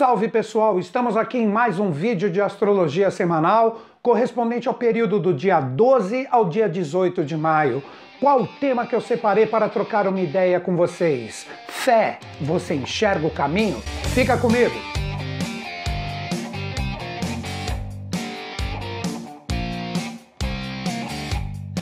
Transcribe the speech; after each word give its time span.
Salve 0.00 0.28
pessoal, 0.28 0.78
estamos 0.78 1.14
aqui 1.14 1.36
em 1.36 1.46
mais 1.46 1.78
um 1.78 1.90
vídeo 1.90 2.30
de 2.30 2.40
astrologia 2.40 3.10
semanal 3.10 3.82
correspondente 4.00 4.66
ao 4.66 4.72
período 4.72 5.20
do 5.20 5.34
dia 5.34 5.60
12 5.60 6.26
ao 6.30 6.48
dia 6.48 6.66
18 6.66 7.22
de 7.22 7.36
maio. 7.36 7.82
Qual 8.18 8.40
o 8.40 8.46
tema 8.46 8.86
que 8.86 8.94
eu 8.94 9.00
separei 9.02 9.44
para 9.44 9.68
trocar 9.68 10.08
uma 10.08 10.18
ideia 10.18 10.58
com 10.58 10.74
vocês? 10.74 11.46
Fé, 11.68 12.18
você 12.40 12.76
enxerga 12.76 13.26
o 13.26 13.30
caminho? 13.30 13.78
Fica 14.14 14.38
comigo! 14.38 14.99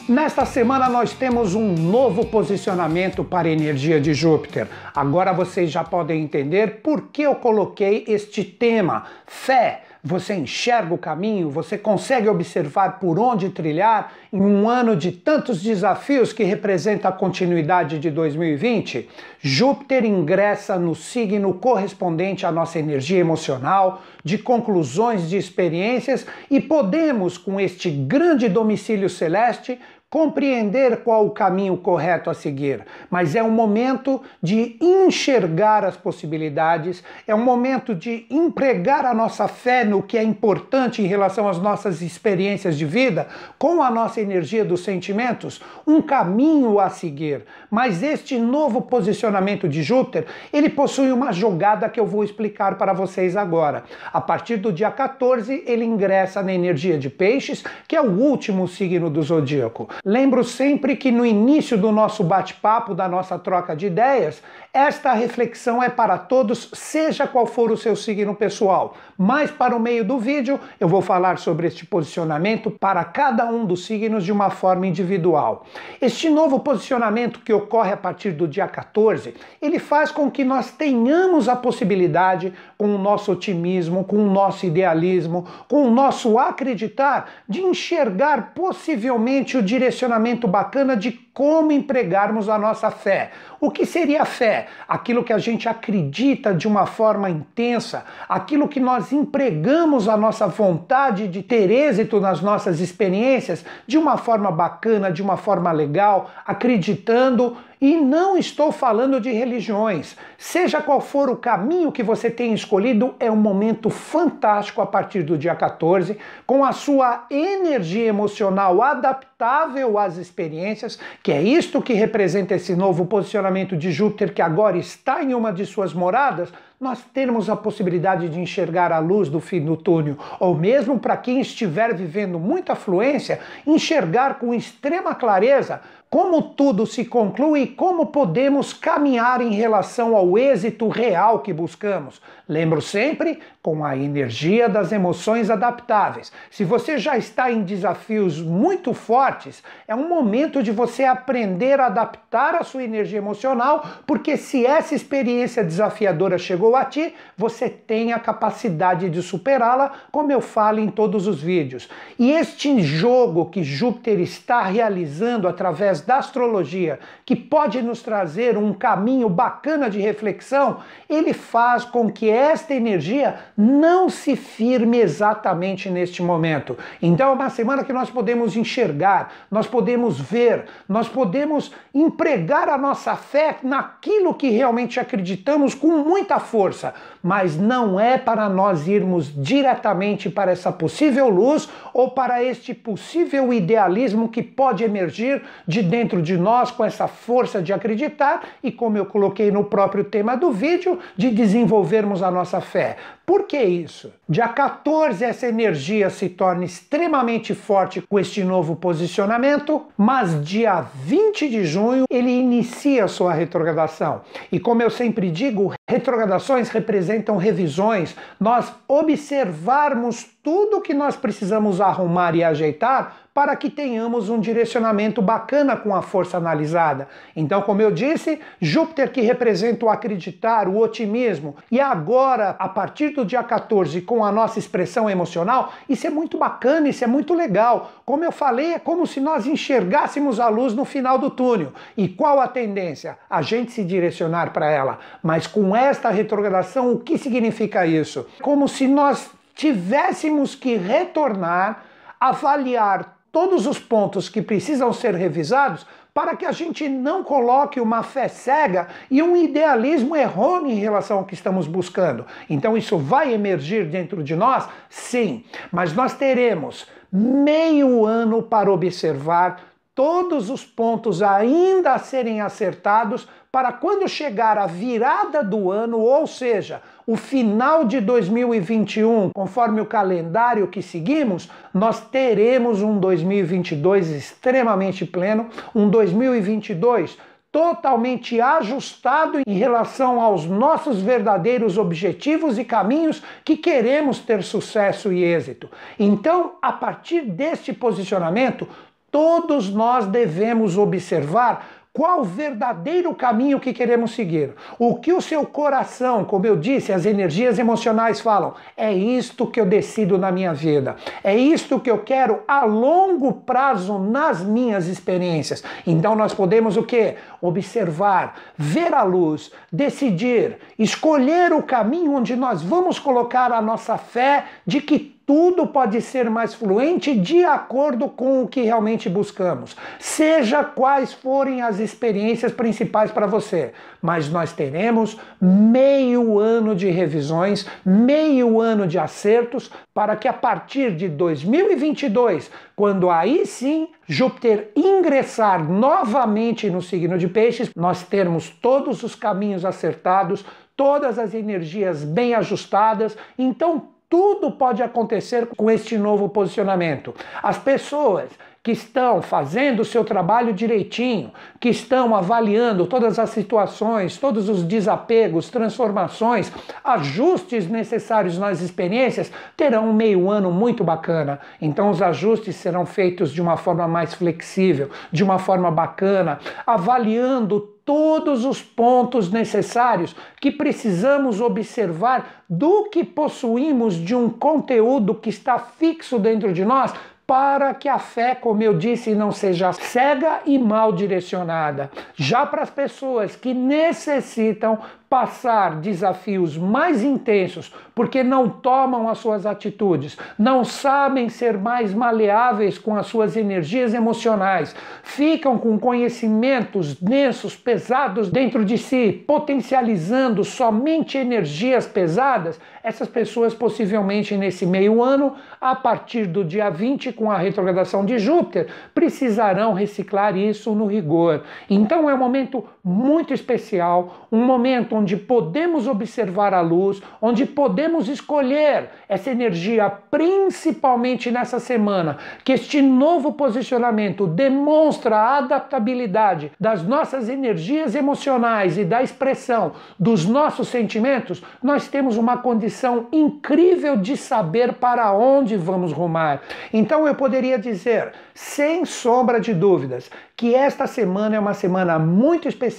Nesta 0.08 0.46
semana 0.46 0.88
nós 0.88 1.12
temos 1.12 1.54
um 1.54 1.74
novo 1.74 2.24
posicionamento 2.24 3.22
para 3.22 3.46
a 3.46 3.50
energia 3.50 4.00
de 4.00 4.14
Júpiter. 4.14 4.66
Agora 4.94 5.34
vocês 5.34 5.70
já 5.70 5.84
podem 5.84 6.22
entender 6.22 6.80
por 6.82 7.08
que 7.12 7.20
eu 7.20 7.34
coloquei 7.34 8.04
este 8.08 8.42
tema: 8.42 9.04
fé. 9.26 9.82
Você 10.02 10.32
enxerga 10.32 10.94
o 10.94 10.98
caminho, 10.98 11.50
você 11.50 11.76
consegue 11.76 12.28
observar 12.28 13.00
por 13.00 13.18
onde 13.18 13.50
trilhar 13.50 14.12
em 14.32 14.40
um 14.40 14.68
ano 14.68 14.96
de 14.96 15.10
tantos 15.10 15.60
desafios 15.60 16.32
que 16.32 16.44
representa 16.44 17.08
a 17.08 17.12
continuidade 17.12 17.98
de 17.98 18.08
2020? 18.08 19.08
Júpiter 19.40 20.04
ingressa 20.04 20.78
no 20.78 20.94
signo 20.94 21.52
correspondente 21.52 22.46
à 22.46 22.52
nossa 22.52 22.78
energia 22.78 23.18
emocional, 23.18 24.00
de 24.22 24.38
conclusões 24.38 25.28
de 25.28 25.36
experiências 25.36 26.24
e 26.48 26.60
podemos, 26.60 27.36
com 27.36 27.60
este 27.60 27.90
grande 27.90 28.48
domicílio 28.48 29.10
celeste, 29.10 29.80
compreender 30.10 31.02
qual 31.02 31.26
o 31.26 31.30
caminho 31.30 31.76
correto 31.76 32.30
a 32.30 32.34
seguir, 32.34 32.82
mas 33.10 33.34
é 33.34 33.42
um 33.42 33.50
momento 33.50 34.22
de 34.42 34.78
enxergar 34.80 35.84
as 35.84 35.98
possibilidades, 35.98 37.04
é 37.26 37.34
um 37.34 37.44
momento 37.44 37.94
de 37.94 38.24
empregar 38.30 39.04
a 39.04 39.12
nossa 39.12 39.46
fé 39.46 39.84
no 39.84 40.02
que 40.02 40.16
é 40.16 40.22
importante 40.22 41.02
em 41.02 41.06
relação 41.06 41.46
às 41.46 41.58
nossas 41.58 42.00
experiências 42.00 42.78
de 42.78 42.86
vida, 42.86 43.28
com 43.58 43.82
a 43.82 43.90
nossa 43.90 44.18
energia 44.18 44.64
dos 44.64 44.80
sentimentos, 44.80 45.60
um 45.86 46.00
caminho 46.00 46.80
a 46.80 46.88
seguir. 46.88 47.44
Mas 47.70 48.02
este 48.02 48.38
novo 48.38 48.80
posicionamento 48.80 49.68
de 49.68 49.82
Júpiter, 49.82 50.24
ele 50.50 50.70
possui 50.70 51.12
uma 51.12 51.32
jogada 51.32 51.86
que 51.86 52.00
eu 52.00 52.06
vou 52.06 52.24
explicar 52.24 52.78
para 52.78 52.94
vocês 52.94 53.36
agora. 53.36 53.84
A 54.10 54.22
partir 54.22 54.56
do 54.56 54.72
dia 54.72 54.90
14, 54.90 55.64
ele 55.66 55.84
ingressa 55.84 56.42
na 56.42 56.54
energia 56.54 56.96
de 56.96 57.10
Peixes, 57.10 57.62
que 57.86 57.94
é 57.94 58.00
o 58.00 58.18
último 58.18 58.66
signo 58.66 59.10
do 59.10 59.22
zodíaco. 59.22 59.86
Lembro 60.04 60.44
sempre 60.44 60.96
que 60.96 61.10
no 61.10 61.24
início 61.24 61.76
do 61.76 61.90
nosso 61.90 62.22
bate-papo, 62.22 62.94
da 62.94 63.08
nossa 63.08 63.38
troca 63.38 63.74
de 63.74 63.86
ideias, 63.86 64.42
esta 64.72 65.12
reflexão 65.12 65.82
é 65.82 65.88
para 65.88 66.18
todos, 66.18 66.70
seja 66.74 67.26
qual 67.26 67.46
for 67.46 67.70
o 67.72 67.76
seu 67.76 67.96
signo 67.96 68.34
pessoal. 68.34 68.94
Mas 69.16 69.50
para 69.50 69.74
o 69.74 69.80
meio 69.80 70.04
do 70.04 70.18
vídeo, 70.18 70.60
eu 70.78 70.86
vou 70.86 71.00
falar 71.00 71.38
sobre 71.38 71.66
este 71.66 71.86
posicionamento 71.86 72.70
para 72.70 73.02
cada 73.02 73.46
um 73.46 73.64
dos 73.64 73.86
signos 73.86 74.24
de 74.24 74.30
uma 74.30 74.50
forma 74.50 74.86
individual. 74.86 75.64
Este 76.00 76.28
novo 76.28 76.60
posicionamento 76.60 77.40
que 77.40 77.52
ocorre 77.52 77.92
a 77.92 77.96
partir 77.96 78.32
do 78.32 78.46
dia 78.46 78.68
14, 78.68 79.34
ele 79.60 79.78
faz 79.78 80.12
com 80.12 80.30
que 80.30 80.44
nós 80.44 80.70
tenhamos 80.70 81.48
a 81.48 81.56
possibilidade, 81.56 82.52
com 82.76 82.94
o 82.94 82.98
nosso 82.98 83.32
otimismo, 83.32 84.04
com 84.04 84.16
o 84.16 84.30
nosso 84.30 84.66
idealismo, 84.66 85.46
com 85.66 85.84
o 85.84 85.90
nosso 85.90 86.38
acreditar, 86.38 87.28
de 87.48 87.62
enxergar 87.62 88.52
possivelmente 88.54 89.56
o 89.56 89.62
direcionamento 89.62 90.46
bacana 90.46 90.96
de 90.96 91.27
como 91.38 91.70
empregarmos 91.70 92.48
a 92.48 92.58
nossa 92.58 92.90
fé. 92.90 93.30
O 93.60 93.70
que 93.70 93.86
seria 93.86 94.24
fé? 94.24 94.66
Aquilo 94.88 95.22
que 95.22 95.32
a 95.32 95.38
gente 95.38 95.68
acredita 95.68 96.52
de 96.52 96.66
uma 96.66 96.84
forma 96.84 97.30
intensa, 97.30 98.04
aquilo 98.28 98.66
que 98.66 98.80
nós 98.80 99.12
empregamos 99.12 100.08
a 100.08 100.16
nossa 100.16 100.48
vontade 100.48 101.28
de 101.28 101.40
ter 101.40 101.70
êxito 101.70 102.18
nas 102.20 102.40
nossas 102.40 102.80
experiências 102.80 103.64
de 103.86 103.96
uma 103.96 104.16
forma 104.16 104.50
bacana, 104.50 105.12
de 105.12 105.22
uma 105.22 105.36
forma 105.36 105.70
legal, 105.70 106.28
acreditando 106.44 107.56
e 107.80 107.96
não 107.96 108.36
estou 108.36 108.72
falando 108.72 109.20
de 109.20 109.30
religiões. 109.30 110.16
Seja 110.36 110.80
qual 110.80 111.00
for 111.00 111.30
o 111.30 111.36
caminho 111.36 111.92
que 111.92 112.02
você 112.02 112.30
tenha 112.30 112.54
escolhido, 112.54 113.14
é 113.20 113.30
um 113.30 113.36
momento 113.36 113.90
fantástico 113.90 114.80
a 114.80 114.86
partir 114.86 115.22
do 115.22 115.38
dia 115.38 115.54
14, 115.54 116.16
com 116.46 116.64
a 116.64 116.72
sua 116.72 117.26
energia 117.30 118.06
emocional 118.06 118.82
adaptável 118.82 119.98
às 119.98 120.16
experiências, 120.16 120.98
que 121.22 121.32
é 121.32 121.42
isto 121.42 121.82
que 121.82 121.92
representa 121.92 122.54
esse 122.54 122.74
novo 122.74 123.06
posicionamento 123.06 123.76
de 123.76 123.90
Júpiter 123.90 124.32
que 124.32 124.42
agora 124.42 124.76
está 124.76 125.22
em 125.22 125.34
uma 125.34 125.52
de 125.52 125.64
suas 125.64 125.92
moradas 125.92 126.52
nós 126.80 127.02
termos 127.12 127.50
a 127.50 127.56
possibilidade 127.56 128.28
de 128.28 128.38
enxergar 128.38 128.92
a 128.92 129.00
luz 129.00 129.28
do 129.28 129.40
fim 129.40 129.64
do 129.64 129.76
túnel, 129.76 130.16
ou 130.38 130.54
mesmo 130.54 130.98
para 130.98 131.16
quem 131.16 131.40
estiver 131.40 131.92
vivendo 131.92 132.38
muita 132.38 132.76
fluência, 132.76 133.40
enxergar 133.66 134.38
com 134.38 134.54
extrema 134.54 135.14
clareza 135.14 135.80
como 136.10 136.42
tudo 136.42 136.86
se 136.86 137.04
conclui 137.04 137.62
e 137.62 137.66
como 137.66 138.06
podemos 138.06 138.72
caminhar 138.72 139.40
em 139.40 139.52
relação 139.52 140.16
ao 140.16 140.38
êxito 140.38 140.88
real 140.88 141.40
que 141.40 141.52
buscamos. 141.52 142.20
Lembro 142.48 142.80
sempre 142.80 143.40
com 143.68 143.84
a 143.84 143.94
energia 143.94 144.66
das 144.66 144.92
emoções 144.92 145.50
adaptáveis. 145.50 146.32
Se 146.50 146.64
você 146.64 146.96
já 146.96 147.18
está 147.18 147.52
em 147.52 147.62
desafios 147.62 148.40
muito 148.40 148.94
fortes, 148.94 149.62
é 149.86 149.94
um 149.94 150.08
momento 150.08 150.62
de 150.62 150.72
você 150.72 151.04
aprender 151.04 151.78
a 151.78 151.84
adaptar 151.84 152.54
a 152.54 152.64
sua 152.64 152.82
energia 152.82 153.18
emocional, 153.18 153.86
porque 154.06 154.38
se 154.38 154.64
essa 154.64 154.94
experiência 154.94 155.62
desafiadora 155.62 156.38
chegou 156.38 156.74
a 156.74 156.86
ti, 156.86 157.14
você 157.36 157.68
tem 157.68 158.14
a 158.14 158.18
capacidade 158.18 159.10
de 159.10 159.20
superá-la, 159.20 159.92
como 160.10 160.32
eu 160.32 160.40
falo 160.40 160.80
em 160.80 160.88
todos 160.88 161.26
os 161.26 161.42
vídeos. 161.42 161.90
E 162.18 162.32
este 162.32 162.80
jogo 162.80 163.50
que 163.50 163.62
Júpiter 163.62 164.18
está 164.18 164.62
realizando 164.62 165.46
através 165.46 166.00
da 166.00 166.16
astrologia, 166.16 167.00
que 167.26 167.36
pode 167.36 167.82
nos 167.82 168.02
trazer 168.02 168.56
um 168.56 168.72
caminho 168.72 169.28
bacana 169.28 169.90
de 169.90 170.00
reflexão, 170.00 170.78
ele 171.06 171.34
faz 171.34 171.84
com 171.84 172.10
que 172.10 172.30
esta 172.30 172.72
energia 172.72 173.38
não 173.60 174.08
se 174.08 174.36
firme 174.36 174.98
exatamente 174.98 175.90
neste 175.90 176.22
momento. 176.22 176.78
Então 177.02 177.30
é 177.30 177.32
uma 177.32 177.50
semana 177.50 177.82
que 177.82 177.92
nós 177.92 178.08
podemos 178.08 178.56
enxergar, 178.56 179.32
nós 179.50 179.66
podemos 179.66 180.20
ver, 180.20 180.66
nós 180.88 181.08
podemos 181.08 181.72
empregar 181.92 182.68
a 182.68 182.78
nossa 182.78 183.16
fé 183.16 183.56
naquilo 183.64 184.32
que 184.32 184.48
realmente 184.50 185.00
acreditamos 185.00 185.74
com 185.74 185.88
muita 185.88 186.38
força 186.38 186.94
mas 187.22 187.56
não 187.56 187.98
é 187.98 188.16
para 188.16 188.48
nós 188.48 188.86
irmos 188.86 189.32
diretamente 189.34 190.30
para 190.30 190.52
essa 190.52 190.70
possível 190.72 191.28
luz 191.28 191.68
ou 191.92 192.10
para 192.10 192.42
este 192.42 192.72
possível 192.72 193.52
idealismo 193.52 194.28
que 194.28 194.42
pode 194.42 194.84
emergir 194.84 195.42
de 195.66 195.82
dentro 195.82 196.22
de 196.22 196.36
nós 196.36 196.70
com 196.70 196.84
essa 196.84 197.08
força 197.08 197.60
de 197.60 197.72
acreditar 197.72 198.42
e, 198.62 198.70
como 198.70 198.96
eu 198.96 199.06
coloquei 199.06 199.50
no 199.50 199.64
próprio 199.64 200.04
tema 200.04 200.36
do 200.36 200.50
vídeo, 200.50 200.98
de 201.16 201.30
desenvolvermos 201.30 202.22
a 202.22 202.30
nossa 202.30 202.60
fé. 202.60 202.96
Por 203.26 203.46
que 203.48 203.60
isso? 203.60 204.12
Dia 204.28 204.46
14 204.46 205.24
essa 205.24 205.46
energia 205.46 206.10
se 206.10 206.28
torna 206.28 206.64
extremamente 206.64 207.54
forte 207.54 208.02
com 208.02 208.18
este 208.18 208.44
novo 208.44 208.76
posicionamento, 208.76 209.86
mas 209.96 210.44
dia 210.44 210.82
20 210.82 211.48
de 211.48 211.64
junho 211.64 212.04
ele 212.10 212.30
inicia 212.30 213.08
sua 213.08 213.32
retrogradação. 213.32 214.20
E 214.52 214.60
como 214.60 214.82
eu 214.82 214.90
sempre 214.90 215.30
digo, 215.30 215.72
retrogradações 215.88 216.68
representam 216.68 217.38
revisões, 217.38 218.14
nós 218.38 218.70
observarmos 218.86 220.26
tudo 220.42 220.82
que 220.82 220.92
nós 220.92 221.16
precisamos 221.16 221.80
arrumar 221.80 222.34
e 222.34 222.44
ajeitar 222.44 223.27
para 223.38 223.54
que 223.54 223.70
tenhamos 223.70 224.28
um 224.28 224.40
direcionamento 224.40 225.22
bacana 225.22 225.76
com 225.76 225.94
a 225.94 226.02
força 226.02 226.36
analisada. 226.36 227.06
Então, 227.36 227.62
como 227.62 227.80
eu 227.80 227.92
disse, 227.92 228.40
Júpiter 228.60 229.12
que 229.12 229.20
representa 229.20 229.86
o 229.86 229.88
acreditar, 229.88 230.66
o 230.66 230.76
otimismo, 230.76 231.54
e 231.70 231.78
agora, 231.78 232.56
a 232.58 232.68
partir 232.68 233.10
do 233.10 233.24
dia 233.24 233.44
14, 233.44 234.00
com 234.00 234.24
a 234.24 234.32
nossa 234.32 234.58
expressão 234.58 235.08
emocional, 235.08 235.72
isso 235.88 236.04
é 236.04 236.10
muito 236.10 236.36
bacana, 236.36 236.88
isso 236.88 237.04
é 237.04 237.06
muito 237.06 237.32
legal. 237.32 237.92
Como 238.04 238.24
eu 238.24 238.32
falei, 238.32 238.74
é 238.74 238.78
como 238.80 239.06
se 239.06 239.20
nós 239.20 239.46
enxergássemos 239.46 240.40
a 240.40 240.48
luz 240.48 240.74
no 240.74 240.84
final 240.84 241.16
do 241.16 241.30
túnel. 241.30 241.72
E 241.96 242.08
qual 242.08 242.40
a 242.40 242.48
tendência? 242.48 243.18
A 243.30 243.40
gente 243.40 243.70
se 243.70 243.84
direcionar 243.84 244.52
para 244.52 244.68
ela. 244.68 244.98
Mas 245.22 245.46
com 245.46 245.76
esta 245.76 246.10
retrogradação, 246.10 246.90
o 246.90 246.98
que 246.98 247.16
significa 247.16 247.86
isso? 247.86 248.26
Como 248.42 248.66
se 248.66 248.88
nós 248.88 249.30
tivéssemos 249.54 250.56
que 250.56 250.74
retornar, 250.74 251.84
avaliar 252.18 253.17
todos 253.38 253.68
os 253.68 253.78
pontos 253.78 254.28
que 254.28 254.42
precisam 254.42 254.92
ser 254.92 255.14
revisados 255.14 255.86
para 256.12 256.34
que 256.34 256.44
a 256.44 256.50
gente 256.50 256.88
não 256.88 257.22
coloque 257.22 257.80
uma 257.80 258.02
fé 258.02 258.26
cega 258.26 258.88
e 259.08 259.22
um 259.22 259.36
idealismo 259.36 260.16
errôneo 260.16 260.72
em 260.72 260.80
relação 260.80 261.18
ao 261.18 261.24
que 261.24 261.34
estamos 261.34 261.68
buscando. 261.68 262.26
Então 262.50 262.76
isso 262.76 262.98
vai 262.98 263.32
emergir 263.32 263.86
dentro 263.86 264.24
de 264.24 264.34
nós? 264.34 264.68
Sim, 264.90 265.44
mas 265.70 265.92
nós 265.92 266.14
teremos 266.14 266.88
meio 267.12 268.04
ano 268.04 268.42
para 268.42 268.72
observar 268.72 269.60
todos 269.94 270.50
os 270.50 270.64
pontos 270.64 271.22
ainda 271.22 271.92
a 271.92 271.98
serem 272.00 272.40
acertados 272.40 273.28
para 273.52 273.70
quando 273.70 274.08
chegar 274.08 274.58
a 274.58 274.66
virada 274.66 275.44
do 275.44 275.70
ano, 275.70 276.00
ou 276.00 276.26
seja, 276.26 276.82
o 277.08 277.16
final 277.16 277.86
de 277.86 278.02
2021, 278.02 279.30
conforme 279.34 279.80
o 279.80 279.86
calendário 279.86 280.68
que 280.68 280.82
seguimos, 280.82 281.48
nós 281.72 282.02
teremos 282.02 282.82
um 282.82 283.00
2022 283.00 284.10
extremamente 284.10 285.06
pleno, 285.06 285.48
um 285.74 285.88
2022 285.88 287.16
totalmente 287.50 288.38
ajustado 288.42 289.40
em 289.46 289.54
relação 289.54 290.20
aos 290.20 290.44
nossos 290.44 291.00
verdadeiros 291.00 291.78
objetivos 291.78 292.58
e 292.58 292.64
caminhos 292.64 293.22
que 293.42 293.56
queremos 293.56 294.18
ter 294.18 294.42
sucesso 294.42 295.10
e 295.10 295.24
êxito. 295.24 295.70
Então, 295.98 296.56
a 296.60 296.74
partir 296.74 297.22
deste 297.22 297.72
posicionamento, 297.72 298.68
todos 299.10 299.70
nós 299.70 300.06
devemos 300.06 300.76
observar 300.76 301.66
qual 301.98 302.20
o 302.20 302.24
verdadeiro 302.24 303.12
caminho 303.12 303.58
que 303.58 303.72
queremos 303.72 304.14
seguir. 304.14 304.54
O 304.78 304.94
que 304.94 305.12
o 305.12 305.20
seu 305.20 305.44
coração, 305.44 306.24
como 306.24 306.46
eu 306.46 306.54
disse, 306.54 306.92
as 306.92 307.04
energias 307.04 307.58
emocionais 307.58 308.20
falam, 308.20 308.54
é 308.76 308.92
isto 308.92 309.48
que 309.48 309.60
eu 309.60 309.66
decido 309.66 310.16
na 310.16 310.30
minha 310.30 310.54
vida. 310.54 310.94
É 311.24 311.36
isto 311.36 311.80
que 311.80 311.90
eu 311.90 311.98
quero 311.98 312.44
a 312.46 312.64
longo 312.64 313.32
prazo 313.32 313.98
nas 313.98 314.44
minhas 314.44 314.86
experiências. 314.86 315.64
Então 315.84 316.14
nós 316.14 316.32
podemos 316.32 316.76
o 316.76 316.84
que? 316.84 317.16
Observar, 317.40 318.36
ver 318.56 318.94
a 318.94 319.02
luz, 319.02 319.50
decidir, 319.72 320.58
escolher 320.78 321.52
o 321.52 321.64
caminho 321.64 322.12
onde 322.12 322.36
nós 322.36 322.62
vamos 322.62 323.00
colocar 323.00 323.50
a 323.50 323.60
nossa 323.60 323.98
fé 323.98 324.44
de 324.64 324.80
que 324.80 325.17
tudo 325.28 325.66
pode 325.66 326.00
ser 326.00 326.30
mais 326.30 326.54
fluente 326.54 327.14
de 327.14 327.44
acordo 327.44 328.08
com 328.08 328.42
o 328.42 328.48
que 328.48 328.62
realmente 328.62 329.10
buscamos, 329.10 329.76
seja 329.98 330.64
quais 330.64 331.12
forem 331.12 331.60
as 331.60 331.78
experiências 331.78 332.50
principais 332.50 333.10
para 333.10 333.26
você. 333.26 333.74
Mas 334.00 334.30
nós 334.30 334.54
teremos 334.54 335.18
meio 335.38 336.38
ano 336.38 336.74
de 336.74 336.88
revisões, 336.88 337.66
meio 337.84 338.58
ano 338.58 338.86
de 338.86 338.98
acertos, 338.98 339.70
para 339.92 340.16
que 340.16 340.26
a 340.26 340.32
partir 340.32 340.96
de 340.96 341.08
2022, 341.08 342.50
quando 342.74 343.10
aí 343.10 343.44
sim 343.44 343.90
Júpiter 344.06 344.70
ingressar 344.74 345.62
novamente 345.62 346.70
no 346.70 346.80
signo 346.80 347.18
de 347.18 347.28
Peixes, 347.28 347.70
nós 347.76 348.02
termos 348.02 348.48
todos 348.48 349.02
os 349.02 349.14
caminhos 349.14 349.66
acertados, 349.66 350.42
todas 350.74 351.18
as 351.18 351.34
energias 351.34 352.02
bem 352.02 352.32
ajustadas. 352.32 353.14
Então, 353.38 353.97
tudo 354.08 354.50
pode 354.52 354.82
acontecer 354.82 355.46
com 355.46 355.70
este 355.70 355.98
novo 355.98 356.28
posicionamento. 356.28 357.14
As 357.42 357.58
pessoas 357.58 358.30
que 358.62 358.72
estão 358.72 359.22
fazendo 359.22 359.80
o 359.80 359.84
seu 359.84 360.04
trabalho 360.04 360.52
direitinho, 360.52 361.32
que 361.60 361.68
estão 361.68 362.14
avaliando 362.14 362.86
todas 362.86 363.18
as 363.18 363.30
situações, 363.30 364.18
todos 364.18 364.48
os 364.48 364.62
desapegos, 364.62 365.48
transformações, 365.48 366.52
ajustes 366.82 367.68
necessários 367.68 368.36
nas 368.36 368.60
experiências, 368.60 369.32
terão 369.56 369.88
um 369.88 369.92
meio 369.92 370.28
ano 370.30 370.50
muito 370.50 370.82
bacana. 370.82 371.40
Então 371.60 371.90
os 371.90 372.02
ajustes 372.02 372.56
serão 372.56 372.84
feitos 372.84 373.32
de 373.32 373.40
uma 373.40 373.56
forma 373.56 373.86
mais 373.86 374.14
flexível, 374.14 374.90
de 375.12 375.22
uma 375.22 375.38
forma 375.38 375.70
bacana, 375.70 376.38
avaliando 376.66 377.60
todos 377.88 378.44
os 378.44 378.60
pontos 378.60 379.30
necessários 379.30 380.14
que 380.38 380.50
precisamos 380.50 381.40
observar 381.40 382.44
do 382.46 382.90
que 382.90 383.02
possuímos 383.02 383.94
de 383.94 384.14
um 384.14 384.28
conteúdo 384.28 385.14
que 385.14 385.30
está 385.30 385.58
fixo 385.58 386.18
dentro 386.18 386.52
de 386.52 386.66
nós 386.66 386.92
para 387.28 387.74
que 387.74 387.90
a 387.90 387.98
fé, 387.98 388.34
como 388.34 388.62
eu 388.62 388.72
disse, 388.72 389.14
não 389.14 389.30
seja 389.30 389.70
cega 389.74 390.40
e 390.46 390.58
mal 390.58 390.94
direcionada. 390.94 391.90
Já 392.16 392.46
para 392.46 392.62
as 392.62 392.70
pessoas 392.70 393.36
que 393.36 393.52
necessitam 393.52 394.78
passar 395.08 395.80
desafios 395.80 396.56
mais 396.56 397.02
intensos 397.02 397.72
porque 397.94 398.22
não 398.22 398.48
tomam 398.48 399.08
as 399.08 399.18
suas 399.18 399.46
atitudes, 399.46 400.16
não 400.38 400.64
sabem 400.64 401.28
ser 401.28 401.58
mais 401.58 401.92
maleáveis 401.92 402.78
com 402.78 402.94
as 402.94 403.06
suas 403.06 403.36
energias 403.36 403.94
emocionais, 403.94 404.76
ficam 405.02 405.58
com 405.58 405.78
conhecimentos 405.78 406.94
densos, 406.94 407.56
pesados 407.56 408.30
dentro 408.30 408.64
de 408.64 408.78
si, 408.78 409.24
potencializando 409.26 410.44
somente 410.44 411.18
energias 411.18 411.86
pesadas, 411.86 412.60
essas 412.84 413.08
pessoas 413.08 413.52
possivelmente 413.52 414.36
nesse 414.36 414.64
meio 414.64 415.02
ano, 415.02 415.34
a 415.60 415.74
partir 415.74 416.26
do 416.26 416.44
dia 416.44 416.70
20 416.70 417.12
com 417.12 417.30
a 417.30 417.38
retrogradação 417.38 418.04
de 418.04 418.18
Júpiter, 418.18 418.68
precisarão 418.94 419.72
reciclar 419.72 420.36
isso 420.36 420.74
no 420.74 420.86
rigor. 420.86 421.42
Então 421.68 422.08
é 422.08 422.14
um 422.14 422.18
momento 422.18 422.64
muito 422.88 423.34
especial, 423.34 424.26
um 424.32 424.42
momento 424.42 424.96
onde 424.96 425.14
podemos 425.14 425.86
observar 425.86 426.54
a 426.54 426.62
luz, 426.62 427.02
onde 427.20 427.44
podemos 427.44 428.08
escolher 428.08 428.88
essa 429.06 429.30
energia, 429.30 429.90
principalmente 430.10 431.30
nessa 431.30 431.60
semana, 431.60 432.16
que 432.42 432.52
este 432.52 432.80
novo 432.80 433.32
posicionamento 433.32 434.26
demonstra 434.26 435.16
a 435.16 435.36
adaptabilidade 435.36 436.50
das 436.58 436.82
nossas 436.82 437.28
energias 437.28 437.94
emocionais 437.94 438.78
e 438.78 438.86
da 438.86 439.02
expressão 439.02 439.72
dos 439.98 440.24
nossos 440.24 440.68
sentimentos, 440.68 441.42
nós 441.62 441.88
temos 441.88 442.16
uma 442.16 442.38
condição 442.38 443.06
incrível 443.12 443.98
de 443.98 444.16
saber 444.16 444.74
para 444.74 445.12
onde 445.12 445.58
vamos 445.58 445.92
rumar. 445.92 446.40
Então 446.72 447.06
eu 447.06 447.14
poderia 447.14 447.58
dizer, 447.58 448.12
sem 448.32 448.86
sombra 448.86 449.38
de 449.38 449.52
dúvidas, 449.52 450.10
que 450.34 450.54
esta 450.54 450.86
semana 450.86 451.36
é 451.36 451.38
uma 451.38 451.52
semana 451.52 451.98
muito 451.98 452.48
especial 452.48 452.77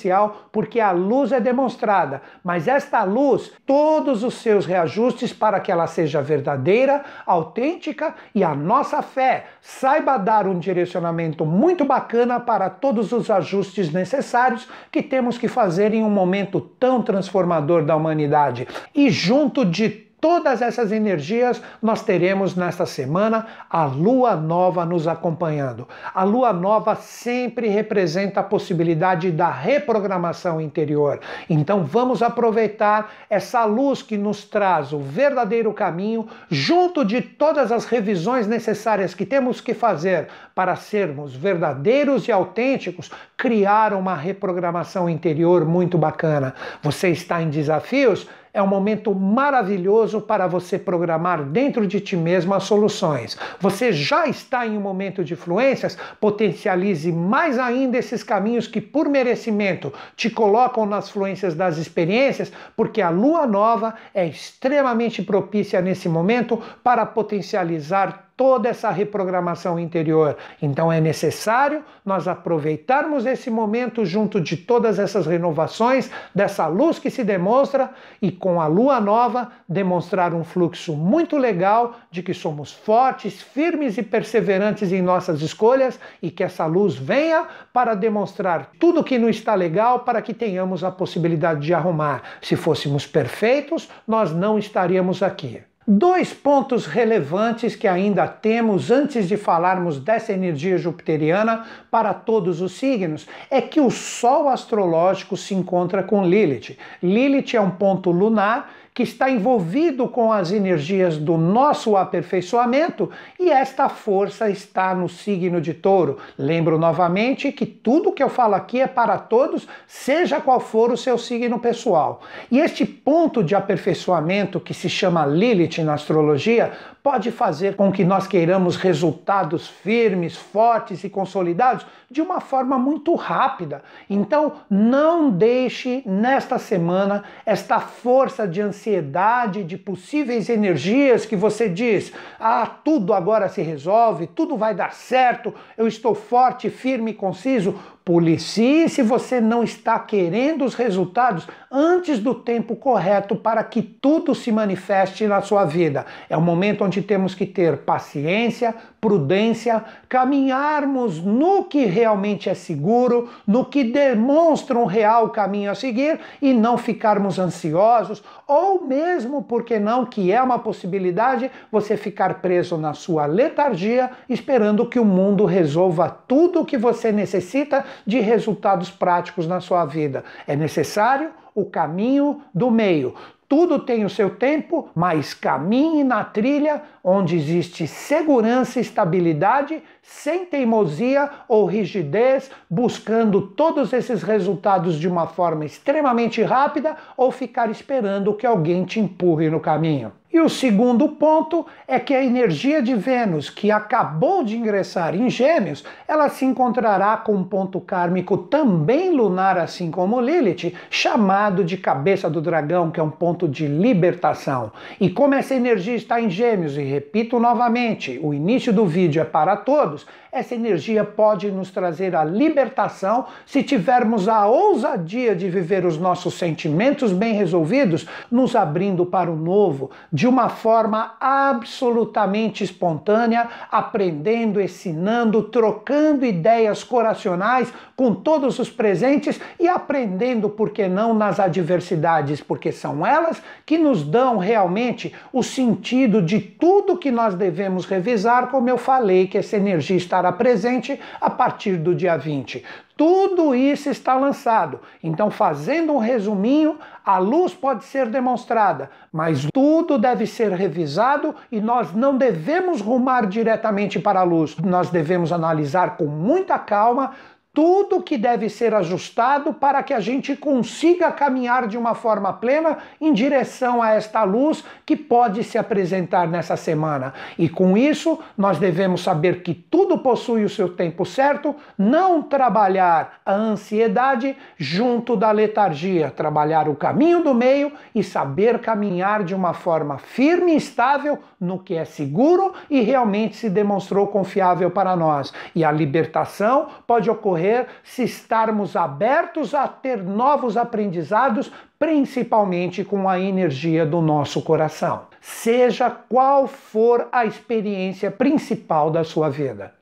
porque 0.51 0.79
a 0.79 0.91
luz 0.91 1.31
é 1.31 1.39
demonstrada, 1.39 2.21
mas 2.43 2.67
esta 2.67 3.03
luz, 3.03 3.51
todos 3.65 4.23
os 4.23 4.35
seus 4.35 4.65
reajustes 4.65 5.33
para 5.33 5.59
que 5.59 5.71
ela 5.71 5.87
seja 5.87 6.21
verdadeira, 6.21 7.03
autêntica 7.25 8.15
e 8.33 8.43
a 8.43 8.55
nossa 8.55 9.01
fé 9.01 9.45
saiba 9.61 10.17
dar 10.17 10.47
um 10.47 10.59
direcionamento 10.59 11.45
muito 11.45 11.85
bacana 11.85 12.39
para 12.39 12.69
todos 12.69 13.11
os 13.11 13.29
ajustes 13.29 13.91
necessários 13.91 14.67
que 14.91 15.01
temos 15.01 15.37
que 15.37 15.47
fazer 15.47 15.93
em 15.93 16.03
um 16.03 16.09
momento 16.09 16.59
tão 16.79 17.01
transformador 17.01 17.83
da 17.83 17.95
humanidade. 17.95 18.67
E 18.93 19.09
junto 19.09 19.65
de 19.65 20.08
todas 20.21 20.61
essas 20.61 20.91
energias 20.91 21.61
nós 21.81 22.01
teremos 22.03 22.55
nesta 22.55 22.85
semana 22.85 23.47
a 23.69 23.85
lua 23.85 24.35
nova 24.35 24.85
nos 24.85 25.07
acompanhando. 25.07 25.87
A 26.13 26.23
lua 26.23 26.53
nova 26.53 26.95
sempre 26.95 27.67
representa 27.67 28.39
a 28.39 28.43
possibilidade 28.43 29.31
da 29.31 29.49
reprogramação 29.49 30.59
interior. 30.59 31.19
Então 31.49 31.83
vamos 31.83 32.21
aproveitar 32.21 33.11
essa 33.29 33.65
luz 33.65 34.01
que 34.01 34.17
nos 34.17 34.43
traz 34.43 34.93
o 34.93 34.99
verdadeiro 34.99 35.73
caminho, 35.73 36.27
junto 36.49 37.05
de 37.05 37.21
todas 37.21 37.71
as 37.71 37.85
revisões 37.85 38.47
necessárias 38.47 39.13
que 39.13 39.25
temos 39.25 39.61
que 39.61 39.73
fazer 39.73 40.27
para 40.53 40.75
sermos 40.75 41.35
verdadeiros 41.35 42.27
e 42.27 42.31
autênticos, 42.31 43.11
criar 43.37 43.93
uma 43.93 44.15
reprogramação 44.15 45.09
interior 45.09 45.65
muito 45.65 45.97
bacana. 45.97 46.53
Você 46.81 47.09
está 47.09 47.41
em 47.41 47.49
desafios? 47.49 48.27
É 48.53 48.61
um 48.61 48.67
momento 48.67 49.13
maravilhoso 49.13 50.21
para 50.21 50.47
você 50.47 50.77
programar 50.77 51.43
dentro 51.43 51.85
de 51.85 51.99
ti 51.99 52.15
mesmo 52.15 52.53
as 52.53 52.63
soluções. 52.63 53.37
Você 53.59 53.91
já 53.91 54.27
está 54.27 54.65
em 54.65 54.77
um 54.77 54.81
momento 54.81 55.23
de 55.23 55.35
fluências, 55.35 55.97
potencialize 56.19 57.11
mais 57.11 57.59
ainda 57.59 57.97
esses 57.97 58.23
caminhos 58.23 58.67
que, 58.67 58.81
por 58.81 59.07
merecimento, 59.09 59.93
te 60.15 60.29
colocam 60.29 60.85
nas 60.85 61.09
fluências 61.09 61.55
das 61.55 61.77
experiências, 61.77 62.51
porque 62.75 63.01
a 63.01 63.09
lua 63.09 63.45
nova 63.45 63.95
é 64.13 64.25
extremamente 64.25 65.21
propícia 65.21 65.81
nesse 65.81 66.07
momento 66.07 66.61
para 66.83 67.05
potencializar 67.05 68.28
toda 68.39 68.69
essa 68.69 68.89
reprogramação 68.89 69.77
interior. 69.77 70.37
Então 70.61 70.89
é 70.89 71.01
necessário 71.01 71.83
nós 72.05 72.25
aproveitarmos 72.25 73.25
esse 73.25 73.49
momento 73.49 74.05
junto 74.05 74.39
de 74.39 74.55
todas 74.55 74.97
essas 74.97 75.27
renovações, 75.27 76.09
dessa 76.33 76.65
luz 76.65 76.97
que 76.97 77.09
se 77.09 77.21
demonstra 77.21 77.89
e 78.21 78.31
com 78.31 78.61
a 78.61 78.65
lua 78.65 79.01
nova 79.01 79.51
demonstrar 79.67 80.33
um 80.33 80.45
fluxo 80.45 80.95
muito 80.95 81.37
legal 81.37 81.95
de 82.09 82.23
que 82.23 82.33
somos 82.33 82.71
fortes, 82.71 83.41
firmes 83.41 83.97
e 83.97 84.03
perseverantes 84.03 84.93
em 84.93 85.01
nossas 85.01 85.41
escolhas 85.41 85.99
e 86.21 86.31
que 86.31 86.41
essa 86.41 86.65
luz 86.65 86.95
venha 86.95 87.45
para 87.73 87.93
demonstrar 87.93 88.71
tudo 88.79 89.03
que 89.03 89.19
não 89.19 89.27
está 89.27 89.53
legal 89.53 89.99
para 90.05 90.21
que 90.21 90.33
tenhamos 90.33 90.81
a 90.81 90.89
possibilidade 90.89 91.59
de 91.59 91.73
arrumar. 91.73 92.23
Se 92.41 92.55
fôssemos 92.55 93.05
perfeitos, 93.05 93.89
nós 94.07 94.31
não 94.31 94.57
estaríamos 94.57 95.21
aqui. 95.21 95.61
Dois 95.91 96.31
pontos 96.31 96.85
relevantes 96.85 97.75
que 97.75 97.87
ainda 97.87 98.27
temos 98.27 98.91
antes 98.91 99.27
de 99.27 99.35
falarmos 99.35 99.99
dessa 99.99 100.31
energia 100.31 100.77
jupiteriana 100.77 101.65
para 101.89 102.13
todos 102.13 102.61
os 102.61 102.73
signos 102.73 103.27
é 103.49 103.59
que 103.59 103.81
o 103.81 103.89
Sol 103.89 104.49
astrológico 104.49 105.35
se 105.35 105.55
encontra 105.55 106.03
com 106.03 106.23
Lilith. 106.23 106.77
Lilith 107.01 107.55
é 107.55 107.59
um 107.59 107.71
ponto 107.71 108.11
lunar 108.11 108.71
que 108.99 109.03
está 109.03 109.31
envolvido 109.31 110.09
com 110.09 110.29
as 110.29 110.51
energias 110.51 111.15
do 111.15 111.37
nosso 111.37 111.95
aperfeiçoamento 111.95 113.09
e 113.39 113.49
esta 113.49 113.87
força 113.87 114.49
está 114.49 114.93
no 114.93 115.07
signo 115.07 115.61
de 115.61 115.73
Touro. 115.73 116.17
Lembro 116.37 116.77
novamente 116.77 117.49
que 117.53 117.65
tudo 117.65 118.11
que 118.11 118.21
eu 118.21 118.27
falo 118.27 118.55
aqui 118.55 118.81
é 118.81 118.87
para 118.87 119.17
todos, 119.17 119.65
seja 119.87 120.41
qual 120.41 120.59
for 120.59 120.91
o 120.91 120.97
seu 120.97 121.17
signo 121.17 121.59
pessoal. 121.59 122.21
E 122.51 122.59
este 122.59 122.85
ponto 122.85 123.41
de 123.41 123.55
aperfeiçoamento 123.55 124.59
que 124.59 124.73
se 124.73 124.89
chama 124.89 125.25
Lilith 125.25 125.81
na 125.81 125.93
astrologia 125.93 126.73
pode 127.09 127.31
fazer 127.31 127.75
com 127.75 127.91
que 127.91 128.03
nós 128.03 128.27
queiramos 128.27 128.75
resultados 128.75 129.67
firmes, 129.67 130.35
fortes 130.35 131.03
e 131.03 131.09
consolidados 131.09 131.83
de 132.07 132.21
uma 132.21 132.39
forma 132.39 132.77
muito 132.77 133.15
rápida. 133.15 133.81
Então, 134.07 134.53
não 134.69 135.31
deixe 135.31 136.03
nesta 136.05 136.59
semana 136.59 137.23
esta 137.47 137.79
força 137.79 138.47
de 138.47 138.61
ansiedade, 138.61 139.63
de 139.63 139.75
possíveis 139.75 140.49
energias 140.49 141.25
que 141.25 141.35
você 141.35 141.67
diz: 141.67 142.13
ah, 142.39 142.69
tudo 142.85 143.11
agora 143.11 143.49
se 143.49 143.63
resolve, 143.63 144.27
tudo 144.27 144.55
vai 144.55 144.75
dar 144.75 144.93
certo, 144.93 145.51
eu 145.75 145.87
estou 145.87 146.13
forte, 146.13 146.69
firme 146.69 147.09
e 147.09 147.15
conciso. 147.15 147.73
Policie 148.03 148.89
se 148.89 149.03
você 149.03 149.39
não 149.39 149.63
está 149.63 149.99
querendo 149.99 150.65
os 150.65 150.73
resultados 150.73 151.47
antes 151.71 152.17
do 152.17 152.33
tempo 152.33 152.75
correto 152.75 153.35
para 153.35 153.63
que 153.63 153.81
tudo 153.81 154.33
se 154.33 154.51
manifeste 154.51 155.27
na 155.27 155.41
sua 155.41 155.65
vida. 155.65 156.05
É 156.27 156.35
o 156.35 156.41
momento 156.41 156.83
onde 156.83 157.01
temos 157.01 157.35
que 157.35 157.45
ter 157.45 157.79
paciência, 157.79 158.73
prudência, 158.99 159.83
caminharmos 160.07 161.19
no 161.23 161.65
que 161.65 161.85
realmente 161.85 162.49
é 162.49 162.53
seguro, 162.53 163.29
no 163.45 163.65
que 163.65 163.83
demonstra 163.83 164.77
um 164.77 164.85
real 164.85 165.29
caminho 165.29 165.69
a 165.69 165.75
seguir 165.75 166.19
e 166.41 166.53
não 166.53 166.77
ficarmos 166.77 167.37
ansiosos, 167.37 168.23
ou 168.49 168.83
mesmo, 168.83 169.43
porque 169.43 169.77
não, 169.77 170.07
que 170.07 170.31
é 170.31 170.41
uma 170.41 170.57
possibilidade, 170.57 171.51
você 171.71 171.95
ficar 171.95 172.41
preso 172.41 172.77
na 172.77 172.95
sua 172.95 173.27
letargia, 173.27 174.09
esperando 174.27 174.89
que 174.89 174.99
o 174.99 175.05
mundo 175.05 175.45
resolva 175.45 176.09
tudo 176.09 176.61
o 176.61 176.65
que 176.65 176.75
você 176.75 177.11
necessita 177.11 177.85
de 178.07 178.19
resultados 178.19 178.89
práticos 178.89 179.45
na 179.45 179.61
sua 179.61 179.85
vida. 179.85 180.23
É 180.47 180.55
necessário 180.55 181.29
o 181.53 181.63
caminho 181.63 182.41
do 182.51 182.71
meio. 182.71 183.13
Tudo 183.49 183.79
tem 183.79 184.05
o 184.05 184.09
seu 184.09 184.29
tempo, 184.29 184.91
mas 184.93 185.33
caminhe 185.33 186.03
na 186.03 186.23
trilha 186.23 186.83
onde 187.03 187.35
existe 187.35 187.87
segurança 187.87 188.77
e 188.77 188.83
estabilidade, 188.83 189.81
sem 190.03 190.45
teimosia 190.45 191.27
ou 191.47 191.65
rigidez, 191.65 192.51
buscando 192.69 193.41
todos 193.41 193.91
esses 193.91 194.21
resultados 194.21 194.99
de 194.99 195.07
uma 195.07 195.25
forma 195.25 195.65
extremamente 195.65 196.43
rápida 196.43 196.95
ou 197.17 197.31
ficar 197.31 197.71
esperando 197.71 198.35
que 198.35 198.45
alguém 198.45 198.85
te 198.85 198.99
empurre 198.99 199.49
no 199.49 199.59
caminho. 199.59 200.18
E 200.31 200.39
o 200.39 200.47
segundo 200.47 201.09
ponto 201.09 201.65
é 201.87 201.99
que 201.99 202.13
a 202.13 202.23
energia 202.23 202.83
de 202.83 202.93
Vênus, 202.93 203.49
que 203.49 203.71
acabou 203.71 204.43
de 204.43 204.55
ingressar 204.55 205.15
em 205.15 205.27
Gêmeos, 205.27 205.83
ela 206.07 206.29
se 206.29 206.45
encontrará 206.45 207.17
com 207.17 207.33
um 207.33 207.43
ponto 207.43 207.81
kármico 207.81 208.37
também 208.37 209.09
lunar, 209.09 209.57
assim 209.57 209.89
como 209.89 210.21
Lilith, 210.21 210.75
chamado 210.87 211.63
de 211.63 211.77
cabeça 211.77 212.29
do 212.29 212.41
dragão, 212.41 212.91
que 212.91 212.99
é 212.99 213.03
um 213.03 213.09
ponto 213.09 213.47
de 213.47 213.65
libertação. 213.65 214.71
E 215.01 215.09
como 215.09 215.33
essa 215.33 215.55
energia 215.55 215.95
está 215.95 216.21
em 216.21 216.29
Gêmeos, 216.29 216.77
e 216.77 216.83
repito 216.83 217.39
novamente, 217.39 218.19
o 218.21 218.31
início 218.31 218.71
do 218.71 218.85
vídeo 218.85 219.23
é 219.23 219.25
para 219.25 219.57
todos, 219.57 220.05
essa 220.31 220.53
energia 220.53 221.03
pode 221.03 221.49
nos 221.49 221.71
trazer 221.71 222.15
a 222.15 222.23
libertação 222.23 223.25
se 223.45 223.63
tivermos 223.63 224.27
a 224.27 224.45
ousadia 224.45 225.35
de 225.35 225.49
viver 225.49 225.85
os 225.85 225.97
nossos 225.97 226.35
sentimentos 226.35 227.11
bem 227.11 227.33
resolvidos, 227.33 228.07
nos 228.29 228.55
abrindo 228.55 229.05
para 229.05 229.31
o 229.31 229.35
novo, 229.35 229.89
de 230.13 230.27
uma 230.27 230.47
forma 230.47 231.15
absolutamente 231.19 232.63
espontânea, 232.63 233.49
aprendendo, 233.71 234.61
ensinando, 234.61 235.43
trocando 235.43 236.25
ideias 236.25 236.83
coracionais 236.83 237.73
com 237.95 238.13
todos 238.13 238.59
os 238.59 238.69
presentes 238.69 239.41
e 239.59 239.67
aprendendo, 239.67 240.47
por 240.47 240.69
que 240.69 240.87
não, 240.87 241.13
nas 241.13 241.39
adversidades, 241.39 242.39
porque 242.39 242.71
são 242.71 243.05
elas 243.05 243.41
que 243.65 243.77
nos 243.77 244.03
dão 244.03 244.37
realmente 244.37 245.13
o 245.33 245.41
sentido 245.41 246.21
de 246.21 246.39
tudo 246.39 246.97
que 246.97 247.11
nós 247.11 247.33
devemos 247.35 247.85
revisar, 247.85 248.47
como 248.47 248.69
eu 248.69 248.77
falei, 248.77 249.27
que 249.27 249.37
essa 249.37 249.57
energia 249.57 249.97
estará 250.19 250.31
presente 250.31 250.99
a 251.19 251.29
partir 251.29 251.77
do 251.77 251.95
dia 251.95 252.17
20. 252.17 252.63
Tudo 252.95 253.55
isso 253.55 253.89
está 253.89 254.15
lançado. 254.15 254.81
Então, 255.01 255.31
fazendo 255.31 255.93
um 255.93 255.97
resuminho, 255.97 256.77
a 257.05 257.17
luz 257.17 257.53
pode 257.53 257.85
ser 257.85 258.07
demonstrada, 258.07 258.89
mas 259.11 259.47
tudo 259.53 259.97
deve 259.97 260.27
ser 260.27 260.51
revisado 260.51 261.33
e 261.49 261.61
nós 261.61 261.93
não 261.93 262.17
devemos 262.17 262.81
rumar 262.81 263.25
diretamente 263.25 263.97
para 263.99 264.19
a 264.19 264.23
luz. 264.23 264.57
Nós 264.57 264.89
devemos 264.89 265.31
analisar 265.31 265.95
com 265.95 266.05
muita 266.05 266.59
calma 266.59 267.11
tudo 267.59 268.01
que 268.01 268.17
deve 268.17 268.47
ser 268.47 268.73
ajustado 268.73 269.53
para 269.53 269.83
que 269.83 269.93
a 269.93 269.99
gente 269.99 270.33
consiga 270.33 271.11
caminhar 271.11 271.67
de 271.67 271.77
uma 271.77 271.93
forma 271.93 272.31
plena 272.31 272.77
em 273.01 273.11
direção 273.11 273.83
a 273.83 273.89
esta 273.89 274.23
luz 274.23 274.63
que 274.85 274.95
pode 274.95 275.43
se 275.43 275.57
apresentar 275.57 276.25
nessa 276.25 276.55
semana. 276.55 277.13
E 277.37 277.49
com 277.49 277.77
isso, 277.77 278.17
nós 278.37 278.57
devemos 278.57 279.01
saber 279.01 279.43
que 279.43 279.53
tudo 279.53 279.97
possui 279.97 280.45
o 280.45 280.49
seu 280.49 280.69
tempo 280.69 281.05
certo, 281.05 281.53
não 281.77 282.21
trabalhar 282.21 283.19
a 283.25 283.33
ansiedade 283.33 284.37
junto 284.57 285.17
da 285.17 285.29
letargia, 285.29 286.09
trabalhar 286.09 286.69
o 286.69 286.75
caminho 286.75 287.21
do 287.21 287.33
meio 287.33 287.73
e 287.93 288.01
saber 288.01 288.59
caminhar 288.59 289.21
de 289.21 289.35
uma 289.35 289.53
forma 289.53 289.97
firme 289.97 290.53
e 290.53 290.55
estável 290.55 291.19
no 291.39 291.59
que 291.59 291.75
é 291.75 291.85
seguro 291.85 292.53
e 292.69 292.81
realmente 292.81 293.35
se 293.35 293.49
demonstrou 293.49 294.07
confiável 294.07 294.69
para 294.69 294.95
nós. 294.95 295.31
E 295.55 295.63
a 295.63 295.71
libertação 295.71 296.67
pode 296.85 297.09
ocorrer 297.09 297.67
se 297.83 298.03
estarmos 298.03 298.75
abertos 298.75 299.53
a 299.53 299.67
ter 299.67 300.03
novos 300.03 300.57
aprendizados, 300.57 301.51
principalmente 301.77 302.83
com 302.83 303.07
a 303.07 303.19
energia 303.19 303.85
do 303.85 304.01
nosso 304.01 304.41
coração. 304.41 305.03
Seja 305.21 305.89
qual 305.89 306.47
for 306.47 307.07
a 307.11 307.25
experiência 307.25 308.11
principal 308.11 308.89
da 308.89 309.03
sua 309.03 309.29
vida. 309.29 309.79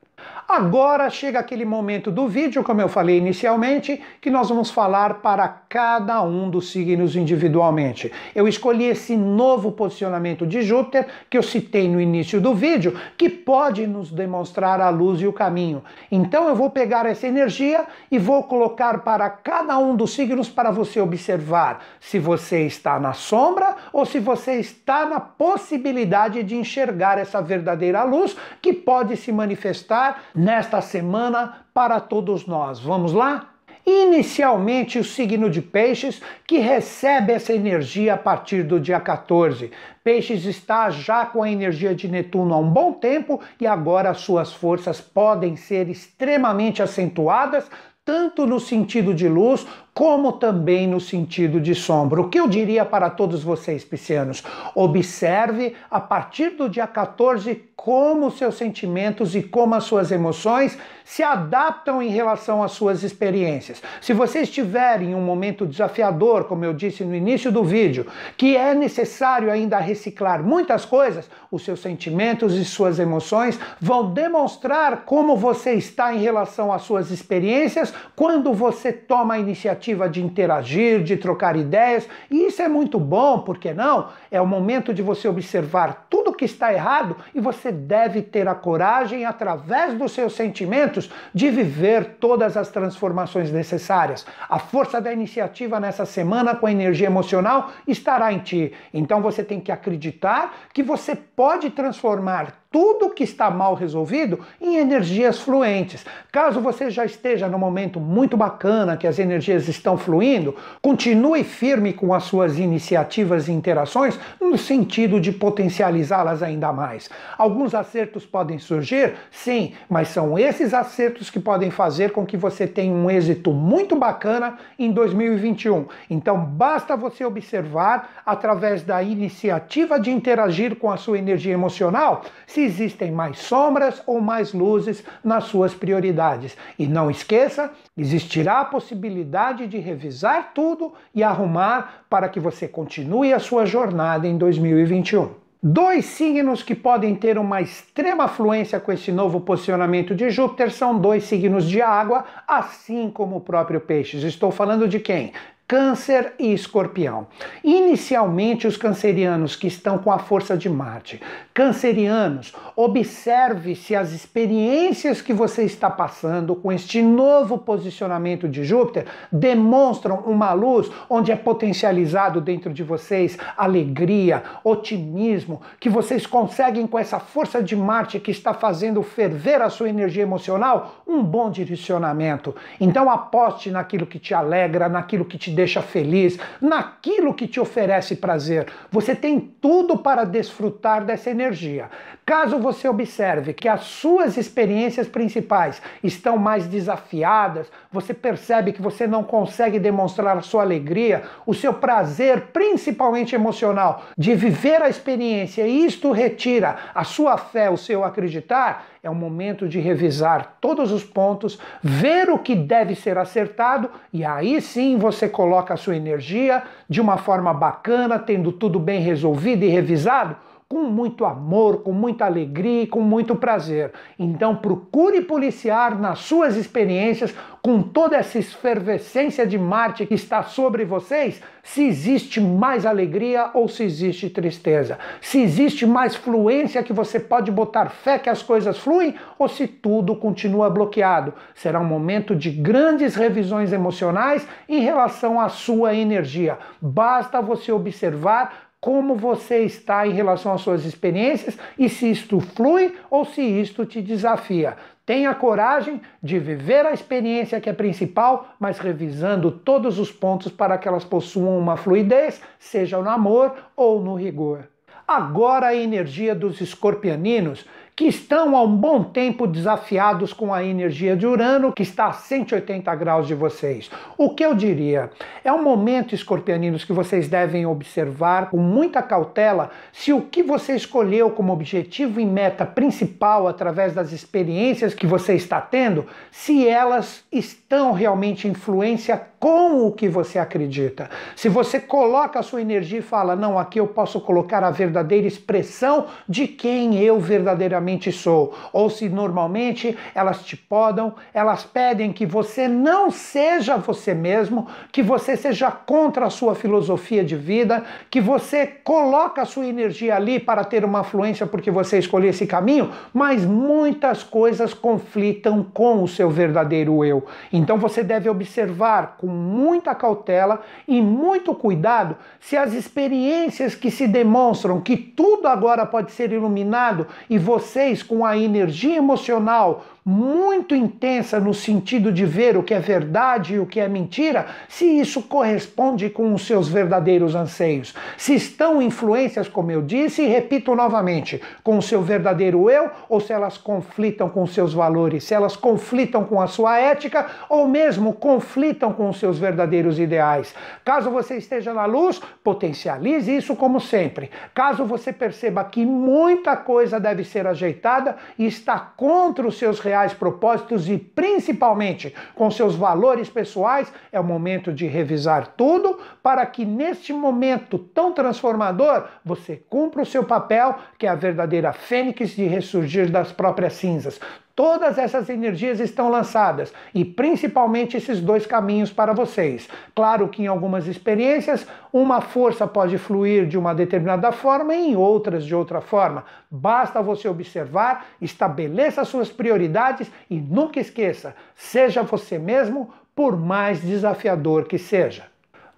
Agora 0.48 1.10
chega 1.10 1.38
aquele 1.38 1.64
momento 1.64 2.10
do 2.10 2.26
vídeo, 2.26 2.64
como 2.64 2.80
eu 2.80 2.88
falei 2.88 3.18
inicialmente, 3.18 4.02
que 4.20 4.30
nós 4.30 4.48
vamos 4.48 4.70
falar 4.70 5.20
para 5.20 5.46
cada 5.68 6.22
um 6.22 6.48
dos 6.48 6.70
signos 6.72 7.14
individualmente. 7.14 8.10
Eu 8.34 8.48
escolhi 8.48 8.84
esse 8.84 9.16
novo 9.16 9.70
posicionamento 9.70 10.46
de 10.46 10.62
Júpiter 10.62 11.06
que 11.28 11.36
eu 11.36 11.42
citei 11.42 11.88
no 11.88 12.00
início 12.00 12.40
do 12.40 12.54
vídeo, 12.54 12.98
que 13.16 13.28
pode 13.28 13.86
nos 13.86 14.10
demonstrar 14.10 14.80
a 14.80 14.88
luz 14.88 15.20
e 15.20 15.26
o 15.26 15.32
caminho. 15.32 15.82
Então 16.10 16.48
eu 16.48 16.56
vou 16.56 16.70
pegar 16.70 17.04
essa 17.04 17.26
energia 17.26 17.84
e 18.10 18.18
vou 18.18 18.42
colocar 18.44 19.00
para 19.00 19.28
cada 19.28 19.78
um 19.78 19.94
dos 19.94 20.14
signos 20.14 20.48
para 20.48 20.70
você 20.70 21.00
observar 21.00 21.84
se 22.00 22.18
você 22.18 22.66
está 22.66 22.98
na 22.98 23.12
sombra 23.12 23.76
ou 23.92 24.06
se 24.06 24.18
você 24.18 24.54
está 24.54 25.04
na 25.04 25.20
possibilidade 25.20 26.42
de 26.42 26.56
enxergar 26.56 27.18
essa 27.18 27.42
verdadeira 27.42 28.04
luz 28.04 28.36
que 28.62 28.72
pode 28.72 29.16
se 29.16 29.30
manifestar 29.30 30.22
nesta 30.34 30.80
semana 30.80 31.66
para 31.74 32.00
todos 32.00 32.46
nós. 32.46 32.80
Vamos 32.80 33.12
lá? 33.12 33.57
Inicialmente, 33.90 34.98
o 34.98 35.04
signo 35.04 35.48
de 35.48 35.62
Peixes, 35.62 36.20
que 36.46 36.58
recebe 36.58 37.32
essa 37.32 37.54
energia 37.54 38.12
a 38.12 38.18
partir 38.18 38.62
do 38.62 38.78
dia 38.78 39.00
14. 39.00 39.70
Peixes 40.04 40.44
está 40.44 40.90
já 40.90 41.24
com 41.24 41.42
a 41.42 41.50
energia 41.50 41.94
de 41.94 42.06
Netuno 42.06 42.52
há 42.52 42.58
um 42.58 42.68
bom 42.68 42.92
tempo 42.92 43.40
e 43.58 43.66
agora 43.66 44.12
suas 44.12 44.52
forças 44.52 45.00
podem 45.00 45.56
ser 45.56 45.88
extremamente 45.88 46.82
acentuadas, 46.82 47.70
tanto 48.04 48.46
no 48.46 48.60
sentido 48.60 49.14
de 49.14 49.26
luz 49.26 49.66
como 49.98 50.30
também 50.30 50.86
no 50.86 51.00
sentido 51.00 51.60
de 51.60 51.74
sombra. 51.74 52.20
O 52.20 52.28
que 52.28 52.38
eu 52.38 52.46
diria 52.46 52.84
para 52.84 53.10
todos 53.10 53.42
vocês, 53.42 53.84
piscianos? 53.84 54.44
Observe 54.72 55.74
a 55.90 55.98
partir 55.98 56.50
do 56.50 56.68
dia 56.68 56.86
14 56.86 57.68
como 57.74 58.30
seus 58.30 58.56
sentimentos 58.56 59.34
e 59.34 59.42
como 59.42 59.74
as 59.74 59.84
suas 59.84 60.12
emoções 60.12 60.78
se 61.04 61.22
adaptam 61.22 62.02
em 62.02 62.10
relação 62.10 62.62
às 62.62 62.72
suas 62.72 63.02
experiências. 63.02 63.80
Se 64.00 64.12
você 64.12 64.40
estiver 64.40 65.00
em 65.00 65.14
um 65.14 65.22
momento 65.22 65.64
desafiador, 65.64 66.44
como 66.44 66.64
eu 66.64 66.74
disse 66.74 67.02
no 67.02 67.14
início 67.14 67.50
do 67.50 67.64
vídeo, 67.64 68.06
que 68.36 68.56
é 68.56 68.74
necessário 68.74 69.50
ainda 69.50 69.78
reciclar 69.78 70.42
muitas 70.42 70.84
coisas, 70.84 71.30
os 71.50 71.64
seus 71.64 71.80
sentimentos 71.80 72.54
e 72.56 72.64
suas 72.64 72.98
emoções 72.98 73.58
vão 73.80 74.12
demonstrar 74.12 75.04
como 75.06 75.36
você 75.36 75.72
está 75.72 76.12
em 76.12 76.18
relação 76.18 76.72
às 76.72 76.82
suas 76.82 77.10
experiências 77.10 77.94
quando 78.14 78.52
você 78.52 78.92
toma 78.92 79.34
a 79.34 79.38
iniciativa 79.38 79.87
de 80.08 80.22
interagir, 80.22 81.02
de 81.02 81.16
trocar 81.16 81.56
ideias, 81.56 82.08
e 82.30 82.46
isso 82.46 82.62
é 82.62 82.68
muito 82.68 82.98
bom, 82.98 83.40
por 83.40 83.58
que 83.58 83.72
não? 83.72 84.08
É 84.30 84.40
o 84.40 84.46
momento 84.46 84.92
de 84.92 85.02
você 85.02 85.28
observar 85.28 86.06
tudo 86.10 86.32
que 86.32 86.44
está 86.44 86.72
errado 86.72 87.16
e 87.34 87.40
você 87.40 87.72
deve 87.72 88.22
ter 88.22 88.48
a 88.48 88.54
coragem, 88.54 89.24
através 89.24 89.94
dos 89.94 90.12
seus 90.12 90.34
sentimentos, 90.34 91.10
de 91.34 91.50
viver 91.50 92.16
todas 92.20 92.56
as 92.56 92.68
transformações 92.68 93.50
necessárias. 93.50 94.26
A 94.48 94.58
força 94.58 95.00
da 95.00 95.12
iniciativa 95.12 95.80
nessa 95.80 96.04
semana 96.04 96.54
com 96.54 96.66
a 96.66 96.72
energia 96.72 97.06
emocional 97.06 97.70
estará 97.86 98.32
em 98.32 98.38
ti. 98.38 98.72
Então 98.92 99.20
você 99.20 99.42
tem 99.42 99.60
que 99.60 99.72
acreditar 99.72 100.54
que 100.72 100.82
você 100.82 101.14
pode 101.14 101.70
transformar 101.70 102.67
tudo 102.70 103.10
que 103.10 103.24
está 103.24 103.50
mal 103.50 103.74
resolvido 103.74 104.40
em 104.60 104.76
energias 104.76 105.38
fluentes. 105.38 106.04
Caso 106.30 106.60
você 106.60 106.90
já 106.90 107.04
esteja 107.04 107.48
no 107.48 107.58
momento 107.58 107.98
muito 107.98 108.36
bacana, 108.36 108.96
que 108.96 109.06
as 109.06 109.18
energias 109.18 109.66
estão 109.68 109.96
fluindo, 109.96 110.54
continue 110.82 111.44
firme 111.44 111.94
com 111.94 112.12
as 112.12 112.24
suas 112.24 112.58
iniciativas 112.58 113.48
e 113.48 113.52
interações 113.52 114.18
no 114.38 114.58
sentido 114.58 115.18
de 115.18 115.32
potencializá-las 115.32 116.42
ainda 116.42 116.70
mais. 116.70 117.08
Alguns 117.38 117.74
acertos 117.74 118.26
podem 118.26 118.58
surgir, 118.58 119.14
sim, 119.30 119.72
mas 119.88 120.08
são 120.08 120.38
esses 120.38 120.74
acertos 120.74 121.30
que 121.30 121.40
podem 121.40 121.70
fazer 121.70 122.12
com 122.12 122.26
que 122.26 122.36
você 122.36 122.66
tenha 122.66 122.92
um 122.92 123.10
êxito 123.10 123.50
muito 123.50 123.96
bacana 123.96 124.58
em 124.78 124.92
2021. 124.92 125.86
Então 126.10 126.38
basta 126.38 126.96
você 126.96 127.24
observar 127.24 128.22
através 128.26 128.82
da 128.82 129.02
iniciativa 129.02 129.98
de 129.98 130.10
interagir 130.10 130.76
com 130.76 130.90
a 130.90 130.98
sua 130.98 131.18
energia 131.18 131.54
emocional 131.54 132.22
se 132.58 132.64
existem 132.64 133.12
mais 133.12 133.38
sombras 133.38 134.02
ou 134.04 134.20
mais 134.20 134.52
luzes 134.52 135.04
nas 135.22 135.44
suas 135.44 135.74
prioridades. 135.74 136.56
E 136.76 136.88
não 136.88 137.08
esqueça, 137.08 137.70
existirá 137.96 138.60
a 138.60 138.64
possibilidade 138.64 139.68
de 139.68 139.78
revisar 139.78 140.52
tudo 140.52 140.92
e 141.14 141.22
arrumar 141.22 142.04
para 142.10 142.28
que 142.28 142.40
você 142.40 142.66
continue 142.66 143.32
a 143.32 143.38
sua 143.38 143.64
jornada 143.64 144.26
em 144.26 144.36
2021. 144.36 145.30
Dois 145.62 146.04
signos 146.04 146.62
que 146.62 146.74
podem 146.74 147.14
ter 147.14 147.38
uma 147.38 147.60
extrema 147.60 148.26
fluência 148.26 148.80
com 148.80 148.90
esse 148.90 149.12
novo 149.12 149.40
posicionamento 149.40 150.14
de 150.14 150.28
Júpiter 150.30 150.72
são 150.72 150.98
dois 150.98 151.24
signos 151.24 151.68
de 151.68 151.80
água, 151.80 152.24
assim 152.46 153.08
como 153.10 153.36
o 153.36 153.40
próprio 153.40 153.80
Peixes. 153.80 154.24
Estou 154.24 154.50
falando 154.50 154.88
de 154.88 154.98
quem? 154.98 155.32
Câncer 155.68 156.32
e 156.38 156.54
Escorpião. 156.54 157.26
Inicialmente, 157.62 158.66
os 158.66 158.78
cancerianos 158.78 159.54
que 159.54 159.66
estão 159.66 159.98
com 159.98 160.10
a 160.10 160.18
força 160.18 160.56
de 160.56 160.66
Marte. 160.66 161.20
Cancerianos, 161.52 162.54
observe 162.80 163.74
se 163.74 163.96
as 163.96 164.12
experiências 164.12 165.20
que 165.20 165.32
você 165.32 165.64
está 165.64 165.90
passando 165.90 166.54
com 166.54 166.70
este 166.70 167.02
novo 167.02 167.58
posicionamento 167.58 168.48
de 168.48 168.62
Júpiter 168.62 169.04
demonstram 169.32 170.18
uma 170.18 170.52
luz 170.52 170.88
onde 171.10 171.32
é 171.32 171.34
potencializado 171.34 172.40
dentro 172.40 172.72
de 172.72 172.84
vocês 172.84 173.36
alegria, 173.56 174.44
otimismo, 174.62 175.60
que 175.80 175.88
vocês 175.88 176.24
conseguem 176.24 176.86
com 176.86 176.96
essa 176.96 177.18
força 177.18 177.60
de 177.60 177.74
Marte 177.74 178.20
que 178.20 178.30
está 178.30 178.54
fazendo 178.54 179.02
ferver 179.02 179.60
a 179.60 179.70
sua 179.70 179.88
energia 179.88 180.22
emocional 180.22 181.02
um 181.04 181.20
bom 181.20 181.50
direcionamento. 181.50 182.54
Então 182.80 183.10
aposte 183.10 183.72
naquilo 183.72 184.06
que 184.06 184.20
te 184.20 184.34
alegra, 184.34 184.88
naquilo 184.88 185.24
que 185.24 185.36
te 185.36 185.50
deixa 185.50 185.82
feliz, 185.82 186.38
naquilo 186.60 187.34
que 187.34 187.48
te 187.48 187.58
oferece 187.58 188.14
prazer. 188.14 188.68
Você 188.88 189.16
tem 189.16 189.40
tudo 189.40 189.98
para 189.98 190.22
desfrutar 190.22 191.04
dessa 191.04 191.28
energia. 191.28 191.90
Caso 192.24 192.58
você 192.58 192.67
observe 192.88 193.52
que 193.52 193.68
as 193.68 193.82
suas 193.82 194.36
experiências 194.36 195.08
principais 195.08 195.80
estão 196.02 196.36
mais 196.36 196.66
desafiadas, 196.66 197.70
você 197.90 198.12
percebe 198.12 198.72
que 198.72 198.82
você 198.82 199.06
não 199.06 199.22
consegue 199.22 199.78
demonstrar 199.78 200.36
a 200.36 200.42
sua 200.42 200.62
alegria, 200.62 201.22
o 201.46 201.54
seu 201.54 201.72
prazer, 201.72 202.48
principalmente 202.52 203.34
emocional, 203.34 204.04
de 204.16 204.34
viver 204.34 204.82
a 204.82 204.88
experiência, 204.88 205.66
e 205.66 205.86
isto 205.86 206.12
retira 206.12 206.76
a 206.94 207.04
sua 207.04 207.36
fé, 207.36 207.70
o 207.70 207.76
seu 207.76 208.04
acreditar, 208.04 208.86
é 209.02 209.08
o 209.08 209.14
momento 209.14 209.68
de 209.68 209.78
revisar 209.78 210.56
todos 210.60 210.90
os 210.90 211.04
pontos, 211.04 211.58
ver 211.82 212.28
o 212.30 212.38
que 212.38 212.54
deve 212.54 212.94
ser 212.94 213.16
acertado 213.16 213.90
e 214.12 214.24
aí 214.24 214.60
sim 214.60 214.98
você 214.98 215.28
coloca 215.28 215.74
a 215.74 215.76
sua 215.76 215.96
energia 215.96 216.62
de 216.88 217.00
uma 217.00 217.16
forma 217.16 217.54
bacana, 217.54 218.18
tendo 218.18 218.50
tudo 218.52 218.78
bem 218.78 219.00
resolvido 219.00 219.64
e 219.64 219.68
revisado 219.68 220.36
com 220.70 220.82
muito 220.82 221.24
amor, 221.24 221.82
com 221.82 221.92
muita 221.92 222.26
alegria 222.26 222.82
e 222.82 222.86
com 222.86 223.00
muito 223.00 223.34
prazer. 223.34 223.90
Então 224.18 224.54
procure 224.54 225.22
policiar 225.22 225.98
nas 225.98 226.18
suas 226.18 226.56
experiências, 226.56 227.34
com 227.62 227.82
toda 227.82 228.16
essa 228.16 228.38
efervescência 228.38 229.46
de 229.46 229.58
Marte 229.58 230.04
que 230.04 230.12
está 230.12 230.42
sobre 230.42 230.84
vocês, 230.84 231.42
se 231.62 231.84
existe 231.84 232.38
mais 232.38 232.84
alegria 232.84 233.50
ou 233.54 233.66
se 233.66 233.82
existe 233.82 234.28
tristeza. 234.28 234.98
Se 235.22 235.40
existe 235.40 235.86
mais 235.86 236.14
fluência 236.14 236.82
que 236.82 236.92
você 236.92 237.18
pode 237.18 237.50
botar 237.50 237.88
fé 237.88 238.18
que 238.18 238.28
as 238.28 238.42
coisas 238.42 238.78
fluem 238.78 239.14
ou 239.38 239.48
se 239.48 239.66
tudo 239.66 240.16
continua 240.16 240.68
bloqueado. 240.68 241.32
Será 241.54 241.80
um 241.80 241.84
momento 241.84 242.36
de 242.36 242.50
grandes 242.50 243.14
revisões 243.14 243.72
emocionais 243.72 244.46
em 244.68 244.80
relação 244.80 245.40
à 245.40 245.48
sua 245.48 245.94
energia. 245.94 246.58
Basta 246.80 247.40
você 247.40 247.72
observar 247.72 248.67
como 248.80 249.16
você 249.16 249.64
está 249.64 250.06
em 250.06 250.12
relação 250.12 250.52
às 250.52 250.60
suas 250.60 250.84
experiências 250.84 251.58
e 251.78 251.88
se 251.88 252.10
isto 252.10 252.38
flui 252.40 252.94
ou 253.10 253.24
se 253.24 253.42
isto 253.42 253.84
te 253.84 254.00
desafia. 254.00 254.76
Tenha 255.04 255.34
coragem 255.34 256.00
de 256.22 256.38
viver 256.38 256.84
a 256.84 256.92
experiência 256.92 257.60
que 257.60 257.70
é 257.70 257.72
principal, 257.72 258.54
mas 258.60 258.78
revisando 258.78 259.50
todos 259.50 259.98
os 259.98 260.12
pontos 260.12 260.52
para 260.52 260.76
que 260.76 260.86
elas 260.86 261.04
possuam 261.04 261.58
uma 261.58 261.76
fluidez, 261.76 262.42
seja 262.58 263.00
no 263.00 263.08
amor 263.08 263.54
ou 263.74 264.02
no 264.02 264.14
rigor. 264.14 264.68
Agora 265.06 265.68
a 265.68 265.74
energia 265.74 266.34
dos 266.34 266.60
escorpianinos 266.60 267.64
que 267.98 268.06
estão 268.06 268.56
há 268.56 268.62
um 268.62 268.76
bom 268.76 269.02
tempo 269.02 269.44
desafiados 269.44 270.32
com 270.32 270.54
a 270.54 270.62
energia 270.62 271.16
de 271.16 271.26
Urano, 271.26 271.72
que 271.72 271.82
está 271.82 272.06
a 272.06 272.12
180 272.12 272.94
graus 272.94 273.26
de 273.26 273.34
vocês. 273.34 273.90
O 274.16 274.30
que 274.30 274.46
eu 274.46 274.54
diria? 274.54 275.10
É 275.42 275.52
um 275.52 275.64
momento, 275.64 276.14
escorpianinos, 276.14 276.84
que 276.84 276.92
vocês 276.92 277.26
devem 277.26 277.66
observar 277.66 278.50
com 278.50 278.56
muita 278.56 279.02
cautela 279.02 279.72
se 279.92 280.12
o 280.12 280.20
que 280.20 280.44
você 280.44 280.76
escolheu 280.76 281.32
como 281.32 281.52
objetivo 281.52 282.20
e 282.20 282.24
meta 282.24 282.64
principal 282.64 283.48
através 283.48 283.92
das 283.92 284.12
experiências 284.12 284.94
que 284.94 285.04
você 285.04 285.34
está 285.34 285.60
tendo, 285.60 286.06
se 286.30 286.68
elas 286.68 287.24
estão 287.32 287.90
realmente 287.90 288.46
em 288.46 288.52
influência 288.52 289.20
com 289.40 289.86
o 289.86 289.92
que 289.92 290.08
você 290.08 290.38
acredita. 290.38 291.10
Se 291.34 291.48
você 291.48 291.78
coloca 291.80 292.38
a 292.38 292.42
sua 292.42 292.60
energia 292.60 292.98
e 292.98 293.02
fala, 293.02 293.36
não, 293.36 293.58
aqui 293.58 293.80
eu 293.80 293.86
posso 293.86 294.20
colocar 294.20 294.62
a 294.62 294.70
verdadeira 294.70 295.26
expressão 295.26 296.06
de 296.28 296.46
quem 296.46 296.96
eu 296.98 297.20
verdadeiramente 297.20 297.87
sou, 298.12 298.54
ou 298.72 298.90
se 298.90 299.08
normalmente 299.08 299.96
elas 300.14 300.44
te 300.44 300.56
podam, 300.56 301.14
elas 301.32 301.64
pedem 301.64 302.12
que 302.12 302.26
você 302.26 302.68
não 302.68 303.10
seja 303.10 303.76
você 303.76 304.12
mesmo, 304.12 304.66
que 304.92 305.02
você 305.02 305.36
seja 305.36 305.70
contra 305.70 306.26
a 306.26 306.30
sua 306.30 306.54
filosofia 306.54 307.24
de 307.24 307.36
vida, 307.36 307.84
que 308.10 308.20
você 308.20 308.66
coloca 308.66 309.42
a 309.42 309.46
sua 309.46 309.66
energia 309.66 310.16
ali 310.16 310.38
para 310.38 310.64
ter 310.64 310.84
uma 310.84 311.02
fluência 311.04 311.46
porque 311.46 311.70
você 311.70 311.98
escolheu 311.98 312.30
esse 312.30 312.46
caminho, 312.46 312.90
mas 313.14 313.44
muitas 313.44 314.22
coisas 314.22 314.74
conflitam 314.74 315.62
com 315.62 316.02
o 316.02 316.08
seu 316.08 316.28
verdadeiro 316.28 317.04
eu. 317.04 317.24
Então 317.52 317.78
você 317.78 318.02
deve 318.02 318.28
observar 318.28 319.16
com 319.18 319.26
muita 319.26 319.94
cautela 319.94 320.60
e 320.86 321.00
muito 321.00 321.54
cuidado 321.54 322.16
se 322.40 322.56
as 322.56 322.72
experiências 322.72 323.74
que 323.74 323.90
se 323.90 324.06
demonstram 324.06 324.80
que 324.80 324.96
tudo 324.96 325.46
agora 325.46 325.86
pode 325.86 326.12
ser 326.12 326.32
iluminado 326.32 327.06
e 327.28 327.38
vocês 327.78 328.02
com 328.02 328.26
a 328.26 328.36
energia 328.36 328.96
emocional 328.96 329.86
muito 330.08 330.74
intensa 330.74 331.38
no 331.38 331.52
sentido 331.52 332.10
de 332.10 332.24
ver 332.24 332.56
o 332.56 332.62
que 332.62 332.72
é 332.72 332.80
verdade 332.80 333.56
e 333.56 333.58
o 333.58 333.66
que 333.66 333.78
é 333.78 333.86
mentira, 333.86 334.46
se 334.66 334.86
isso 334.86 335.20
corresponde 335.20 336.08
com 336.08 336.32
os 336.32 336.46
seus 336.46 336.66
verdadeiros 336.66 337.34
anseios. 337.34 337.94
Se 338.16 338.34
estão 338.34 338.80
influências, 338.80 339.48
como 339.48 339.70
eu 339.70 339.82
disse, 339.82 340.22
e 340.22 340.26
repito 340.26 340.74
novamente, 340.74 341.42
com 341.62 341.76
o 341.76 341.82
seu 341.82 342.00
verdadeiro 342.00 342.70
eu, 342.70 342.90
ou 343.06 343.20
se 343.20 343.34
elas 343.34 343.58
conflitam 343.58 344.30
com 344.30 344.46
seus 344.46 344.72
valores, 344.72 345.24
se 345.24 345.34
elas 345.34 345.56
conflitam 345.56 346.24
com 346.24 346.40
a 346.40 346.46
sua 346.46 346.78
ética, 346.78 347.26
ou 347.46 347.68
mesmo 347.68 348.14
conflitam 348.14 348.94
com 348.94 349.10
os 349.10 349.20
seus 349.20 349.38
verdadeiros 349.38 349.98
ideais. 349.98 350.54
Caso 350.86 351.10
você 351.10 351.36
esteja 351.36 351.74
na 351.74 351.84
luz, 351.84 352.18
potencialize 352.42 353.36
isso 353.36 353.54
como 353.54 353.78
sempre. 353.78 354.30
Caso 354.54 354.86
você 354.86 355.12
perceba 355.12 355.62
que 355.64 355.84
muita 355.84 356.56
coisa 356.56 356.98
deve 356.98 357.24
ser 357.24 357.46
ajeitada 357.46 358.16
e 358.38 358.46
está 358.46 358.78
contra 358.78 359.46
os 359.46 359.58
seus 359.58 359.78
reais 359.78 359.97
reais 359.98 360.14
propósitos 360.14 360.88
e 360.88 360.96
principalmente 360.96 362.14
com 362.34 362.50
seus 362.50 362.74
valores 362.76 363.28
pessoais, 363.28 363.92
é 364.12 364.20
o 364.20 364.24
momento 364.24 364.72
de 364.72 364.86
revisar 364.86 365.54
tudo 365.56 365.98
para 366.22 366.44
que 366.46 366.64
neste 366.64 367.12
momento 367.12 367.78
tão 367.78 368.12
transformador 368.12 369.08
você 369.24 369.56
cumpra 369.68 370.02
o 370.02 370.06
seu 370.06 370.24
papel, 370.24 370.76
que 370.96 371.06
é 371.06 371.10
a 371.10 371.14
verdadeira 371.14 371.72
fênix 371.72 372.30
de 372.30 372.44
ressurgir 372.44 373.10
das 373.10 373.32
próprias 373.32 373.74
cinzas 373.74 374.20
todas 374.58 374.98
essas 374.98 375.28
energias 375.28 375.78
estão 375.78 376.10
lançadas 376.10 376.74
e 376.92 377.04
principalmente 377.04 377.96
esses 377.96 378.20
dois 378.20 378.44
caminhos 378.44 378.92
para 378.92 379.12
vocês. 379.12 379.68
Claro 379.94 380.26
que 380.26 380.42
em 380.42 380.48
algumas 380.48 380.88
experiências 380.88 381.64
uma 381.92 382.20
força 382.20 382.66
pode 382.66 382.98
fluir 382.98 383.46
de 383.46 383.56
uma 383.56 383.72
determinada 383.72 384.32
forma 384.32 384.74
e 384.74 384.90
em 384.90 384.96
outras 384.96 385.46
de 385.46 385.54
outra 385.54 385.80
forma. 385.80 386.24
Basta 386.50 387.00
você 387.00 387.28
observar, 387.28 388.06
estabeleça 388.20 389.04
suas 389.04 389.30
prioridades 389.30 390.10
e 390.28 390.40
nunca 390.40 390.80
esqueça, 390.80 391.36
seja 391.54 392.02
você 392.02 392.36
mesmo, 392.36 392.90
por 393.14 393.36
mais 393.38 393.80
desafiador 393.80 394.66
que 394.66 394.76
seja. 394.76 395.26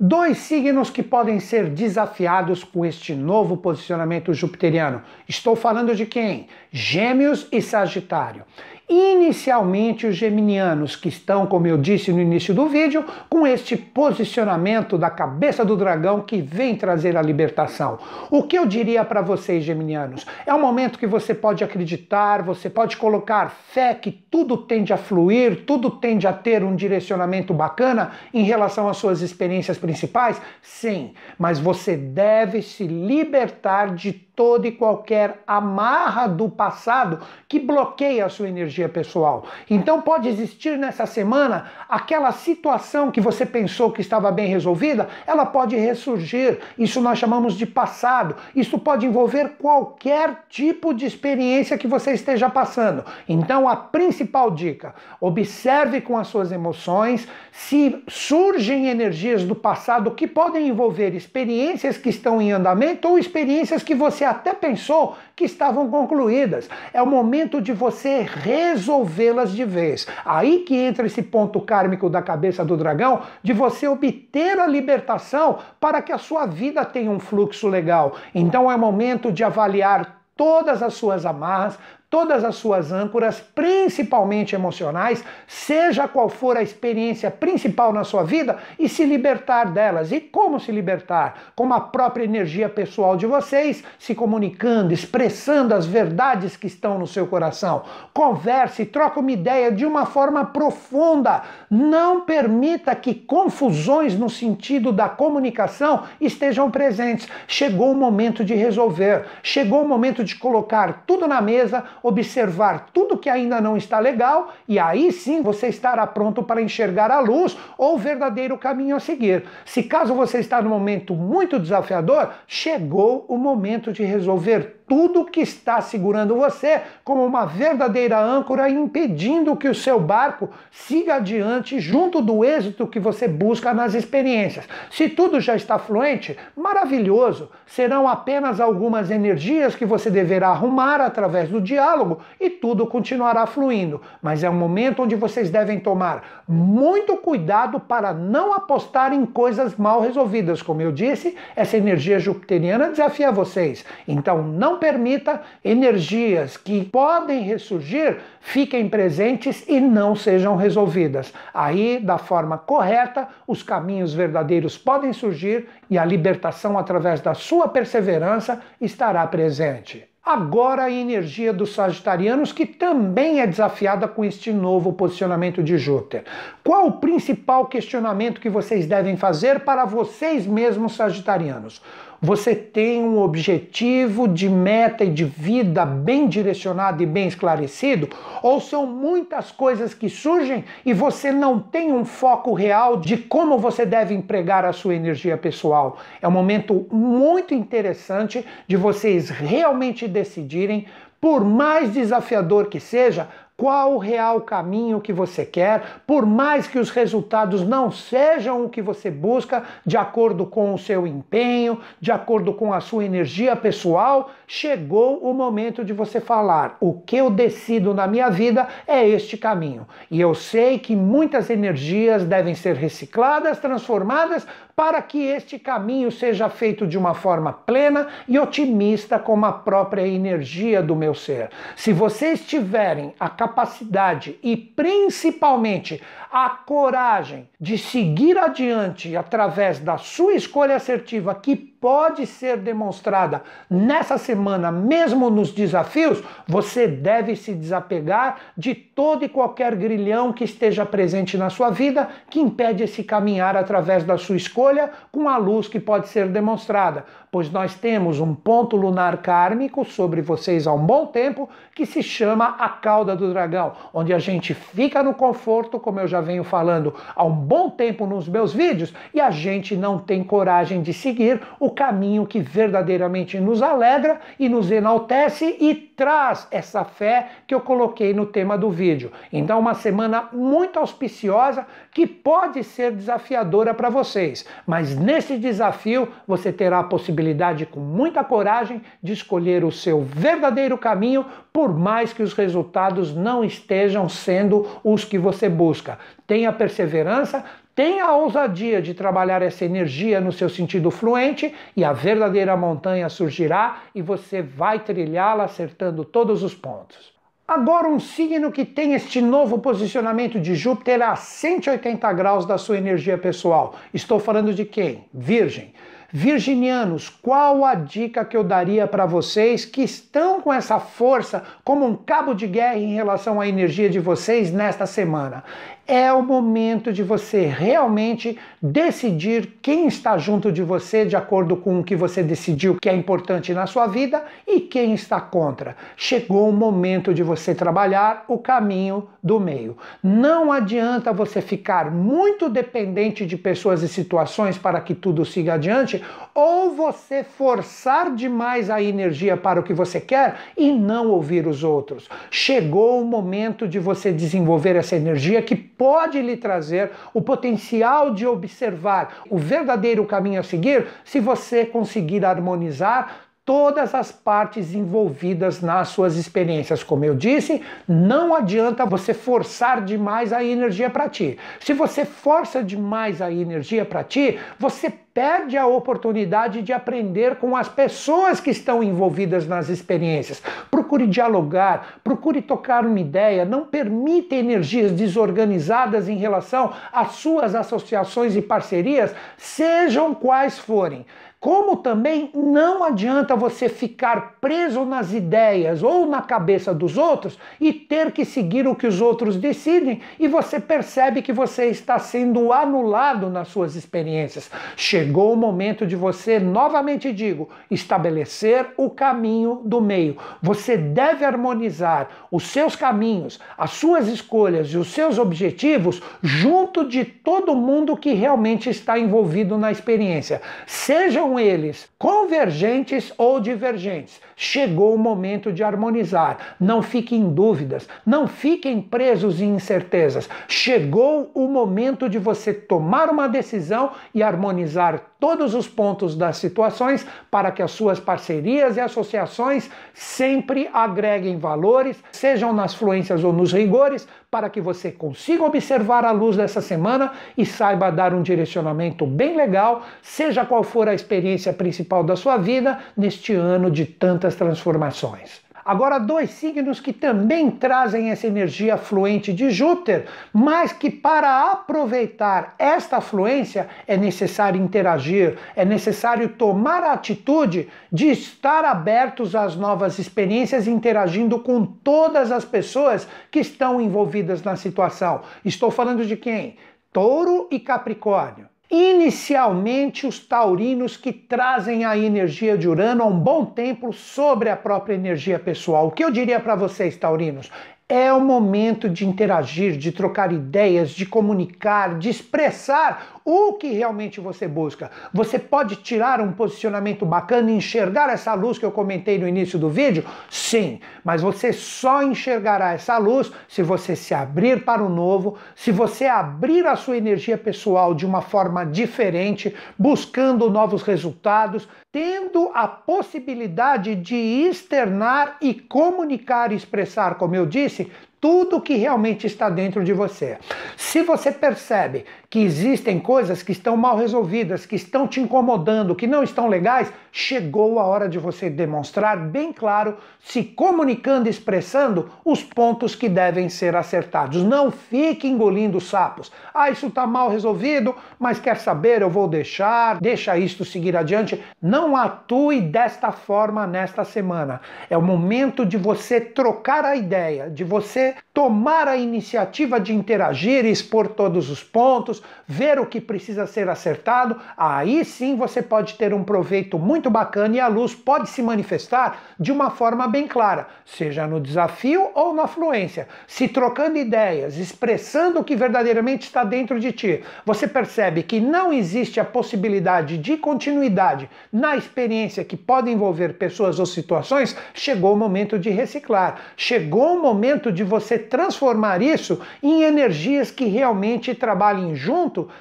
Dois 0.02 0.38
signos 0.38 0.88
que 0.88 1.02
podem 1.02 1.38
ser 1.38 1.68
desafiados 1.68 2.64
com 2.64 2.86
este 2.86 3.14
novo 3.14 3.58
posicionamento 3.58 4.32
jupiteriano. 4.32 5.02
Estou 5.28 5.54
falando 5.54 5.94
de 5.94 6.06
quem? 6.06 6.48
Gêmeos 6.72 7.46
e 7.52 7.60
Sagitário. 7.60 8.44
Inicialmente, 8.92 10.04
os 10.04 10.16
geminianos, 10.16 10.96
que 10.96 11.08
estão, 11.08 11.46
como 11.46 11.64
eu 11.64 11.78
disse 11.78 12.12
no 12.12 12.20
início 12.20 12.52
do 12.52 12.66
vídeo, 12.66 13.04
com 13.28 13.46
este 13.46 13.76
posicionamento 13.76 14.98
da 14.98 15.08
cabeça 15.08 15.64
do 15.64 15.76
dragão 15.76 16.22
que 16.22 16.42
vem 16.42 16.74
trazer 16.74 17.16
a 17.16 17.22
libertação. 17.22 18.00
O 18.32 18.42
que 18.42 18.58
eu 18.58 18.66
diria 18.66 19.04
para 19.04 19.22
vocês, 19.22 19.62
geminianos? 19.62 20.26
É 20.44 20.52
um 20.52 20.60
momento 20.60 20.98
que 20.98 21.06
você 21.06 21.32
pode 21.32 21.62
acreditar, 21.62 22.42
você 22.42 22.68
pode 22.68 22.96
colocar 22.96 23.50
fé 23.50 23.94
que 23.94 24.10
tudo 24.10 24.56
tende 24.56 24.92
a 24.92 24.96
fluir, 24.96 25.64
tudo 25.64 25.88
tende 25.88 26.26
a 26.26 26.32
ter 26.32 26.64
um 26.64 26.74
direcionamento 26.74 27.54
bacana 27.54 28.10
em 28.34 28.42
relação 28.42 28.88
às 28.88 28.96
suas 28.96 29.20
experiências 29.20 29.78
principais? 29.78 30.42
Sim, 30.60 31.14
mas 31.38 31.60
você 31.60 31.96
deve 31.96 32.60
se 32.60 32.88
libertar 32.88 33.94
de 33.94 34.12
toda 34.40 34.66
e 34.66 34.72
qualquer 34.72 35.42
amarra 35.46 36.26
do 36.26 36.48
passado 36.48 37.20
que 37.46 37.60
bloqueia 37.60 38.24
a 38.24 38.28
sua 38.30 38.48
energia 38.48 38.79
pessoal. 38.88 39.44
Então 39.68 40.00
pode 40.00 40.28
existir 40.28 40.78
nessa 40.78 41.06
semana 41.06 41.70
aquela 41.88 42.32
situação 42.32 43.10
que 43.10 43.20
você 43.20 43.44
pensou 43.44 43.90
que 43.90 44.00
estava 44.00 44.30
bem 44.30 44.48
resolvida, 44.48 45.08
ela 45.26 45.44
pode 45.44 45.76
ressurgir. 45.76 46.58
Isso 46.78 47.00
nós 47.00 47.18
chamamos 47.18 47.54
de 47.54 47.66
passado. 47.66 48.36
Isso 48.54 48.78
pode 48.78 49.06
envolver 49.06 49.56
qualquer 49.58 50.44
tipo 50.48 50.94
de 50.94 51.06
experiência 51.06 51.78
que 51.78 51.86
você 51.86 52.12
esteja 52.12 52.48
passando. 52.48 53.04
Então 53.28 53.68
a 53.68 53.76
principal 53.76 54.50
dica, 54.50 54.94
observe 55.20 56.00
com 56.00 56.16
as 56.16 56.28
suas 56.28 56.52
emoções 56.52 57.28
se 57.52 58.02
surgem 58.08 58.86
energias 58.86 59.44
do 59.44 59.54
passado 59.54 60.12
que 60.12 60.26
podem 60.26 60.68
envolver 60.68 61.14
experiências 61.14 61.96
que 61.96 62.08
estão 62.08 62.40
em 62.40 62.52
andamento 62.52 63.08
ou 63.08 63.18
experiências 63.18 63.82
que 63.82 63.94
você 63.94 64.24
até 64.24 64.54
pensou 64.54 65.16
que 65.34 65.44
estavam 65.44 65.90
concluídas. 65.90 66.68
É 66.92 67.02
o 67.02 67.06
momento 67.06 67.60
de 67.60 67.72
você 67.72 68.22
resolvê-las 68.70 69.52
de 69.52 69.64
vez. 69.64 70.06
Aí 70.24 70.60
que 70.60 70.76
entra 70.76 71.06
esse 71.06 71.22
ponto 71.22 71.60
kármico 71.60 72.08
da 72.08 72.22
cabeça 72.22 72.64
do 72.64 72.76
dragão, 72.76 73.22
de 73.42 73.52
você 73.52 73.88
obter 73.88 74.58
a 74.58 74.66
libertação 74.66 75.58
para 75.80 76.00
que 76.00 76.12
a 76.12 76.18
sua 76.18 76.46
vida 76.46 76.84
tenha 76.84 77.10
um 77.10 77.18
fluxo 77.18 77.68
legal. 77.68 78.14
Então 78.34 78.70
é 78.70 78.76
momento 78.76 79.32
de 79.32 79.42
avaliar 79.42 80.20
todas 80.36 80.82
as 80.82 80.94
suas 80.94 81.26
amarras, 81.26 81.78
todas 82.10 82.44
as 82.44 82.56
suas 82.56 82.90
âncoras, 82.90 83.40
principalmente 83.54 84.54
emocionais, 84.54 85.24
seja 85.46 86.08
qual 86.08 86.28
for 86.28 86.56
a 86.56 86.62
experiência 86.62 87.30
principal 87.30 87.92
na 87.92 88.02
sua 88.02 88.24
vida, 88.24 88.58
e 88.76 88.88
se 88.88 89.04
libertar 89.04 89.70
delas. 89.70 90.10
E 90.10 90.20
como 90.20 90.58
se 90.58 90.72
libertar? 90.72 91.52
Com 91.54 91.72
a 91.72 91.80
própria 91.80 92.24
energia 92.24 92.68
pessoal 92.68 93.16
de 93.16 93.26
vocês, 93.26 93.84
se 93.96 94.12
comunicando, 94.12 94.92
expressando 94.92 95.72
as 95.72 95.86
verdades 95.86 96.56
que 96.56 96.66
estão 96.66 96.98
no 96.98 97.06
seu 97.06 97.28
coração. 97.28 97.84
Converse, 98.12 98.84
troque 98.84 99.20
uma 99.20 99.30
ideia 99.30 99.70
de 99.70 99.86
uma 99.86 100.04
forma 100.04 100.44
profunda. 100.44 101.42
Não 101.70 102.22
permita 102.22 102.94
que 102.96 103.14
confusões 103.14 104.18
no 104.18 104.28
sentido 104.28 104.92
da 104.92 105.08
comunicação 105.08 106.02
estejam 106.20 106.68
presentes. 106.72 107.28
Chegou 107.46 107.92
o 107.92 107.96
momento 107.96 108.44
de 108.44 108.54
resolver, 108.54 109.26
chegou 109.44 109.84
o 109.84 109.88
momento 109.88 110.24
de 110.24 110.34
colocar 110.34 111.04
tudo 111.06 111.28
na 111.28 111.40
mesa 111.40 111.84
observar 112.02 112.90
tudo 112.92 113.18
que 113.18 113.28
ainda 113.28 113.60
não 113.60 113.76
está 113.76 113.98
legal 113.98 114.52
e 114.66 114.78
aí 114.78 115.12
sim 115.12 115.42
você 115.42 115.68
estará 115.68 116.06
pronto 116.06 116.42
para 116.42 116.62
enxergar 116.62 117.10
a 117.10 117.20
luz 117.20 117.56
ou 117.76 117.94
o 117.94 117.98
verdadeiro 117.98 118.56
caminho 118.58 118.96
a 118.96 119.00
seguir. 119.00 119.44
Se 119.64 119.82
caso 119.82 120.14
você 120.14 120.38
está 120.38 120.60
num 120.60 120.70
momento 120.70 121.14
muito 121.14 121.58
desafiador, 121.58 122.30
chegou 122.46 123.24
o 123.28 123.36
momento 123.36 123.92
de 123.92 124.02
resolver 124.02 124.79
tudo 124.90 125.24
que 125.24 125.40
está 125.40 125.80
segurando 125.80 126.34
você 126.34 126.80
como 127.04 127.24
uma 127.24 127.46
verdadeira 127.46 128.20
âncora, 128.20 128.68
impedindo 128.68 129.54
que 129.54 129.68
o 129.68 129.74
seu 129.74 130.00
barco 130.00 130.50
siga 130.68 131.14
adiante 131.14 131.78
junto 131.78 132.20
do 132.20 132.44
êxito 132.44 132.88
que 132.88 132.98
você 132.98 133.28
busca 133.28 133.72
nas 133.72 133.94
experiências. 133.94 134.68
Se 134.90 135.08
tudo 135.08 135.40
já 135.40 135.54
está 135.54 135.78
fluente, 135.78 136.36
maravilhoso. 136.56 137.48
Serão 137.68 138.08
apenas 138.08 138.58
algumas 138.58 139.12
energias 139.12 139.76
que 139.76 139.86
você 139.86 140.10
deverá 140.10 140.48
arrumar 140.48 141.00
através 141.00 141.48
do 141.48 141.60
diálogo 141.60 142.18
e 142.40 142.50
tudo 142.50 142.84
continuará 142.84 143.46
fluindo. 143.46 144.02
Mas 144.20 144.42
é 144.42 144.50
um 144.50 144.54
momento 144.54 145.04
onde 145.04 145.14
vocês 145.14 145.50
devem 145.50 145.78
tomar 145.78 146.42
muito 146.48 147.16
cuidado 147.16 147.78
para 147.78 148.12
não 148.12 148.52
apostar 148.52 149.12
em 149.12 149.24
coisas 149.24 149.76
mal 149.76 150.00
resolvidas. 150.00 150.60
Como 150.62 150.82
eu 150.82 150.90
disse, 150.90 151.36
essa 151.54 151.76
energia 151.76 152.18
jupiteriana 152.18 152.88
desafia 152.88 153.30
vocês. 153.30 153.84
Então 154.08 154.42
não 154.42 154.79
permita 154.80 155.42
energias 155.64 156.56
que 156.56 156.84
podem 156.86 157.42
ressurgir 157.42 158.18
fiquem 158.40 158.88
presentes 158.88 159.64
e 159.68 159.78
não 159.78 160.16
sejam 160.16 160.56
resolvidas. 160.56 161.32
Aí, 161.54 162.00
da 162.00 162.18
forma 162.18 162.58
correta, 162.58 163.28
os 163.46 163.62
caminhos 163.62 164.12
verdadeiros 164.12 164.76
podem 164.76 165.12
surgir 165.12 165.68
e 165.88 165.96
a 165.96 166.04
libertação 166.04 166.76
através 166.78 167.20
da 167.20 167.34
sua 167.34 167.68
perseverança 167.68 168.60
estará 168.80 169.24
presente. 169.26 170.10
Agora 170.22 170.84
a 170.84 170.90
energia 170.90 171.50
dos 171.50 171.74
sagitarianos, 171.74 172.52
que 172.52 172.66
também 172.66 173.40
é 173.40 173.46
desafiada 173.46 174.06
com 174.06 174.22
este 174.22 174.52
novo 174.52 174.92
posicionamento 174.92 175.62
de 175.62 175.78
Júpiter. 175.78 176.24
Qual 176.62 176.86
o 176.86 176.92
principal 176.92 177.66
questionamento 177.66 178.40
que 178.40 178.50
vocês 178.50 178.86
devem 178.86 179.16
fazer 179.16 179.60
para 179.60 179.86
vocês 179.86 180.46
mesmos, 180.46 180.94
sagitarianos? 180.94 181.82
Você 182.22 182.54
tem 182.54 183.02
um 183.02 183.18
objetivo 183.18 184.28
de 184.28 184.46
meta 184.46 185.04
e 185.04 185.10
de 185.10 185.24
vida 185.24 185.86
bem 185.86 186.28
direcionado 186.28 187.02
e 187.02 187.06
bem 187.06 187.26
esclarecido? 187.26 188.10
Ou 188.42 188.60
são 188.60 188.86
muitas 188.86 189.50
coisas 189.50 189.94
que 189.94 190.10
surgem 190.10 190.62
e 190.84 190.92
você 190.92 191.32
não 191.32 191.58
tem 191.58 191.90
um 191.90 192.04
foco 192.04 192.52
real 192.52 192.98
de 192.98 193.16
como 193.16 193.56
você 193.56 193.86
deve 193.86 194.12
empregar 194.14 194.66
a 194.66 194.72
sua 194.74 194.94
energia 194.94 195.38
pessoal? 195.38 195.96
É 196.20 196.28
um 196.28 196.32
momento 196.32 196.86
muito 196.92 197.54
interessante 197.54 198.44
de 198.68 198.76
vocês 198.76 199.30
realmente 199.30 200.06
decidirem 200.06 200.84
por 201.18 201.42
mais 201.42 201.92
desafiador 201.94 202.66
que 202.66 202.80
seja, 202.80 203.28
qual 203.60 203.92
o 203.92 203.98
real 203.98 204.40
caminho 204.40 205.02
que 205.02 205.12
você 205.12 205.44
quer, 205.44 206.00
por 206.06 206.24
mais 206.24 206.66
que 206.66 206.78
os 206.78 206.88
resultados 206.88 207.60
não 207.60 207.90
sejam 207.90 208.64
o 208.64 208.70
que 208.70 208.80
você 208.80 209.10
busca, 209.10 209.64
de 209.84 209.98
acordo 209.98 210.46
com 210.46 210.72
o 210.72 210.78
seu 210.78 211.06
empenho, 211.06 211.78
de 212.00 212.10
acordo 212.10 212.54
com 212.54 212.72
a 212.72 212.80
sua 212.80 213.04
energia 213.04 213.54
pessoal, 213.54 214.30
chegou 214.52 215.18
o 215.18 215.32
momento 215.32 215.84
de 215.84 215.92
você 215.92 216.20
falar: 216.20 216.76
o 216.80 217.00
que 217.00 217.16
eu 217.16 217.30
decido 217.30 217.94
na 217.94 218.08
minha 218.08 218.28
vida 218.28 218.66
é 218.84 219.08
este 219.08 219.36
caminho. 219.36 219.86
E 220.10 220.20
eu 220.20 220.34
sei 220.34 220.76
que 220.76 220.96
muitas 220.96 221.48
energias 221.50 222.24
devem 222.24 222.56
ser 222.56 222.74
recicladas, 222.74 223.60
transformadas 223.60 224.44
para 224.74 225.00
que 225.02 225.22
este 225.22 225.56
caminho 225.56 226.10
seja 226.10 226.48
feito 226.48 226.84
de 226.84 226.98
uma 226.98 227.14
forma 227.14 227.52
plena 227.52 228.08
e 228.26 228.38
otimista 228.40 229.20
como 229.20 229.46
a 229.46 229.52
própria 229.52 230.08
energia 230.08 230.82
do 230.82 230.96
meu 230.96 231.14
ser. 231.14 231.50
Se 231.76 231.92
vocês 231.92 232.44
tiverem 232.44 233.14
a 233.20 233.28
capacidade 233.28 234.36
e 234.42 234.56
principalmente 234.56 236.02
a 236.32 236.48
coragem 236.50 237.48
de 237.60 237.78
seguir 237.78 238.36
adiante 238.36 239.14
através 239.16 239.78
da 239.78 239.96
sua 239.96 240.34
escolha 240.34 240.74
assertiva 240.74 241.34
que 241.36 241.69
pode 241.80 242.26
ser 242.26 242.58
demonstrada 242.58 243.42
nessa 243.68 244.18
semana, 244.18 244.70
mesmo 244.70 245.30
nos 245.30 245.50
desafios, 245.50 246.22
você 246.46 246.86
deve 246.86 247.34
se 247.34 247.54
desapegar 247.54 248.36
de 248.56 248.74
todo 248.74 249.24
e 249.24 249.28
qualquer 249.28 249.74
grilhão 249.74 250.32
que 250.32 250.44
esteja 250.44 250.84
presente 250.84 251.38
na 251.38 251.48
sua 251.48 251.70
vida 251.70 252.08
que 252.28 252.38
impede 252.38 252.84
esse 252.84 253.02
caminhar 253.02 253.56
através 253.56 254.04
da 254.04 254.18
sua 254.18 254.36
escolha 254.36 254.90
com 255.10 255.28
a 255.28 255.38
luz 255.38 255.68
que 255.68 255.80
pode 255.80 256.08
ser 256.08 256.28
demonstrada. 256.28 257.04
Pois 257.30 257.50
nós 257.50 257.74
temos 257.74 258.18
um 258.20 258.34
ponto 258.34 258.76
lunar 258.76 259.18
kármico 259.18 259.84
sobre 259.84 260.20
vocês 260.20 260.66
há 260.66 260.72
um 260.72 260.84
bom 260.84 261.06
tempo 261.06 261.48
que 261.74 261.86
se 261.86 262.02
chama 262.02 262.56
a 262.58 262.68
cauda 262.68 263.14
do 263.14 263.30
dragão, 263.30 263.72
onde 263.94 264.12
a 264.12 264.18
gente 264.18 264.52
fica 264.52 265.02
no 265.02 265.14
conforto, 265.14 265.78
como 265.78 266.00
eu 266.00 266.08
já 266.08 266.20
venho 266.20 266.44
falando 266.44 266.94
há 267.14 267.24
um 267.24 267.32
bom 267.32 267.70
tempo 267.70 268.06
nos 268.06 268.28
meus 268.28 268.52
vídeos, 268.52 268.92
e 269.14 269.20
a 269.20 269.30
gente 269.30 269.76
não 269.76 269.98
tem 269.98 270.24
coragem 270.24 270.82
de 270.82 270.92
seguir 270.92 271.40
o 271.58 271.70
caminho 271.70 272.26
que 272.26 272.40
verdadeiramente 272.40 273.38
nos 273.38 273.62
alegra 273.62 274.20
e 274.38 274.48
nos 274.48 274.70
enaltece 274.70 275.56
e 275.60 275.74
traz 275.74 276.48
essa 276.50 276.84
fé 276.84 277.28
que 277.46 277.54
eu 277.54 277.60
coloquei 277.60 278.14
no 278.14 278.26
tema 278.26 278.56
do 278.56 278.70
vídeo. 278.70 279.12
Então, 279.32 279.58
uma 279.58 279.74
semana 279.74 280.28
muito 280.32 280.78
auspiciosa 280.78 281.66
que 281.92 282.06
pode 282.06 282.64
ser 282.64 282.92
desafiadora 282.92 283.74
para 283.74 283.90
vocês, 283.90 284.46
mas 284.66 284.96
nesse 284.96 285.36
desafio 285.36 286.08
você 286.26 286.52
terá 286.52 286.80
a 286.80 286.84
possibilidade, 286.84 287.19
com 287.66 287.80
muita 287.80 288.24
coragem, 288.24 288.82
de 289.02 289.12
escolher 289.12 289.64
o 289.64 289.72
seu 289.72 290.02
verdadeiro 290.02 290.76
caminho, 290.78 291.24
por 291.52 291.76
mais 291.76 292.12
que 292.12 292.22
os 292.22 292.32
resultados 292.32 293.14
não 293.14 293.44
estejam 293.44 294.08
sendo 294.08 294.66
os 294.82 295.04
que 295.04 295.18
você 295.18 295.48
busca. 295.48 295.98
Tenha 296.26 296.52
perseverança, 296.52 297.44
tenha 297.74 298.04
a 298.04 298.16
ousadia 298.16 298.82
de 298.82 298.92
trabalhar 298.92 299.42
essa 299.42 299.64
energia 299.64 300.20
no 300.20 300.32
seu 300.32 300.48
sentido 300.48 300.90
fluente 300.90 301.54
e 301.76 301.84
a 301.84 301.92
verdadeira 301.92 302.56
montanha 302.56 303.08
surgirá 303.08 303.82
e 303.94 304.02
você 304.02 304.42
vai 304.42 304.80
trilhá-la 304.80 305.44
acertando 305.44 306.04
todos 306.04 306.42
os 306.42 306.54
pontos. 306.54 307.12
Agora, 307.50 307.88
um 307.88 307.98
signo 307.98 308.52
que 308.52 308.64
tem 308.64 308.94
este 308.94 309.20
novo 309.20 309.58
posicionamento 309.58 310.38
de 310.38 310.54
Júpiter 310.54 311.02
a 311.02 311.16
180 311.16 312.12
graus 312.12 312.46
da 312.46 312.56
sua 312.56 312.78
energia 312.78 313.18
pessoal. 313.18 313.74
Estou 313.92 314.20
falando 314.20 314.54
de 314.54 314.64
quem? 314.64 315.06
Virgem. 315.12 315.74
Virginianos, 316.12 317.08
qual 317.08 317.64
a 317.64 317.74
dica 317.74 318.24
que 318.24 318.36
eu 318.36 318.42
daria 318.42 318.86
para 318.86 319.06
vocês 319.06 319.64
que 319.64 319.82
estão 319.82 320.40
com 320.40 320.52
essa 320.52 320.80
força 320.80 321.44
como 321.64 321.86
um 321.86 321.94
cabo 321.94 322.34
de 322.34 322.46
guerra 322.46 322.78
em 322.78 322.94
relação 322.94 323.40
à 323.40 323.46
energia 323.46 323.88
de 323.88 324.00
vocês 324.00 324.52
nesta 324.52 324.86
semana? 324.86 325.44
É 325.90 326.12
o 326.12 326.22
momento 326.22 326.92
de 326.92 327.02
você 327.02 327.46
realmente 327.46 328.38
decidir 328.62 329.58
quem 329.60 329.88
está 329.88 330.16
junto 330.16 330.52
de 330.52 330.62
você 330.62 331.04
de 331.04 331.16
acordo 331.16 331.56
com 331.56 331.80
o 331.80 331.82
que 331.82 331.96
você 331.96 332.22
decidiu 332.22 332.76
que 332.80 332.88
é 332.88 332.94
importante 332.94 333.52
na 333.52 333.66
sua 333.66 333.88
vida 333.88 334.22
e 334.46 334.60
quem 334.60 334.94
está 334.94 335.20
contra. 335.20 335.76
Chegou 335.96 336.48
o 336.48 336.52
momento 336.52 337.12
de 337.12 337.24
você 337.24 337.56
trabalhar 337.56 338.24
o 338.28 338.38
caminho 338.38 339.08
do 339.20 339.40
meio. 339.40 339.76
Não 340.00 340.52
adianta 340.52 341.12
você 341.12 341.40
ficar 341.40 341.90
muito 341.90 342.48
dependente 342.48 343.26
de 343.26 343.36
pessoas 343.36 343.82
e 343.82 343.88
situações 343.88 344.56
para 344.56 344.80
que 344.80 344.94
tudo 344.94 345.24
siga 345.24 345.54
adiante, 345.54 346.00
ou 346.32 346.70
você 346.70 347.24
forçar 347.24 348.14
demais 348.14 348.70
a 348.70 348.80
energia 348.80 349.36
para 349.36 349.58
o 349.58 349.64
que 349.64 349.74
você 349.74 350.00
quer 350.00 350.36
e 350.56 350.70
não 350.70 351.08
ouvir 351.08 351.48
os 351.48 351.64
outros. 351.64 352.08
Chegou 352.30 353.02
o 353.02 353.04
momento 353.04 353.66
de 353.66 353.80
você 353.80 354.12
desenvolver 354.12 354.76
essa 354.76 354.94
energia 354.94 355.42
que 355.42 355.56
pode 355.80 356.20
lhe 356.20 356.36
trazer 356.36 356.90
o 357.14 357.22
potencial 357.22 358.12
de 358.12 358.26
observar 358.26 359.22
o 359.30 359.38
verdadeiro 359.38 360.04
caminho 360.04 360.38
a 360.38 360.42
seguir 360.42 360.86
se 361.06 361.18
você 361.18 361.64
conseguir 361.64 362.22
harmonizar 362.22 363.29
todas 363.50 363.96
as 363.96 364.12
partes 364.12 364.76
envolvidas 364.76 365.60
nas 365.60 365.88
suas 365.88 366.14
experiências. 366.14 366.84
Como 366.84 367.04
eu 367.04 367.16
disse, 367.16 367.60
não 367.88 368.32
adianta 368.32 368.86
você 368.86 369.12
forçar 369.12 369.84
demais 369.84 370.32
a 370.32 370.44
energia 370.44 370.88
para 370.88 371.08
ti. 371.08 371.36
Se 371.58 371.72
você 371.72 372.04
força 372.04 372.62
demais 372.62 373.20
a 373.20 373.28
energia 373.32 373.84
para 373.84 374.04
ti, 374.04 374.38
você 374.56 374.88
perde 375.12 375.56
a 375.56 375.66
oportunidade 375.66 376.62
de 376.62 376.72
aprender 376.72 377.34
com 377.36 377.56
as 377.56 377.68
pessoas 377.68 378.38
que 378.38 378.50
estão 378.50 378.84
envolvidas 378.84 379.48
nas 379.48 379.68
experiências. 379.68 380.40
Procure 380.70 381.08
dialogar, 381.08 381.98
procure 382.04 382.40
tocar 382.40 382.86
uma 382.86 383.00
ideia, 383.00 383.44
não 383.44 383.64
permita 383.64 384.36
energias 384.36 384.92
desorganizadas 384.92 386.08
em 386.08 386.16
relação 386.16 386.72
às 386.92 387.14
suas 387.14 387.56
associações 387.56 388.36
e 388.36 388.42
parcerias, 388.42 389.12
sejam 389.36 390.14
quais 390.14 390.56
forem. 390.56 391.04
Como 391.40 391.76
também 391.76 392.30
não 392.34 392.84
adianta 392.84 393.34
você 393.34 393.66
ficar 393.66 394.36
preso 394.42 394.84
nas 394.84 395.14
ideias 395.14 395.82
ou 395.82 396.04
na 396.04 396.20
cabeça 396.20 396.74
dos 396.74 396.98
outros 396.98 397.38
e 397.58 397.72
ter 397.72 398.12
que 398.12 398.26
seguir 398.26 398.68
o 398.68 398.74
que 398.74 398.86
os 398.86 399.00
outros 399.00 399.36
decidem 399.36 400.02
e 400.18 400.28
você 400.28 400.60
percebe 400.60 401.22
que 401.22 401.32
você 401.32 401.64
está 401.70 401.98
sendo 401.98 402.52
anulado 402.52 403.30
nas 403.30 403.48
suas 403.48 403.74
experiências. 403.74 404.50
Chegou 404.76 405.32
o 405.32 405.36
momento 405.36 405.86
de 405.86 405.96
você, 405.96 406.38
novamente 406.38 407.10
digo, 407.10 407.48
estabelecer 407.70 408.74
o 408.76 408.90
caminho 408.90 409.62
do 409.64 409.80
meio. 409.80 410.18
Você 410.42 410.76
deve 410.76 411.24
harmonizar 411.24 412.28
os 412.30 412.48
seus 412.48 412.76
caminhos, 412.76 413.40
as 413.56 413.70
suas 413.70 414.08
escolhas 414.08 414.68
e 414.68 414.76
os 414.76 414.88
seus 414.88 415.18
objetivos 415.18 416.02
junto 416.22 416.86
de 416.86 417.02
todo 417.02 417.56
mundo 417.56 417.96
que 417.96 418.12
realmente 418.12 418.68
está 418.68 418.98
envolvido 418.98 419.56
na 419.56 419.72
experiência. 419.72 420.42
Sejam 420.66 421.29
eles 421.38 421.88
convergentes 421.98 423.12
ou 423.18 423.40
divergentes. 423.40 424.20
Chegou 424.42 424.94
o 424.94 424.98
momento 424.98 425.52
de 425.52 425.62
harmonizar. 425.62 426.56
Não 426.58 426.80
fiquem 426.80 427.20
em 427.20 427.28
dúvidas, 427.28 427.86
não 428.06 428.26
fiquem 428.26 428.80
presos 428.80 429.38
em 429.38 429.54
incertezas. 429.54 430.30
Chegou 430.48 431.30
o 431.34 431.46
momento 431.46 432.08
de 432.08 432.18
você 432.18 432.54
tomar 432.54 433.10
uma 433.10 433.28
decisão 433.28 433.90
e 434.14 434.22
harmonizar 434.22 435.10
todos 435.20 435.54
os 435.54 435.68
pontos 435.68 436.16
das 436.16 436.38
situações 436.38 437.06
para 437.30 437.52
que 437.52 437.62
as 437.62 437.70
suas 437.70 438.00
parcerias 438.00 438.78
e 438.78 438.80
associações 438.80 439.70
sempre 439.92 440.68
agreguem 440.72 441.38
valores, 441.38 442.02
sejam 442.10 442.54
nas 442.54 442.74
fluências 442.74 443.22
ou 443.22 443.32
nos 443.32 443.52
rigores, 443.52 444.08
para 444.30 444.48
que 444.48 444.60
você 444.60 444.90
consiga 444.90 445.44
observar 445.44 446.04
a 446.04 446.12
luz 446.12 446.36
dessa 446.36 446.60
semana 446.60 447.12
e 447.36 447.44
saiba 447.44 447.90
dar 447.90 448.14
um 448.14 448.22
direcionamento 448.22 449.04
bem 449.04 449.36
legal, 449.36 449.82
seja 450.00 450.46
qual 450.46 450.62
for 450.62 450.88
a 450.88 450.94
experiência 450.94 451.52
principal 451.52 452.02
da 452.02 452.16
sua 452.16 452.38
vida 452.38 452.78
neste 452.96 453.34
ano 453.34 453.70
de 453.70 453.84
tantas 453.84 454.29
transformações. 454.34 455.40
Agora, 455.64 455.98
dois 455.98 456.30
signos 456.30 456.80
que 456.80 456.92
também 456.92 457.50
trazem 457.50 458.10
essa 458.10 458.26
energia 458.26 458.76
fluente 458.76 459.32
de 459.32 459.50
Júpiter, 459.50 460.06
mas 460.32 460.72
que 460.72 460.90
para 460.90 461.52
aproveitar 461.52 462.54
esta 462.58 463.00
fluência 463.00 463.68
é 463.86 463.96
necessário 463.96 464.60
interagir, 464.60 465.38
é 465.54 465.64
necessário 465.64 466.30
tomar 466.30 466.82
a 466.82 466.92
atitude 466.92 467.68
de 467.92 468.08
estar 468.08 468.64
abertos 468.64 469.36
às 469.36 469.54
novas 469.54 469.98
experiências, 469.98 470.66
interagindo 470.66 471.38
com 471.38 471.64
todas 471.64 472.32
as 472.32 472.44
pessoas 472.44 473.06
que 473.30 473.38
estão 473.38 473.80
envolvidas 473.80 474.42
na 474.42 474.56
situação. 474.56 475.20
Estou 475.44 475.70
falando 475.70 476.04
de 476.04 476.16
quem? 476.16 476.56
Touro 476.92 477.46
e 477.48 477.60
Capricórnio. 477.60 478.49
Inicialmente, 478.70 480.06
os 480.06 480.20
taurinos 480.20 480.96
que 480.96 481.12
trazem 481.12 481.84
a 481.84 481.98
energia 481.98 482.56
de 482.56 482.68
Urano 482.68 483.02
há 483.02 483.06
um 483.06 483.18
bom 483.18 483.44
tempo 483.44 483.92
sobre 483.92 484.48
a 484.48 484.56
própria 484.56 484.94
energia 484.94 485.40
pessoal. 485.40 485.88
O 485.88 485.90
que 485.90 486.04
eu 486.04 486.10
diria 486.10 486.38
para 486.38 486.54
vocês, 486.54 486.96
taurinos? 486.96 487.50
É 487.92 488.12
o 488.12 488.20
momento 488.20 488.88
de 488.88 489.04
interagir, 489.04 489.76
de 489.76 489.90
trocar 489.90 490.32
ideias, 490.32 490.90
de 490.90 491.04
comunicar, 491.04 491.98
de 491.98 492.08
expressar 492.08 493.20
o 493.24 493.54
que 493.54 493.72
realmente 493.72 494.20
você 494.20 494.46
busca. 494.46 494.92
Você 495.12 495.40
pode 495.40 495.74
tirar 495.74 496.20
um 496.20 496.30
posicionamento 496.30 497.04
bacana 497.04 497.50
e 497.50 497.56
enxergar 497.56 498.08
essa 498.08 498.32
luz 498.34 498.60
que 498.60 498.64
eu 498.64 498.70
comentei 498.70 499.18
no 499.18 499.26
início 499.26 499.58
do 499.58 499.68
vídeo? 499.68 500.04
Sim, 500.30 500.78
mas 501.02 501.20
você 501.20 501.52
só 501.52 502.00
enxergará 502.00 502.74
essa 502.74 502.96
luz 502.96 503.32
se 503.48 503.60
você 503.60 503.96
se 503.96 504.14
abrir 504.14 504.64
para 504.64 504.84
o 504.84 504.88
novo, 504.88 505.36
se 505.56 505.72
você 505.72 506.06
abrir 506.06 506.64
a 506.68 506.76
sua 506.76 506.96
energia 506.96 507.36
pessoal 507.36 507.92
de 507.92 508.06
uma 508.06 508.22
forma 508.22 508.64
diferente, 508.64 509.52
buscando 509.76 510.48
novos 510.48 510.84
resultados, 510.84 511.66
tendo 511.92 512.50
a 512.54 512.68
possibilidade 512.68 513.96
de 513.96 514.14
externar 514.14 515.36
e 515.40 515.54
comunicar 515.54 516.52
e 516.52 516.56
expressar, 516.56 517.16
como 517.16 517.34
eu 517.34 517.46
disse, 517.46 517.90
tudo 518.20 518.60
que 518.60 518.74
realmente 518.74 519.26
está 519.26 519.48
dentro 519.48 519.82
de 519.82 519.92
você. 519.92 520.38
Se 520.76 521.02
você 521.02 521.32
percebe 521.32 522.04
que 522.30 522.38
existem 522.38 522.98
coisas 522.98 523.42
que 523.42 523.52
estão 523.52 523.76
mal 523.76 523.96
resolvidas, 523.96 524.64
que 524.64 524.76
estão 524.76 525.06
te 525.06 525.20
incomodando, 525.20 525.96
que 525.96 526.06
não 526.06 526.22
estão 526.22 526.46
legais, 526.46 526.90
chegou 527.12 527.80
a 527.80 527.84
hora 527.84 528.08
de 528.08 528.18
você 528.18 528.48
demonstrar 528.48 529.18
bem 529.18 529.52
claro, 529.52 529.96
se 530.20 530.44
comunicando 530.44 531.26
e 531.26 531.30
expressando 531.30 532.08
os 532.24 532.42
pontos 532.42 532.94
que 532.94 533.08
devem 533.08 533.48
ser 533.48 533.74
acertados. 533.74 534.42
Não 534.44 534.70
fique 534.70 535.26
engolindo 535.26 535.80
sapos. 535.80 536.30
Ah, 536.54 536.70
isso 536.70 536.86
está 536.86 537.06
mal 537.06 537.28
resolvido, 537.28 537.94
mas 538.18 538.38
quer 538.38 538.58
saber, 538.58 539.02
eu 539.02 539.10
vou 539.10 539.26
deixar, 539.26 539.98
deixa 540.00 540.38
isto 540.38 540.64
seguir 540.64 540.96
adiante. 540.96 541.42
Não 541.60 541.96
atue 541.96 542.60
desta 542.60 543.10
forma 543.10 543.66
nesta 543.66 544.04
semana. 544.04 544.60
É 544.88 544.96
o 544.96 545.02
momento 545.02 545.66
de 545.66 545.76
você 545.76 546.20
trocar 546.20 546.84
a 546.84 546.94
ideia, 546.94 547.50
de 547.50 547.64
você 547.64 547.90
você 547.90 548.14
tomar 548.32 548.86
a 548.86 548.96
iniciativa 548.96 549.80
de 549.80 549.92
interagir 549.92 550.64
e 550.64 550.70
expor 550.70 551.08
todos 551.08 551.50
os 551.50 551.64
pontos, 551.64 552.19
ver 552.46 552.78
o 552.78 552.86
que 552.86 553.00
precisa 553.00 553.46
ser 553.46 553.68
acertado, 553.68 554.36
aí 554.56 555.04
sim 555.04 555.36
você 555.36 555.62
pode 555.62 555.94
ter 555.94 556.12
um 556.12 556.24
proveito 556.24 556.78
muito 556.78 557.08
bacana 557.08 557.56
e 557.56 557.60
a 557.60 557.68
luz 557.68 557.94
pode 557.94 558.28
se 558.28 558.42
manifestar 558.42 559.20
de 559.38 559.52
uma 559.52 559.70
forma 559.70 560.06
bem 560.06 560.26
clara, 560.26 560.66
seja 560.84 561.26
no 561.26 561.40
desafio 561.40 562.10
ou 562.14 562.34
na 562.34 562.46
fluência, 562.46 563.08
se 563.26 563.48
trocando 563.48 563.98
ideias, 563.98 564.56
expressando 564.56 565.40
o 565.40 565.44
que 565.44 565.56
verdadeiramente 565.56 566.26
está 566.26 566.44
dentro 566.44 566.78
de 566.78 566.92
ti. 566.92 567.22
Você 567.44 567.66
percebe 567.66 568.22
que 568.22 568.40
não 568.40 568.72
existe 568.72 569.20
a 569.20 569.24
possibilidade 569.24 570.18
de 570.18 570.36
continuidade 570.36 571.30
na 571.52 571.76
experiência 571.76 572.44
que 572.44 572.56
pode 572.56 572.90
envolver 572.90 573.34
pessoas 573.34 573.78
ou 573.78 573.86
situações, 573.86 574.56
chegou 574.74 575.14
o 575.14 575.16
momento 575.16 575.58
de 575.58 575.70
reciclar. 575.70 576.40
Chegou 576.56 577.16
o 577.16 577.22
momento 577.22 577.72
de 577.72 577.84
você 577.84 578.18
transformar 578.18 579.02
isso 579.02 579.40
em 579.62 579.82
energias 579.82 580.50
que 580.50 580.64
realmente 580.64 581.34
trabalhem 581.34 581.94
junto 581.94 582.09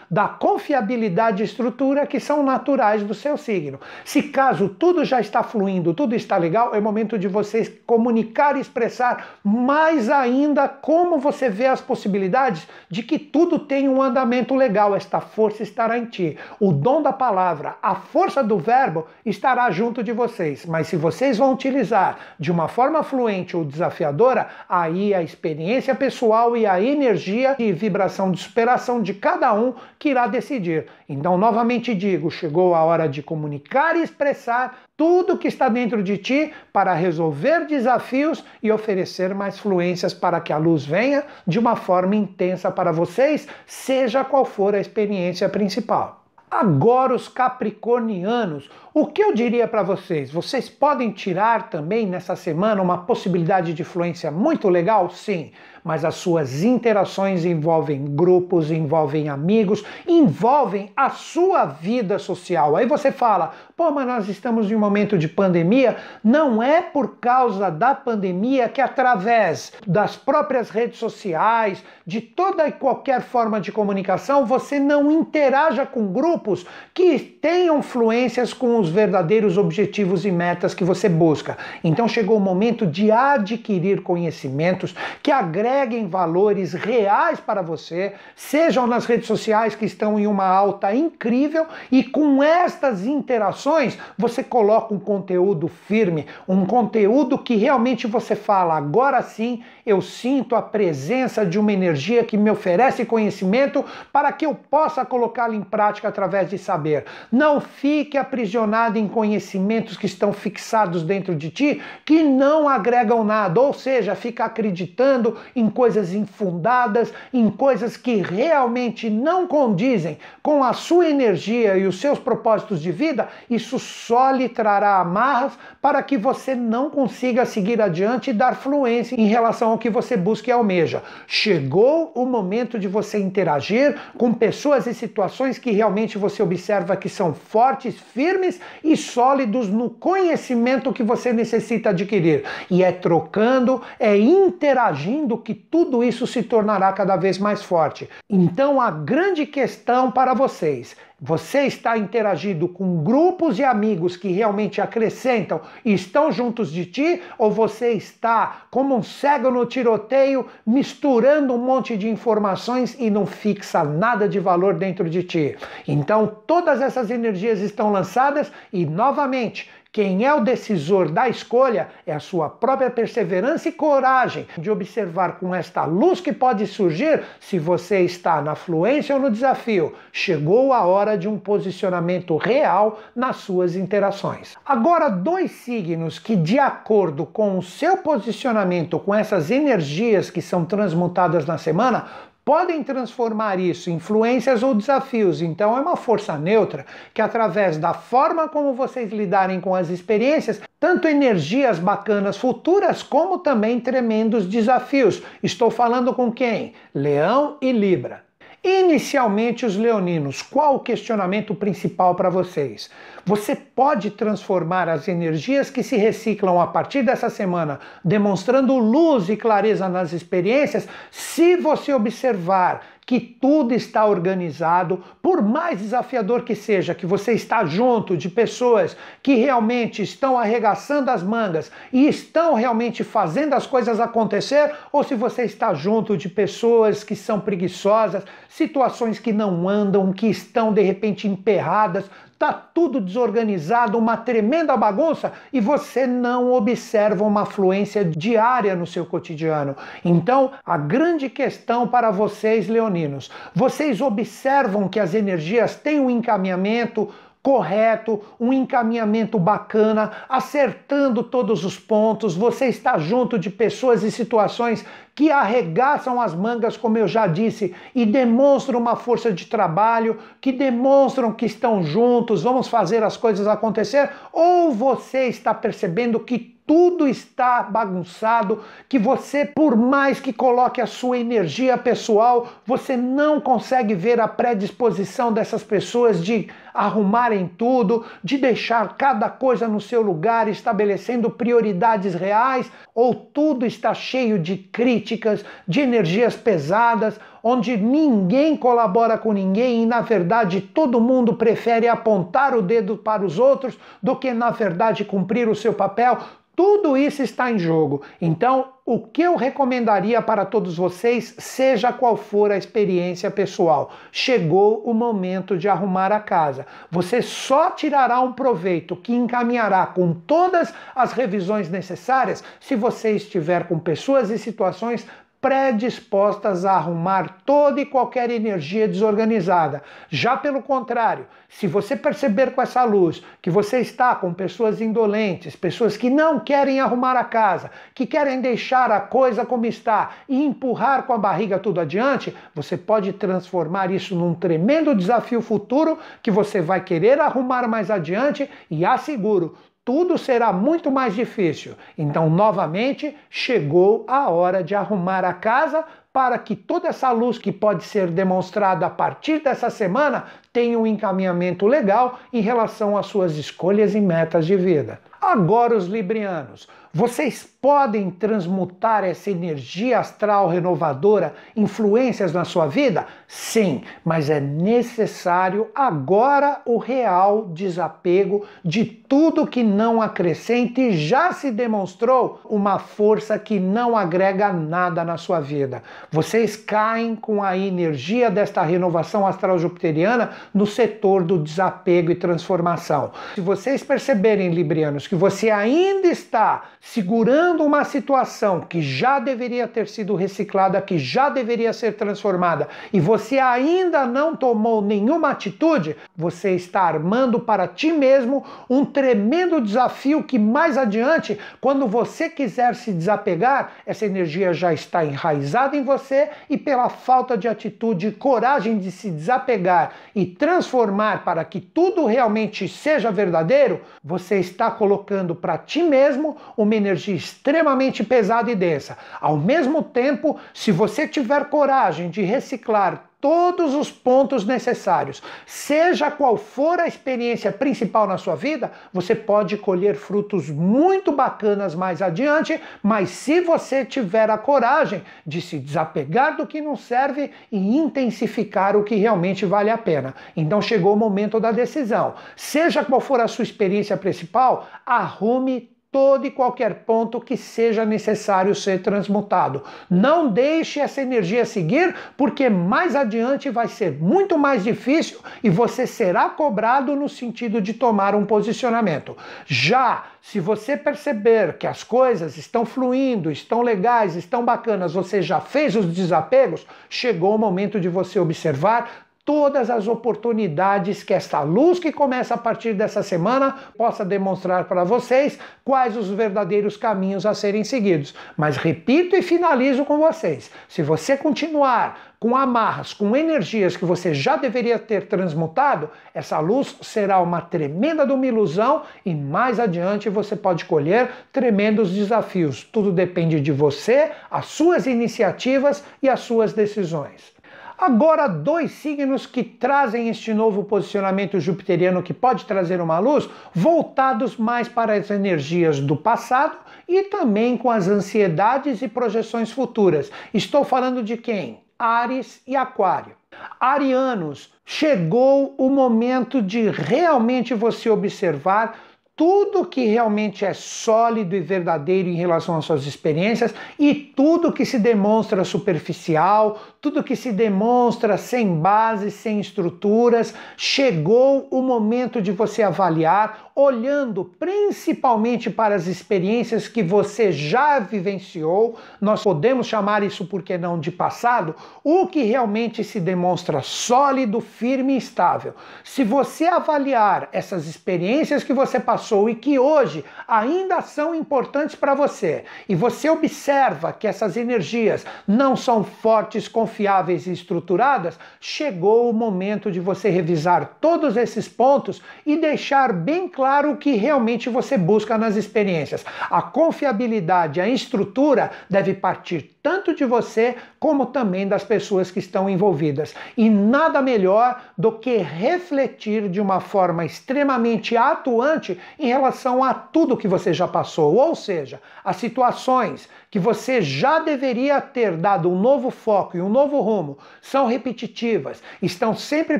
da 0.09 0.27
confiabilidade 0.27 1.41
e 1.41 1.45
estrutura 1.45 2.05
que 2.05 2.19
são 2.19 2.43
naturais 2.43 3.03
do 3.03 3.13
seu 3.13 3.37
signo. 3.37 3.79
Se 4.03 4.23
caso 4.23 4.69
tudo 4.69 5.05
já 5.05 5.19
está 5.19 5.43
fluindo, 5.43 5.93
tudo 5.93 6.15
está 6.15 6.37
legal, 6.37 6.75
é 6.75 6.79
momento 6.79 7.17
de 7.17 7.27
vocês 7.27 7.71
comunicar 7.85 8.55
e 8.55 8.61
expressar 8.61 9.39
mais 9.43 10.09
ainda 10.09 10.67
como 10.67 11.17
você 11.17 11.49
vê 11.49 11.67
as 11.67 11.81
possibilidades 11.81 12.67
de 12.89 13.03
que 13.03 13.17
tudo 13.17 13.59
tenha 13.59 13.89
um 13.89 14.01
andamento 14.01 14.55
legal. 14.55 14.95
Esta 14.95 15.19
força 15.19 15.63
estará 15.63 15.97
em 15.97 16.05
ti. 16.05 16.37
O 16.59 16.71
dom 16.71 17.01
da 17.01 17.13
palavra, 17.13 17.77
a 17.81 17.95
força 17.95 18.43
do 18.43 18.57
verbo 18.57 19.07
estará 19.25 19.69
junto 19.71 20.03
de 20.03 20.11
vocês. 20.11 20.65
Mas 20.65 20.87
se 20.87 20.95
vocês 20.95 21.37
vão 21.37 21.53
utilizar 21.53 22.17
de 22.39 22.51
uma 22.51 22.67
forma 22.67 23.03
fluente 23.03 23.55
ou 23.55 23.63
desafiadora, 23.63 24.47
aí 24.67 25.13
a 25.13 25.21
experiência 25.21 25.95
pessoal 25.95 26.57
e 26.57 26.65
a 26.65 26.81
energia 26.81 27.55
e 27.57 27.71
vibração 27.71 28.31
de 28.31 28.41
superação 28.41 29.01
de 29.01 29.13
cada 29.13 29.38
um 29.53 29.73
que 29.97 30.09
irá 30.09 30.27
decidir. 30.27 30.85
Então, 31.07 31.37
novamente 31.37 31.95
digo, 31.95 32.29
chegou 32.29 32.75
a 32.75 32.83
hora 32.83 33.07
de 33.07 33.23
comunicar 33.23 33.95
e 33.95 34.03
expressar 34.03 34.79
tudo 34.95 35.37
que 35.37 35.47
está 35.47 35.69
dentro 35.69 36.03
de 36.03 36.17
ti 36.17 36.51
para 36.73 36.93
resolver 36.93 37.65
desafios 37.65 38.43
e 38.61 38.71
oferecer 38.71 39.33
mais 39.33 39.57
fluências 39.57 40.13
para 40.13 40.41
que 40.41 40.51
a 40.51 40.57
luz 40.57 40.85
venha 40.85 41.23
de 41.47 41.57
uma 41.57 41.75
forma 41.75 42.15
intensa 42.15 42.69
para 42.69 42.91
vocês, 42.91 43.47
seja 43.65 44.23
qual 44.23 44.43
for 44.43 44.75
a 44.75 44.79
experiência 44.79 45.47
principal. 45.47 46.19
Agora, 46.51 47.13
os 47.13 47.27
capricornianos, 47.27 48.71
o 48.93 49.05
que 49.05 49.21
eu 49.21 49.33
diria 49.33 49.67
para 49.67 49.83
vocês? 49.83 50.31
Vocês 50.31 50.67
podem 50.67 51.11
tirar 51.11 51.69
também 51.69 52.07
nessa 52.07 52.35
semana 52.35 52.81
uma 52.81 52.97
possibilidade 52.97 53.71
de 53.71 53.83
influência 53.83 54.31
muito 54.31 54.67
legal? 54.67 55.11
Sim, 55.11 55.51
mas 55.83 56.03
as 56.03 56.15
suas 56.15 56.63
interações 56.63 57.45
envolvem 57.45 58.03
grupos, 58.15 58.71
envolvem 58.71 59.29
amigos, 59.29 59.83
envolvem 60.07 60.91
a 60.95 61.09
sua 61.09 61.65
vida 61.65 62.19
social. 62.19 62.75
Aí 62.75 62.85
você 62.85 63.11
fala, 63.11 63.51
pô, 63.77 63.91
mas 63.91 64.07
nós 64.07 64.27
estamos 64.27 64.69
em 64.69 64.75
um 64.75 64.79
momento 64.79 65.17
de 65.17 65.27
pandemia. 65.27 65.97
Não 66.23 66.61
é 66.61 66.81
por 66.81 67.17
causa 67.17 67.69
da 67.69 67.93
pandemia 67.95 68.67
que, 68.69 68.81
através 68.81 69.71
das 69.85 70.15
próprias 70.15 70.69
redes 70.69 70.99
sociais, 70.99 71.83
de 72.05 72.21
toda 72.21 72.67
e 72.67 72.71
qualquer 72.71 73.21
forma 73.21 73.61
de 73.61 73.71
comunicação, 73.71 74.45
você 74.45 74.79
não 74.79 75.11
interaja 75.11 75.85
com 75.85 76.11
grupos 76.11 76.65
que 76.93 77.19
tenham 77.19 77.81
fluências 77.81 78.53
com 78.53 78.78
os 78.79 78.89
verdadeiros 78.89 79.57
objetivos 79.57 80.25
e 80.25 80.31
metas 80.31 80.73
que 80.73 80.83
você 80.83 81.09
busca. 81.09 81.57
Então 81.83 82.07
chegou 82.07 82.37
o 82.37 82.39
momento 82.39 82.85
de 82.85 83.11
adquirir 83.11 84.01
conhecimentos 84.01 84.95
que 85.21 85.31
agreguem 85.31 86.07
valores 86.07 86.73
reais 86.73 87.39
para 87.39 87.61
você, 87.61 88.13
sejam 88.35 88.87
nas 88.87 89.05
redes 89.05 89.27
sociais 89.27 89.75
que 89.75 89.85
estão 89.85 90.17
em 90.17 90.25
uma 90.25 90.47
alta 90.47 90.93
incrível 90.93 91.65
e 91.91 92.03
com 92.03 92.41
estas 92.41 93.05
interações 93.05 93.97
você 94.17 94.43
coloca 94.43 94.93
um 94.93 94.99
conteúdo 94.99 95.67
firme, 95.67 96.25
um 96.47 96.65
conteúdo 96.65 97.37
que 97.37 97.55
realmente 97.55 98.07
você 98.07 98.35
fala, 98.35 98.77
agora 98.77 99.21
sim 99.21 99.61
eu 99.85 100.01
sinto 100.01 100.55
a 100.55 100.61
presença 100.61 101.45
de 101.45 101.59
uma 101.59 101.73
energia 101.73 102.23
que 102.23 102.37
me 102.37 102.51
oferece 102.51 103.05
conhecimento 103.05 103.83
para 104.13 104.31
que 104.31 104.45
eu 104.45 104.53
possa 104.53 105.03
colocá-lo 105.03 105.53
em 105.53 105.63
prática 105.63 106.07
através 106.07 106.49
de 106.49 106.57
saber. 106.57 107.05
Não 107.31 107.59
fique 107.59 108.17
aprisionado 108.17 108.68
em 108.95 109.07
conhecimentos 109.07 109.97
que 109.97 110.05
estão 110.05 110.31
fixados 110.31 111.03
dentro 111.03 111.35
de 111.35 111.49
ti 111.49 111.81
que 112.05 112.23
não 112.23 112.67
agregam 112.67 113.23
nada, 113.23 113.59
ou 113.59 113.73
seja, 113.73 114.15
fica 114.15 114.45
acreditando 114.45 115.37
em 115.55 115.69
coisas 115.69 116.13
infundadas, 116.13 117.13
em 117.33 117.49
coisas 117.49 117.97
que 117.97 118.15
realmente 118.15 119.09
não 119.09 119.47
condizem 119.47 120.17
com 120.41 120.63
a 120.63 120.73
sua 120.73 121.09
energia 121.09 121.77
e 121.77 121.85
os 121.85 121.99
seus 121.99 122.19
propósitos 122.19 122.81
de 122.81 122.91
vida, 122.91 123.27
isso 123.49 123.79
só 123.79 124.31
lhe 124.31 124.47
trará 124.47 124.99
amarras 124.99 125.57
para 125.81 126.01
que 126.01 126.17
você 126.17 126.55
não 126.55 126.89
consiga 126.89 127.45
seguir 127.45 127.81
adiante 127.81 128.29
e 128.29 128.33
dar 128.33 128.55
fluência 128.55 129.15
em 129.15 129.27
relação 129.27 129.71
ao 129.71 129.77
que 129.77 129.89
você 129.89 130.15
busca 130.15 130.49
e 130.49 130.53
almeja. 130.53 131.03
Chegou 131.27 132.11
o 132.15 132.25
momento 132.25 132.77
de 132.79 132.87
você 132.87 133.19
interagir 133.19 133.97
com 134.17 134.33
pessoas 134.33 134.87
e 134.87 134.93
situações 134.93 135.57
que 135.57 135.71
realmente 135.71 136.17
você 136.17 136.41
observa 136.41 136.95
que 136.95 137.09
são 137.09 137.33
fortes, 137.33 137.95
firmes 137.99 138.58
e 138.83 138.95
sólidos 138.95 139.67
no 139.69 139.89
conhecimento 139.89 140.93
que 140.93 141.03
você 141.03 141.31
necessita 141.33 141.89
adquirir. 141.89 142.43
E 142.69 142.83
é 142.83 142.91
trocando, 142.91 143.81
é 143.99 144.17
interagindo 144.17 145.37
que 145.37 145.53
tudo 145.53 146.03
isso 146.03 146.25
se 146.27 146.43
tornará 146.43 146.91
cada 146.93 147.15
vez 147.15 147.37
mais 147.37 147.63
forte. 147.63 148.09
Então 148.29 148.79
a 148.79 148.91
grande 148.91 149.45
questão 149.45 150.11
para 150.11 150.33
vocês 150.33 150.95
você 151.21 151.61
está 151.63 151.97
interagindo 151.97 152.67
com 152.67 153.03
grupos 153.03 153.59
e 153.59 153.63
amigos 153.63 154.15
que 154.15 154.29
realmente 154.29 154.79
acrescentam 154.79 155.61
e 155.83 155.93
estão 155.93 156.31
juntos 156.31 156.71
de 156.71 156.85
ti? 156.85 157.21
Ou 157.37 157.51
você 157.51 157.91
está 157.91 158.63
como 158.71 158.95
um 158.95 159.03
cego 159.03 159.51
no 159.51 159.65
tiroteio, 159.65 160.45
misturando 160.65 161.53
um 161.53 161.57
monte 161.57 161.97
de 161.97 162.07
informações 162.07 162.95
e 162.99 163.09
não 163.09 163.25
fixa 163.25 163.83
nada 163.83 164.29
de 164.29 164.39
valor 164.39 164.75
dentro 164.75 165.09
de 165.09 165.23
ti? 165.23 165.57
Então, 165.87 166.27
todas 166.47 166.81
essas 166.81 167.09
energias 167.09 167.59
estão 167.59 167.91
lançadas 167.91 168.51
e, 168.71 168.85
novamente, 168.85 169.69
quem 169.91 170.23
é 170.23 170.31
o 170.31 170.41
decisor 170.43 171.09
da 171.09 171.27
escolha 171.27 171.89
é 172.05 172.13
a 172.13 172.19
sua 172.19 172.47
própria 172.47 172.91
perseverança 172.91 173.69
e 173.69 173.71
coragem 173.71 174.45
de 174.55 174.69
observar 174.69 175.39
com 175.39 175.53
esta 175.53 175.83
luz 175.83 176.21
que 176.21 176.31
pode 176.31 176.67
surgir 176.67 177.23
se 177.39 177.57
você 177.57 178.01
está 178.01 178.39
na 178.39 178.53
fluência 178.53 179.15
ou 179.15 179.21
no 179.21 179.31
desafio. 179.31 179.95
Chegou 180.11 180.73
a 180.73 180.85
hora 180.85 181.17
de 181.17 181.27
um 181.27 181.39
posicionamento 181.39 182.37
real 182.37 182.99
nas 183.15 183.37
suas 183.37 183.75
interações. 183.75 184.55
Agora, 184.63 185.09
dois 185.09 185.49
signos 185.49 186.19
que, 186.19 186.35
de 186.35 186.59
acordo 186.59 187.25
com 187.25 187.57
o 187.57 187.63
seu 187.63 187.97
posicionamento, 187.97 188.99
com 188.99 189.15
essas 189.15 189.49
energias 189.49 190.29
que 190.29 190.41
são 190.41 190.65
transmutadas 190.65 191.47
na 191.47 191.57
semana, 191.57 192.05
podem 192.49 192.81
transformar 192.81 193.59
isso 193.59 193.91
em 193.91 193.93
influências 193.93 194.63
ou 194.63 194.73
desafios. 194.73 195.39
Então 195.39 195.77
é 195.77 195.81
uma 195.81 195.95
força 195.95 196.35
neutra 196.35 196.83
que 197.13 197.21
através 197.21 197.77
da 197.77 197.93
forma 197.93 198.49
como 198.49 198.73
vocês 198.73 199.11
lidarem 199.11 199.61
com 199.61 199.75
as 199.75 199.91
experiências, 199.91 200.59
tanto 200.79 201.07
energias 201.07 201.77
bacanas 201.77 202.37
futuras 202.37 203.03
como 203.03 203.37
também 203.37 203.79
tremendos 203.79 204.47
desafios. 204.47 205.21
Estou 205.43 205.69
falando 205.69 206.11
com 206.11 206.31
quem? 206.31 206.73
Leão 206.91 207.55
e 207.61 207.71
Libra. 207.71 208.23
Inicialmente, 208.63 209.63
os 209.63 209.77
leoninos, 209.77 210.41
qual 210.41 210.75
o 210.75 210.79
questionamento 210.79 211.53
principal 211.53 212.15
para 212.15 212.31
vocês? 212.31 212.89
Você 213.29 213.55
pode 213.55 214.09
transformar 214.09 214.89
as 214.89 215.07
energias 215.07 215.69
que 215.69 215.83
se 215.83 215.95
reciclam 215.95 216.59
a 216.59 216.65
partir 216.65 217.03
dessa 217.03 217.29
semana, 217.29 217.79
demonstrando 218.03 218.75
luz 218.79 219.29
e 219.29 219.37
clareza 219.37 219.87
nas 219.87 220.13
experiências, 220.13 220.87
se 221.11 221.55
você 221.55 221.93
observar 221.93 222.81
que 223.05 223.19
tudo 223.19 223.73
está 223.73 224.05
organizado, 224.05 225.03
por 225.21 225.43
mais 225.43 225.79
desafiador 225.79 226.43
que 226.43 226.55
seja, 226.55 226.95
que 226.95 227.05
você 227.05 227.33
está 227.33 227.65
junto 227.65 228.17
de 228.17 228.29
pessoas 228.29 228.97
que 229.21 229.35
realmente 229.35 230.01
estão 230.01 230.37
arregaçando 230.37 231.11
as 231.11 231.21
mangas 231.21 231.71
e 231.93 232.07
estão 232.07 232.55
realmente 232.55 233.03
fazendo 233.03 233.53
as 233.53 233.67
coisas 233.67 233.99
acontecer, 233.99 234.71
ou 234.91 235.03
se 235.03 235.13
você 235.13 235.43
está 235.43 235.73
junto 235.75 236.17
de 236.17 236.29
pessoas 236.29 237.03
que 237.03 237.15
são 237.15 237.39
preguiçosas, 237.39 238.23
situações 238.47 239.19
que 239.19 239.31
não 239.33 239.69
andam, 239.69 240.11
que 240.13 240.27
estão 240.27 240.73
de 240.73 240.81
repente 240.81 241.27
emperradas, 241.27 242.05
Tá 242.39 242.53
tudo 242.53 243.01
desorganizado, 243.01 243.97
uma 243.97 244.15
tremenda 244.15 244.77
bagunça 244.77 245.33
e 245.51 245.59
você 245.59 246.07
não 246.07 246.53
observa 246.53 247.25
uma 247.25 247.45
fluência 247.45 248.05
diária 248.05 248.77
no 248.77 248.87
seu 248.87 249.05
cotidiano. 249.05 249.75
Então, 250.05 250.51
a 250.65 250.77
grande 250.77 251.29
questão 251.29 251.85
para 251.85 252.11
vocês 252.11 252.69
leoninos, 252.69 253.29
vocês 253.53 253.99
observam 253.99 254.87
que 254.87 255.01
as 255.01 255.13
energias 255.13 255.75
têm 255.75 255.99
um 255.99 256.09
encaminhamento 256.09 257.09
correto, 257.41 258.21
um 258.39 258.51
encaminhamento 258.51 259.39
bacana, 259.39 260.11
acertando 260.27 261.23
todos 261.23 261.63
os 261.63 261.79
pontos. 261.79 262.35
Você 262.35 262.65
está 262.65 262.97
junto 262.97 263.39
de 263.39 263.49
pessoas 263.49 264.03
e 264.03 264.11
situações 264.11 264.85
que 265.15 265.31
arregaçam 265.31 266.21
as 266.21 266.33
mangas, 266.33 266.77
como 266.77 266.97
eu 266.97 267.07
já 267.07 267.27
disse, 267.27 267.75
e 267.93 268.05
demonstram 268.05 268.79
uma 268.79 268.95
força 268.95 269.31
de 269.31 269.45
trabalho, 269.45 270.17
que 270.39 270.51
demonstram 270.51 271.33
que 271.33 271.45
estão 271.45 271.83
juntos, 271.83 272.43
vamos 272.43 272.67
fazer 272.67 273.03
as 273.03 273.17
coisas 273.17 273.47
acontecer, 273.47 274.09
ou 274.31 274.71
você 274.71 275.25
está 275.25 275.53
percebendo 275.53 276.19
que 276.19 276.58
tudo 276.69 277.07
está 277.07 277.63
bagunçado, 277.63 278.63
que 278.87 278.99
você, 278.99 279.43
por 279.43 279.75
mais 279.75 280.19
que 280.19 280.31
coloque 280.31 280.79
a 280.79 280.85
sua 280.85 281.17
energia 281.17 281.75
pessoal, 281.79 282.47
você 282.63 282.95
não 282.95 283.41
consegue 283.41 283.95
ver 283.95 284.21
a 284.21 284.27
predisposição 284.27 285.33
dessas 285.33 285.63
pessoas 285.63 286.23
de 286.23 286.47
arrumarem 286.71 287.49
tudo, 287.57 288.05
de 288.23 288.37
deixar 288.37 288.95
cada 288.95 289.27
coisa 289.29 289.67
no 289.67 289.81
seu 289.81 290.03
lugar, 290.03 290.47
estabelecendo 290.47 291.31
prioridades 291.31 292.13
reais, 292.13 292.71
ou 292.93 293.15
tudo 293.15 293.65
está 293.65 293.91
cheio 293.95 294.37
de 294.37 294.55
críticas, 294.55 295.43
de 295.67 295.81
energias 295.81 296.35
pesadas, 296.35 297.19
onde 297.43 297.77
ninguém 297.77 298.55
colabora 298.55 299.17
com 299.17 299.31
ninguém 299.31 299.83
e, 299.83 299.85
na 299.85 300.01
verdade, 300.01 300.61
todo 300.61 301.01
mundo 301.01 301.33
prefere 301.33 301.87
apontar 301.87 302.55
o 302.55 302.61
dedo 302.61 302.97
para 302.97 303.25
os 303.25 303.39
outros 303.39 303.77
do 304.03 304.15
que, 304.15 304.33
na 304.33 304.49
verdade, 304.51 305.05
cumprir 305.05 305.47
o 305.47 305.55
seu 305.55 305.73
papel. 305.73 306.17
Tudo 306.59 306.97
isso 306.97 307.23
está 307.23 307.49
em 307.49 307.57
jogo. 307.57 308.01
Então, 308.19 308.73
o 308.85 308.99
que 308.99 309.21
eu 309.21 309.37
recomendaria 309.37 310.21
para 310.21 310.43
todos 310.43 310.75
vocês, 310.75 311.33
seja 311.37 311.93
qual 311.93 312.17
for 312.17 312.51
a 312.51 312.57
experiência 312.57 313.31
pessoal, 313.31 313.93
chegou 314.11 314.81
o 314.83 314.93
momento 314.93 315.57
de 315.57 315.69
arrumar 315.69 316.11
a 316.11 316.19
casa. 316.19 316.67
Você 316.91 317.21
só 317.21 317.71
tirará 317.71 318.19
um 318.19 318.33
proveito 318.33 318.93
que 318.97 319.13
encaminhará 319.13 319.85
com 319.85 320.11
todas 320.13 320.73
as 320.93 321.13
revisões 321.13 321.69
necessárias 321.69 322.43
se 322.59 322.75
você 322.75 323.11
estiver 323.11 323.65
com 323.65 323.79
pessoas 323.79 324.29
e 324.29 324.37
situações 324.37 325.07
predispostas 325.41 326.65
a 326.65 326.73
arrumar 326.73 327.37
toda 327.45 327.79
e 327.79 327.85
qualquer 327.85 328.29
energia 328.29 328.87
desorganizada. 328.87 329.81
Já 330.09 330.35
pelo 330.35 330.61
contrário, 330.61 331.27
se 331.47 331.65
você 331.65 331.95
perceber 331.95 332.51
com 332.51 332.61
essa 332.61 332.83
luz 332.83 333.23
que 333.41 333.49
você 333.49 333.79
está 333.79 334.13
com 334.15 334.33
pessoas 334.33 334.81
indolentes, 334.81 335.55
pessoas 335.55 335.95
que 335.95 336.09
não 336.09 336.39
querem 336.39 336.81
arrumar 336.81 337.15
a 337.15 337.23
casa, 337.23 337.71
que 337.95 338.05
querem 338.05 338.41
deixar 338.41 338.91
a 338.91 338.99
coisa 338.99 339.45
como 339.45 339.65
está 339.65 340.11
e 340.27 340.43
empurrar 340.43 341.03
com 341.03 341.13
a 341.13 341.17
barriga 341.17 341.57
tudo 341.57 341.79
adiante, 341.79 342.35
você 342.53 342.75
pode 342.75 343.13
transformar 343.13 343.91
isso 343.91 344.15
num 344.15 344.33
tremendo 344.33 344.93
desafio 344.93 345.41
futuro 345.41 345.97
que 346.21 346.29
você 346.29 346.61
vai 346.61 346.81
querer 346.81 347.19
arrumar 347.19 347.67
mais 347.67 347.89
adiante 347.89 348.49
e 348.69 348.85
asseguro, 348.85 349.57
tudo 349.89 350.19
será 350.19 350.53
muito 350.53 350.91
mais 350.91 351.15
difícil. 351.15 351.73
Então, 351.97 352.29
novamente, 352.29 353.17
chegou 353.27 354.05
a 354.07 354.29
hora 354.29 354.63
de 354.63 354.75
arrumar 354.75 355.25
a 355.25 355.33
casa 355.33 355.83
para 356.13 356.37
que 356.37 356.55
toda 356.55 356.89
essa 356.89 357.11
luz 357.11 357.39
que 357.39 357.51
pode 357.51 357.83
ser 357.83 358.05
demonstrada 358.11 358.85
a 358.85 358.89
partir 358.91 359.39
dessa 359.39 359.71
semana 359.71 360.25
tenha 360.53 360.77
um 360.77 360.85
encaminhamento 360.85 361.65
legal 361.65 362.19
em 362.31 362.39
relação 362.39 362.95
às 362.95 363.07
suas 363.07 363.35
escolhas 363.35 363.95
e 363.95 363.99
metas 363.99 364.45
de 364.45 364.55
vida. 364.55 364.99
Agora, 365.31 365.77
os 365.77 365.85
librianos, 365.85 366.67
vocês 366.91 367.47
podem 367.61 368.09
transmutar 368.09 369.03
essa 369.03 369.29
energia 369.29 369.99
astral 369.99 370.47
renovadora, 370.47 371.35
influências 371.55 372.33
na 372.33 372.43
sua 372.43 372.65
vida? 372.65 373.05
Sim, 373.27 373.83
mas 374.03 374.27
é 374.27 374.39
necessário 374.39 375.67
agora 375.75 376.61
o 376.65 376.77
real 376.79 377.45
desapego 377.45 378.43
de 378.65 378.83
tudo 378.83 379.45
que 379.45 379.61
não 379.61 380.01
acrescente 380.01 380.81
e 380.81 380.97
já 380.97 381.31
se 381.31 381.51
demonstrou 381.51 382.41
uma 382.45 382.79
força 382.79 383.37
que 383.37 383.59
não 383.59 383.95
agrega 383.95 384.51
nada 384.51 385.03
na 385.03 385.17
sua 385.17 385.39
vida. 385.39 385.83
Vocês 386.11 386.55
caem 386.55 387.15
com 387.15 387.43
a 387.43 387.55
energia 387.55 388.31
desta 388.31 388.63
renovação 388.63 389.27
astral 389.27 389.59
jupiteriana 389.59 390.31
no 390.51 390.65
setor 390.65 391.23
do 391.23 391.37
desapego 391.37 392.11
e 392.11 392.15
transformação. 392.15 393.11
Se 393.35 393.41
vocês 393.41 393.83
perceberem, 393.83 394.49
Librianos, 394.49 395.05
que 395.05 395.18
você 395.19 395.51
ainda 395.51 396.07
está 396.07 396.63
segurando 396.81 397.63
uma 397.63 397.83
situação 397.83 398.61
que 398.61 398.81
já 398.81 399.19
deveria 399.19 399.67
ter 399.67 399.87
sido 399.87 400.15
reciclada, 400.15 400.81
que 400.81 400.97
já 400.97 401.29
deveria 401.29 401.73
ser 401.73 401.93
transformada, 401.93 402.67
e 402.93 402.99
você 402.99 403.37
ainda 403.37 404.05
não 404.05 404.35
tomou 404.35 404.81
nenhuma 404.81 405.31
atitude, 405.31 405.95
você 406.15 406.51
está 406.51 406.81
armando 406.81 407.39
para 407.39 407.67
ti 407.67 407.91
mesmo 407.91 408.45
um 408.69 408.85
tremendo 408.85 409.61
desafio 409.61 410.23
que 410.23 410.39
mais 410.39 410.77
adiante, 410.77 411.37
quando 411.59 411.87
você 411.87 412.29
quiser 412.29 412.73
se 412.75 412.91
desapegar, 412.91 413.73
essa 413.85 414.05
energia 414.05 414.53
já 414.53 414.73
está 414.73 415.03
enraizada 415.03 415.75
em 415.75 415.83
você 415.83 416.29
e 416.49 416.57
pela 416.57 416.89
falta 416.89 417.37
de 417.37 417.47
atitude 417.47 418.07
e 418.07 418.11
coragem 418.11 418.79
de 418.79 418.91
se 418.91 419.11
desapegar 419.11 419.91
e 420.15 420.25
transformar 420.25 421.23
para 421.23 421.43
que 421.43 421.59
tudo 421.59 422.05
realmente 422.05 422.67
seja 422.67 423.11
verdadeiro, 423.11 423.81
você 424.03 424.39
está 424.39 424.71
colocando 424.71 425.35
para 425.35 425.57
ti 425.57 425.83
mesmo 425.83 426.37
uma 426.55 426.68
energia 426.75 427.15
extremamente 427.15 428.03
pesada 428.03 428.51
e 428.51 428.55
densa. 428.55 428.97
Ao 429.19 429.37
mesmo 429.37 429.83
tempo, 429.83 430.39
se 430.53 430.71
você 430.71 431.07
tiver 431.07 431.49
coragem 431.49 432.09
de 432.09 432.21
reciclar 432.21 433.09
todos 433.21 433.75
os 433.75 433.91
pontos 433.91 434.45
necessários, 434.45 435.21
seja 435.45 436.09
qual 436.09 436.37
for 436.37 436.79
a 436.79 436.87
experiência 436.87 437.51
principal 437.51 438.07
na 438.07 438.17
sua 438.17 438.35
vida, 438.35 438.71
você 438.93 439.13
pode 439.13 439.57
colher 439.57 439.95
frutos 439.95 440.49
muito 440.49 441.11
bacanas 441.11 441.75
mais 441.75 442.01
adiante, 442.01 442.59
mas 442.81 443.09
se 443.09 443.41
você 443.41 443.83
tiver 443.83 444.29
a 444.29 444.37
coragem 444.37 445.03
de 445.25 445.41
se 445.41 445.59
desapegar 445.59 446.37
do 446.37 446.47
que 446.47 446.61
não 446.61 446.77
serve 446.77 447.31
e 447.51 447.77
intensificar 447.77 448.77
o 448.77 448.83
que 448.83 448.95
realmente 448.95 449.45
vale 449.45 449.69
a 449.69 449.77
pena. 449.77 450.15
Então 450.35 450.61
chegou 450.61 450.93
o 450.93 450.97
momento 450.97 451.39
da 451.39 451.51
decisão. 451.51 452.15
Seja 452.35 452.85
qual 452.85 453.01
for 453.01 453.19
a 453.19 453.27
sua 453.27 453.43
experiência 453.43 453.97
principal, 453.97 454.67
arrume 454.85 455.69
todo 455.91 456.27
e 456.27 456.31
qualquer 456.31 456.83
ponto 456.85 457.19
que 457.19 457.35
seja 457.35 457.83
necessário 457.83 458.53
ser 458.53 458.83
transmutado. 458.83 459.63
Não 459.89 460.29
deixe 460.29 460.79
essa 460.79 461.01
energia 461.01 461.45
seguir, 461.45 461.95
porque 462.15 462.47
mais 462.47 462.95
adiante 462.95 463.49
vai 463.49 463.67
ser 463.67 463.93
muito 463.99 464.37
mais 464.37 464.63
difícil 464.63 465.19
e 465.43 465.49
você 465.49 465.87
será 465.87 466.29
cobrado 466.29 466.95
no 466.95 467.09
sentido 467.09 467.59
de 467.59 467.73
tomar 467.73 468.13
um 468.13 468.25
posicionamento. 468.25 469.17
Já 469.47 470.03
se 470.21 470.39
você 470.39 470.77
perceber 470.77 471.57
que 471.57 471.65
as 471.65 471.83
coisas 471.83 472.37
estão 472.37 472.65
fluindo, 472.65 473.31
estão 473.31 473.63
legais, 473.63 474.15
estão 474.15 474.45
bacanas, 474.45 474.93
você 474.93 475.23
já 475.23 475.41
fez 475.41 475.75
os 475.75 475.87
desapegos, 475.87 476.67
chegou 476.87 477.33
o 477.33 477.39
momento 477.39 477.79
de 477.79 477.89
você 477.89 478.19
observar 478.19 479.08
todas 479.29 479.69
as 479.69 479.87
oportunidades 479.87 481.03
que 481.03 481.13
esta 481.13 481.41
luz 481.41 481.77
que 481.77 481.91
começa 481.91 482.33
a 482.33 482.37
partir 482.37 482.73
dessa 482.73 483.03
semana 483.03 483.57
possa 483.77 484.03
demonstrar 484.03 484.63
para 484.63 484.83
vocês 484.83 485.37
quais 485.63 485.95
os 485.95 486.09
verdadeiros 486.09 486.75
caminhos 486.75 487.27
a 487.27 487.35
serem 487.35 487.63
seguidos. 487.63 488.15
Mas 488.35 488.57
repito 488.57 489.15
e 489.15 489.21
finalizo 489.21 489.85
com 489.85 489.99
vocês: 489.99 490.49
se 490.67 490.81
você 490.81 491.15
continuar 491.15 492.15
com 492.19 492.35
amarras, 492.35 492.91
com 492.91 493.15
energias 493.15 493.77
que 493.77 493.85
você 493.85 494.15
já 494.15 494.35
deveria 494.35 494.79
ter 494.79 495.05
transmutado, 495.07 495.91
essa 496.11 496.39
luz 496.39 496.75
será 496.81 497.19
uma 497.21 497.39
tremenda 497.39 498.07
de 498.07 498.11
uma 498.11 498.25
ilusão 498.25 498.81
e 499.05 499.13
mais 499.13 499.59
adiante 499.59 500.09
você 500.09 500.35
pode 500.35 500.65
colher 500.65 501.07
tremendos 501.31 501.91
desafios. 501.91 502.63
Tudo 502.63 502.91
depende 502.91 503.39
de 503.39 503.51
você, 503.51 504.09
as 504.31 504.47
suas 504.47 504.87
iniciativas 504.87 505.83
e 506.01 506.09
as 506.09 506.21
suas 506.21 506.51
decisões. 506.51 507.38
Agora, 507.79 508.27
dois 508.27 508.71
signos 508.71 509.25
que 509.25 509.41
trazem 509.41 510.09
este 510.09 510.33
novo 510.33 510.65
posicionamento 510.65 511.39
jupiteriano 511.39 512.03
que 512.03 512.13
pode 512.13 512.43
trazer 512.43 512.81
uma 512.81 512.99
luz, 512.99 513.29
voltados 513.53 514.35
mais 514.35 514.67
para 514.67 514.95
as 514.95 515.09
energias 515.09 515.79
do 515.79 515.95
passado 515.95 516.57
e 516.85 517.03
também 517.03 517.55
com 517.55 517.71
as 517.71 517.87
ansiedades 517.87 518.81
e 518.81 518.89
projeções 518.89 519.49
futuras. 519.49 520.11
Estou 520.33 520.65
falando 520.65 521.01
de 521.01 521.15
quem? 521.15 521.61
Ares 521.79 522.41
e 522.45 522.53
Aquário. 522.53 523.13
Arianos, 523.57 524.53
chegou 524.65 525.55
o 525.57 525.69
momento 525.69 526.41
de 526.41 526.69
realmente 526.69 527.53
você 527.53 527.89
observar 527.89 528.77
tudo 529.19 529.65
que 529.65 529.83
realmente 529.83 530.45
é 530.45 530.53
sólido 530.53 531.35
e 531.35 531.41
verdadeiro 531.41 532.07
em 532.07 532.15
relação 532.15 532.55
às 532.55 532.63
suas 532.63 532.85
experiências 532.85 533.53
e 533.77 533.93
tudo 533.93 534.53
que 534.53 534.63
se 534.63 534.79
demonstra 534.79 535.43
superficial, 535.43 536.57
tudo 536.81 537.03
que 537.03 537.15
se 537.15 537.33
demonstra 537.33 538.17
sem 538.17 538.55
base, 538.55 539.11
sem 539.11 539.41
estruturas. 539.41 540.33
Chegou 540.55 541.45
o 541.51 541.61
momento 541.61 542.21
de 542.21 542.31
você 542.31 542.63
avaliar, 542.63 543.51
olhando 543.53 544.23
principalmente 544.39 545.49
para 545.49 545.75
as 545.75 545.87
experiências 545.87 546.69
que 546.69 546.81
você 546.81 547.33
já 547.33 547.79
vivenciou. 547.79 548.77
Nós 549.01 549.21
podemos 549.21 549.67
chamar 549.67 550.03
isso, 550.03 550.25
por 550.25 550.41
que 550.41 550.57
não, 550.57 550.79
de 550.79 550.89
passado, 550.89 551.53
o 551.83 552.07
que 552.07 552.23
realmente 552.23 552.81
se 552.81 553.01
demonstra 553.01 553.61
sólido, 553.61 554.39
firme 554.39 554.93
e 554.93 554.97
estável. 554.97 555.53
Se 555.83 556.05
você 556.05 556.45
avaliar 556.45 557.27
essas 557.33 557.67
experiências 557.67 558.41
que 558.41 558.53
você 558.53 558.79
passou, 558.79 559.29
e 559.29 559.35
que 559.35 559.59
hoje 559.59 560.05
ainda 560.25 560.81
são 560.81 561.13
importantes 561.13 561.75
para 561.75 561.93
você, 561.93 562.45
e 562.69 562.75
você 562.75 563.09
observa 563.09 563.91
que 563.91 564.07
essas 564.07 564.37
energias 564.37 565.05
não 565.27 565.57
são 565.57 565.83
fortes, 565.83 566.47
confiáveis 566.47 566.68
e 566.79 567.31
estruturadas, 567.31 568.19
chegou 568.39 569.09
o 569.09 569.13
momento 569.13 569.71
de 569.71 569.79
você 569.79 570.09
revisar 570.09 570.77
todos 570.79 571.17
esses 571.17 571.47
pontos 571.47 572.01
e 572.25 572.37
deixar 572.37 572.93
bem 572.93 573.27
claro 573.27 573.71
o 573.71 573.77
que 573.77 573.91
realmente 573.95 574.49
você 574.49 574.77
busca 574.77 575.17
nas 575.17 575.35
experiências. 575.35 576.05
A 576.29 576.41
confiabilidade, 576.41 577.61
a 577.61 577.67
estrutura 577.67 578.51
deve 578.69 578.93
partir 578.93 579.55
tanto 579.61 579.93
de 579.93 580.05
você 580.05 580.55
como 580.79 581.07
também 581.07 581.47
das 581.47 581.63
pessoas 581.63 582.09
que 582.09 582.19
estão 582.19 582.49
envolvidas. 582.49 583.13
E 583.35 583.49
nada 583.49 584.01
melhor 584.01 584.61
do 584.77 584.93
que 584.93 585.17
refletir 585.17 586.29
de 586.29 586.39
uma 586.39 586.59
forma 586.59 587.05
extremamente 587.05 587.97
atuante 587.97 588.79
em 588.97 589.07
relação 589.07 589.63
a 589.63 589.73
tudo 589.73 590.17
que 590.17 590.27
você 590.27 590.53
já 590.53 590.67
passou, 590.67 591.15
ou 591.15 591.35
seja, 591.35 591.81
as 592.03 592.15
situações 592.15 593.09
que 593.31 593.37
você 593.37 593.81
já 593.81 594.19
deveria 594.19 594.81
ter 594.81 595.15
dado 595.15 595.51
um 595.51 595.59
novo 595.59 595.91
foco 595.91 596.35
e 596.35 596.41
um 596.41 596.49
novo 596.49 596.81
rumo 596.81 597.17
são 597.41 597.67
repetitivas, 597.67 598.61
estão 598.81 599.15
sempre 599.15 599.59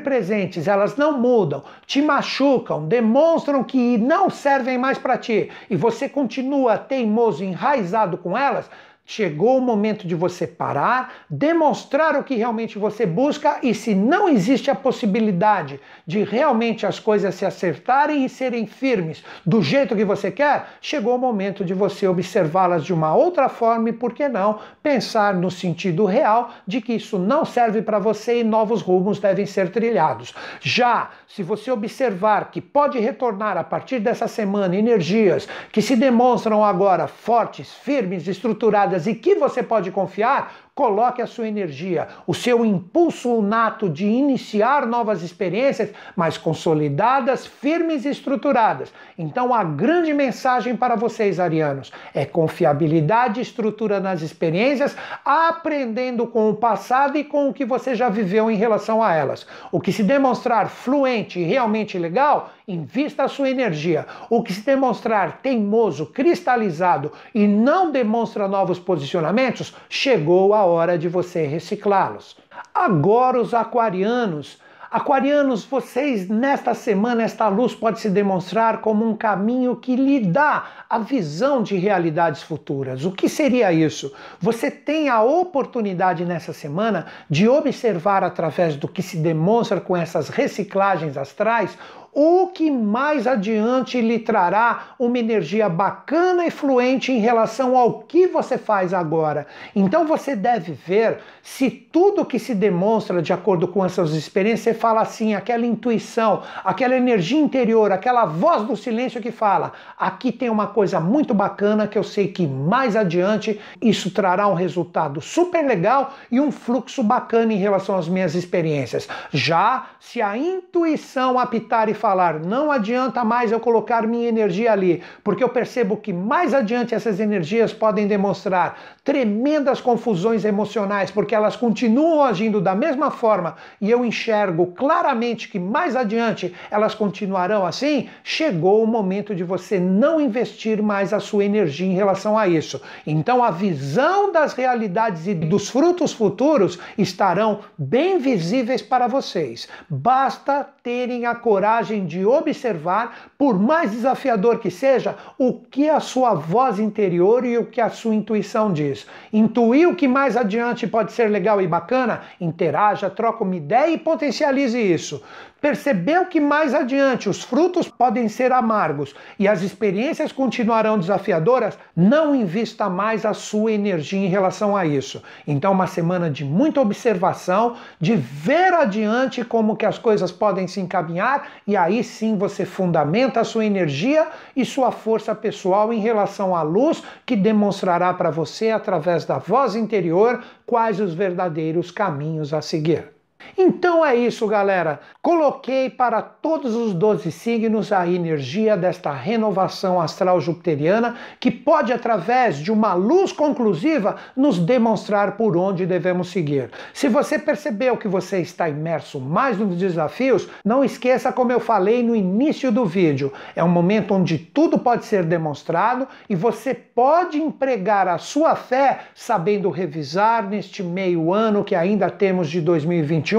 presentes, 0.00 0.66
elas 0.66 0.96
não 0.96 1.18
mudam, 1.18 1.62
te 1.86 2.02
machucam, 2.02 2.86
demonstram 2.86 3.62
que 3.62 3.96
não 3.96 4.28
servem 4.28 4.76
mais 4.76 4.98
para 4.98 5.16
ti 5.16 5.50
e 5.68 5.76
você 5.76 6.08
continua 6.08 6.78
teimoso, 6.78 7.44
enraizado 7.44 8.18
com 8.18 8.36
elas 8.36 8.68
Chegou 9.12 9.58
o 9.58 9.60
momento 9.60 10.06
de 10.06 10.14
você 10.14 10.46
parar, 10.46 11.24
demonstrar 11.28 12.14
o 12.14 12.22
que 12.22 12.36
realmente 12.36 12.78
você 12.78 13.04
busca 13.04 13.58
e 13.60 13.74
se 13.74 13.92
não 13.92 14.28
existe 14.28 14.70
a 14.70 14.74
possibilidade 14.76 15.80
de 16.06 16.22
realmente 16.22 16.86
as 16.86 17.00
coisas 17.00 17.34
se 17.34 17.44
acertarem 17.44 18.24
e 18.24 18.28
serem 18.28 18.68
firmes 18.68 19.24
do 19.44 19.60
jeito 19.60 19.96
que 19.96 20.04
você 20.04 20.30
quer, 20.30 20.68
chegou 20.80 21.16
o 21.16 21.18
momento 21.18 21.64
de 21.64 21.74
você 21.74 22.06
observá-las 22.06 22.84
de 22.84 22.94
uma 22.94 23.12
outra 23.12 23.48
forma 23.48 23.88
e, 23.88 23.92
por 23.92 24.14
que 24.14 24.28
não, 24.28 24.60
pensar 24.80 25.34
no 25.34 25.50
sentido 25.50 26.04
real 26.04 26.52
de 26.64 26.80
que 26.80 26.92
isso 26.92 27.18
não 27.18 27.44
serve 27.44 27.82
para 27.82 27.98
você 27.98 28.38
e 28.38 28.44
novos 28.44 28.80
rumos 28.80 29.18
devem 29.18 29.44
ser 29.44 29.72
trilhados. 29.72 30.32
Já 30.60 31.10
se 31.26 31.42
você 31.42 31.72
observar 31.72 32.52
que 32.52 32.60
pode 32.60 33.00
retornar 33.00 33.56
a 33.56 33.64
partir 33.64 33.98
dessa 33.98 34.28
semana 34.28 34.76
energias 34.76 35.48
que 35.72 35.82
se 35.82 35.96
demonstram 35.96 36.64
agora 36.64 37.08
fortes, 37.08 37.74
firmes, 37.74 38.28
estruturadas, 38.28 38.99
e 39.06 39.14
que 39.14 39.34
você 39.34 39.62
pode 39.62 39.90
confiar, 39.90 40.69
Coloque 40.80 41.20
a 41.20 41.26
sua 41.26 41.46
energia, 41.46 42.08
o 42.26 42.32
seu 42.32 42.64
impulso 42.64 43.42
nato 43.42 43.86
de 43.86 44.06
iniciar 44.06 44.86
novas 44.86 45.22
experiências, 45.22 45.90
mas 46.16 46.38
consolidadas, 46.38 47.44
firmes 47.44 48.06
e 48.06 48.08
estruturadas. 48.08 48.90
Então, 49.18 49.52
a 49.52 49.62
grande 49.62 50.14
mensagem 50.14 50.74
para 50.74 50.96
vocês, 50.96 51.38
arianos, 51.38 51.92
é 52.14 52.24
confiabilidade 52.24 53.40
e 53.40 53.42
estrutura 53.42 54.00
nas 54.00 54.22
experiências, 54.22 54.96
aprendendo 55.22 56.26
com 56.26 56.48
o 56.48 56.56
passado 56.56 57.18
e 57.18 57.24
com 57.24 57.50
o 57.50 57.52
que 57.52 57.66
você 57.66 57.94
já 57.94 58.08
viveu 58.08 58.50
em 58.50 58.56
relação 58.56 59.02
a 59.02 59.12
elas. 59.12 59.46
O 59.70 59.82
que 59.82 59.92
se 59.92 60.02
demonstrar 60.02 60.70
fluente 60.70 61.38
e 61.38 61.44
realmente 61.44 61.98
legal, 61.98 62.54
invista 62.66 63.24
a 63.24 63.28
sua 63.28 63.50
energia. 63.50 64.06
O 64.30 64.42
que 64.42 64.52
se 64.54 64.64
demonstrar 64.64 65.40
teimoso, 65.42 66.06
cristalizado 66.06 67.12
e 67.34 67.46
não 67.46 67.90
demonstra 67.90 68.48
novos 68.48 68.78
posicionamentos, 68.78 69.74
chegou 69.88 70.54
a 70.54 70.69
hora 70.70 70.98
de 70.98 71.08
você 71.08 71.46
reciclá-los. 71.46 72.36
Agora, 72.74 73.40
os 73.40 73.52
aquarianos. 73.52 74.58
Aquarianos, 74.90 75.64
vocês 75.64 76.28
nesta 76.28 76.74
semana, 76.74 77.22
esta 77.22 77.46
luz 77.46 77.72
pode 77.72 78.00
se 78.00 78.10
demonstrar 78.10 78.80
como 78.80 79.08
um 79.08 79.16
caminho 79.16 79.76
que 79.76 79.94
lhe 79.94 80.18
dá 80.18 80.66
a 80.90 80.98
visão 80.98 81.62
de 81.62 81.76
realidades 81.76 82.42
futuras. 82.42 83.04
O 83.04 83.12
que 83.12 83.28
seria 83.28 83.72
isso? 83.72 84.12
Você 84.40 84.68
tem 84.68 85.08
a 85.08 85.22
oportunidade 85.22 86.24
nessa 86.24 86.52
semana 86.52 87.06
de 87.30 87.48
observar 87.48 88.24
através 88.24 88.74
do 88.74 88.88
que 88.88 89.00
se 89.00 89.18
demonstra 89.18 89.80
com 89.80 89.96
essas 89.96 90.28
reciclagens 90.28 91.16
astrais 91.16 91.78
o 92.12 92.48
que 92.48 92.70
mais 92.70 93.26
adiante 93.26 94.00
lhe 94.00 94.18
trará 94.18 94.94
uma 94.98 95.18
energia 95.18 95.68
bacana 95.68 96.44
e 96.44 96.50
fluente 96.50 97.12
em 97.12 97.18
relação 97.18 97.76
ao 97.76 98.00
que 98.00 98.26
você 98.26 98.58
faz 98.58 98.92
agora. 98.92 99.46
Então 99.74 100.06
você 100.06 100.34
deve 100.34 100.72
ver 100.72 101.18
se 101.42 101.70
tudo 101.70 102.24
que 102.24 102.38
se 102.38 102.54
demonstra 102.54 103.22
de 103.22 103.32
acordo 103.32 103.68
com 103.68 103.84
essas 103.84 104.10
experiências, 104.12 104.60
você 104.60 104.74
fala 104.74 105.00
assim, 105.00 105.34
aquela 105.34 105.64
intuição, 105.64 106.42
aquela 106.64 106.96
energia 106.96 107.40
interior, 107.40 107.92
aquela 107.92 108.26
voz 108.26 108.66
do 108.66 108.76
silêncio 108.76 109.20
que 109.20 109.30
fala: 109.30 109.72
aqui 109.98 110.32
tem 110.32 110.50
uma 110.50 110.66
coisa 110.66 111.00
muito 111.00 111.32
bacana 111.32 111.86
que 111.86 111.98
eu 111.98 112.04
sei 112.04 112.28
que 112.28 112.46
mais 112.46 112.96
adiante 112.96 113.60
isso 113.80 114.10
trará 114.10 114.48
um 114.48 114.54
resultado 114.54 115.20
super 115.20 115.64
legal 115.64 116.14
e 116.30 116.40
um 116.40 116.50
fluxo 116.50 117.02
bacana 117.02 117.52
em 117.52 117.58
relação 117.58 117.96
às 117.96 118.08
minhas 118.08 118.34
experiências. 118.34 119.08
Já 119.30 119.86
se 119.98 120.20
a 120.20 120.36
intuição 120.36 121.38
apitar 121.38 121.88
e 121.88 121.94
falar, 122.00 122.40
não 122.40 122.72
adianta 122.72 123.22
mais 123.24 123.52
eu 123.52 123.60
colocar 123.60 124.06
minha 124.06 124.28
energia 124.28 124.72
ali, 124.72 125.02
porque 125.22 125.44
eu 125.44 125.48
percebo 125.48 125.96
que 125.96 126.12
mais 126.12 126.54
adiante 126.54 126.94
essas 126.94 127.20
energias 127.20 127.72
podem 127.72 128.06
demonstrar 128.08 128.78
tremendas 129.04 129.80
confusões 129.80 130.44
emocionais, 130.44 131.10
porque 131.10 131.34
elas 131.34 131.56
continuam 131.56 132.22
agindo 132.22 132.60
da 132.60 132.74
mesma 132.74 133.10
forma 133.10 133.56
e 133.80 133.90
eu 133.90 134.04
enxergo 134.04 134.68
claramente 134.68 135.48
que 135.48 135.58
mais 135.58 135.94
adiante 135.94 136.54
elas 136.70 136.94
continuarão 136.94 137.66
assim, 137.66 138.08
chegou 138.24 138.82
o 138.82 138.86
momento 138.86 139.34
de 139.34 139.44
você 139.44 139.78
não 139.78 140.20
investir 140.20 140.82
mais 140.82 141.12
a 141.12 141.20
sua 141.20 141.44
energia 141.44 141.86
em 141.86 141.94
relação 141.94 142.38
a 142.38 142.48
isso. 142.48 142.80
Então 143.06 143.44
a 143.44 143.50
visão 143.50 144.32
das 144.32 144.54
realidades 144.54 145.26
e 145.26 145.34
dos 145.34 145.68
frutos 145.68 146.12
futuros 146.12 146.78
estarão 146.96 147.60
bem 147.76 148.18
visíveis 148.18 148.80
para 148.80 149.06
vocês. 149.06 149.68
Basta 149.88 150.66
terem 150.82 151.26
a 151.26 151.34
coragem 151.34 151.89
de 151.98 152.24
observar, 152.24 153.32
por 153.36 153.58
mais 153.58 153.90
desafiador 153.90 154.58
que 154.58 154.70
seja, 154.70 155.16
o 155.38 155.54
que 155.54 155.88
a 155.88 155.98
sua 155.98 156.34
voz 156.34 156.78
interior 156.78 157.44
e 157.44 157.58
o 157.58 157.66
que 157.66 157.80
a 157.80 157.90
sua 157.90 158.14
intuição 158.14 158.72
diz. 158.72 159.06
Intuir 159.32 159.88
o 159.88 159.96
que 159.96 160.06
mais 160.06 160.36
adiante 160.36 160.86
pode 160.86 161.12
ser 161.12 161.28
legal 161.28 161.60
e 161.60 161.66
bacana? 161.66 162.22
Interaja, 162.40 163.10
troca 163.10 163.42
uma 163.42 163.56
ideia 163.56 163.90
e 163.90 163.98
potencialize 163.98 164.78
isso. 164.78 165.22
Percebeu 165.60 166.24
que 166.24 166.40
mais 166.40 166.72
adiante 166.72 167.28
os 167.28 167.42
frutos 167.44 167.86
podem 167.86 168.30
ser 168.30 168.50
amargos 168.50 169.14
e 169.38 169.46
as 169.46 169.60
experiências 169.60 170.32
continuarão 170.32 170.98
desafiadoras? 170.98 171.78
Não 171.94 172.34
invista 172.34 172.88
mais 172.88 173.26
a 173.26 173.34
sua 173.34 173.70
energia 173.70 174.18
em 174.18 174.28
relação 174.28 174.74
a 174.74 174.86
isso. 174.86 175.22
Então, 175.46 175.72
uma 175.72 175.86
semana 175.86 176.30
de 176.30 176.46
muita 176.46 176.80
observação, 176.80 177.76
de 178.00 178.16
ver 178.16 178.72
adiante 178.72 179.44
como 179.44 179.76
que 179.76 179.84
as 179.84 179.98
coisas 179.98 180.32
podem 180.32 180.66
se 180.66 180.80
encaminhar 180.80 181.46
e 181.66 181.76
aí 181.76 182.02
sim 182.02 182.38
você 182.38 182.64
fundamenta 182.64 183.40
a 183.40 183.44
sua 183.44 183.66
energia 183.66 184.28
e 184.56 184.64
sua 184.64 184.90
força 184.90 185.34
pessoal 185.34 185.92
em 185.92 186.00
relação 186.00 186.56
à 186.56 186.62
luz 186.62 187.02
que 187.26 187.36
demonstrará 187.36 188.14
para 188.14 188.30
você 188.30 188.70
através 188.70 189.26
da 189.26 189.36
voz 189.36 189.76
interior 189.76 190.42
quais 190.64 191.00
os 191.00 191.12
verdadeiros 191.12 191.90
caminhos 191.90 192.54
a 192.54 192.62
seguir. 192.62 193.19
Então 193.56 194.04
é 194.04 194.14
isso, 194.14 194.46
galera. 194.46 195.00
Coloquei 195.22 195.90
para 195.90 196.22
todos 196.22 196.74
os 196.74 196.94
12 196.94 197.30
signos 197.30 197.92
a 197.92 198.06
energia 198.06 198.76
desta 198.76 199.12
renovação 199.12 200.00
astral 200.00 200.40
jupiteriana 200.40 201.16
que 201.38 201.50
pode, 201.50 201.92
através 201.92 202.56
de 202.56 202.72
uma 202.72 202.94
luz 202.94 203.32
conclusiva, 203.32 204.16
nos 204.36 204.58
demonstrar 204.58 205.36
por 205.36 205.56
onde 205.56 205.86
devemos 205.86 206.30
seguir. 206.30 206.70
Se 206.94 207.08
você 207.08 207.38
percebeu 207.38 207.96
que 207.96 208.08
você 208.08 208.40
está 208.40 208.68
imerso 208.68 209.20
mais 209.20 209.58
nos 209.58 209.76
desafios, 209.76 210.48
não 210.64 210.84
esqueça, 210.84 211.32
como 211.32 211.52
eu 211.52 211.60
falei 211.60 212.02
no 212.02 212.16
início 212.16 212.72
do 212.72 212.84
vídeo, 212.84 213.32
é 213.54 213.62
um 213.62 213.68
momento 213.68 214.14
onde 214.14 214.38
tudo 214.38 214.78
pode 214.78 215.04
ser 215.04 215.24
demonstrado 215.24 216.08
e 216.28 216.34
você 216.34 216.72
pode 216.72 217.38
empregar 217.38 218.08
a 218.08 218.18
sua 218.18 218.54
fé 218.56 219.00
sabendo 219.14 219.70
revisar 219.70 220.48
neste 220.48 220.82
meio 220.82 221.32
ano 221.32 221.64
que 221.64 221.74
ainda 221.74 222.08
temos 222.10 222.48
de 222.48 222.60
2021 222.60 223.29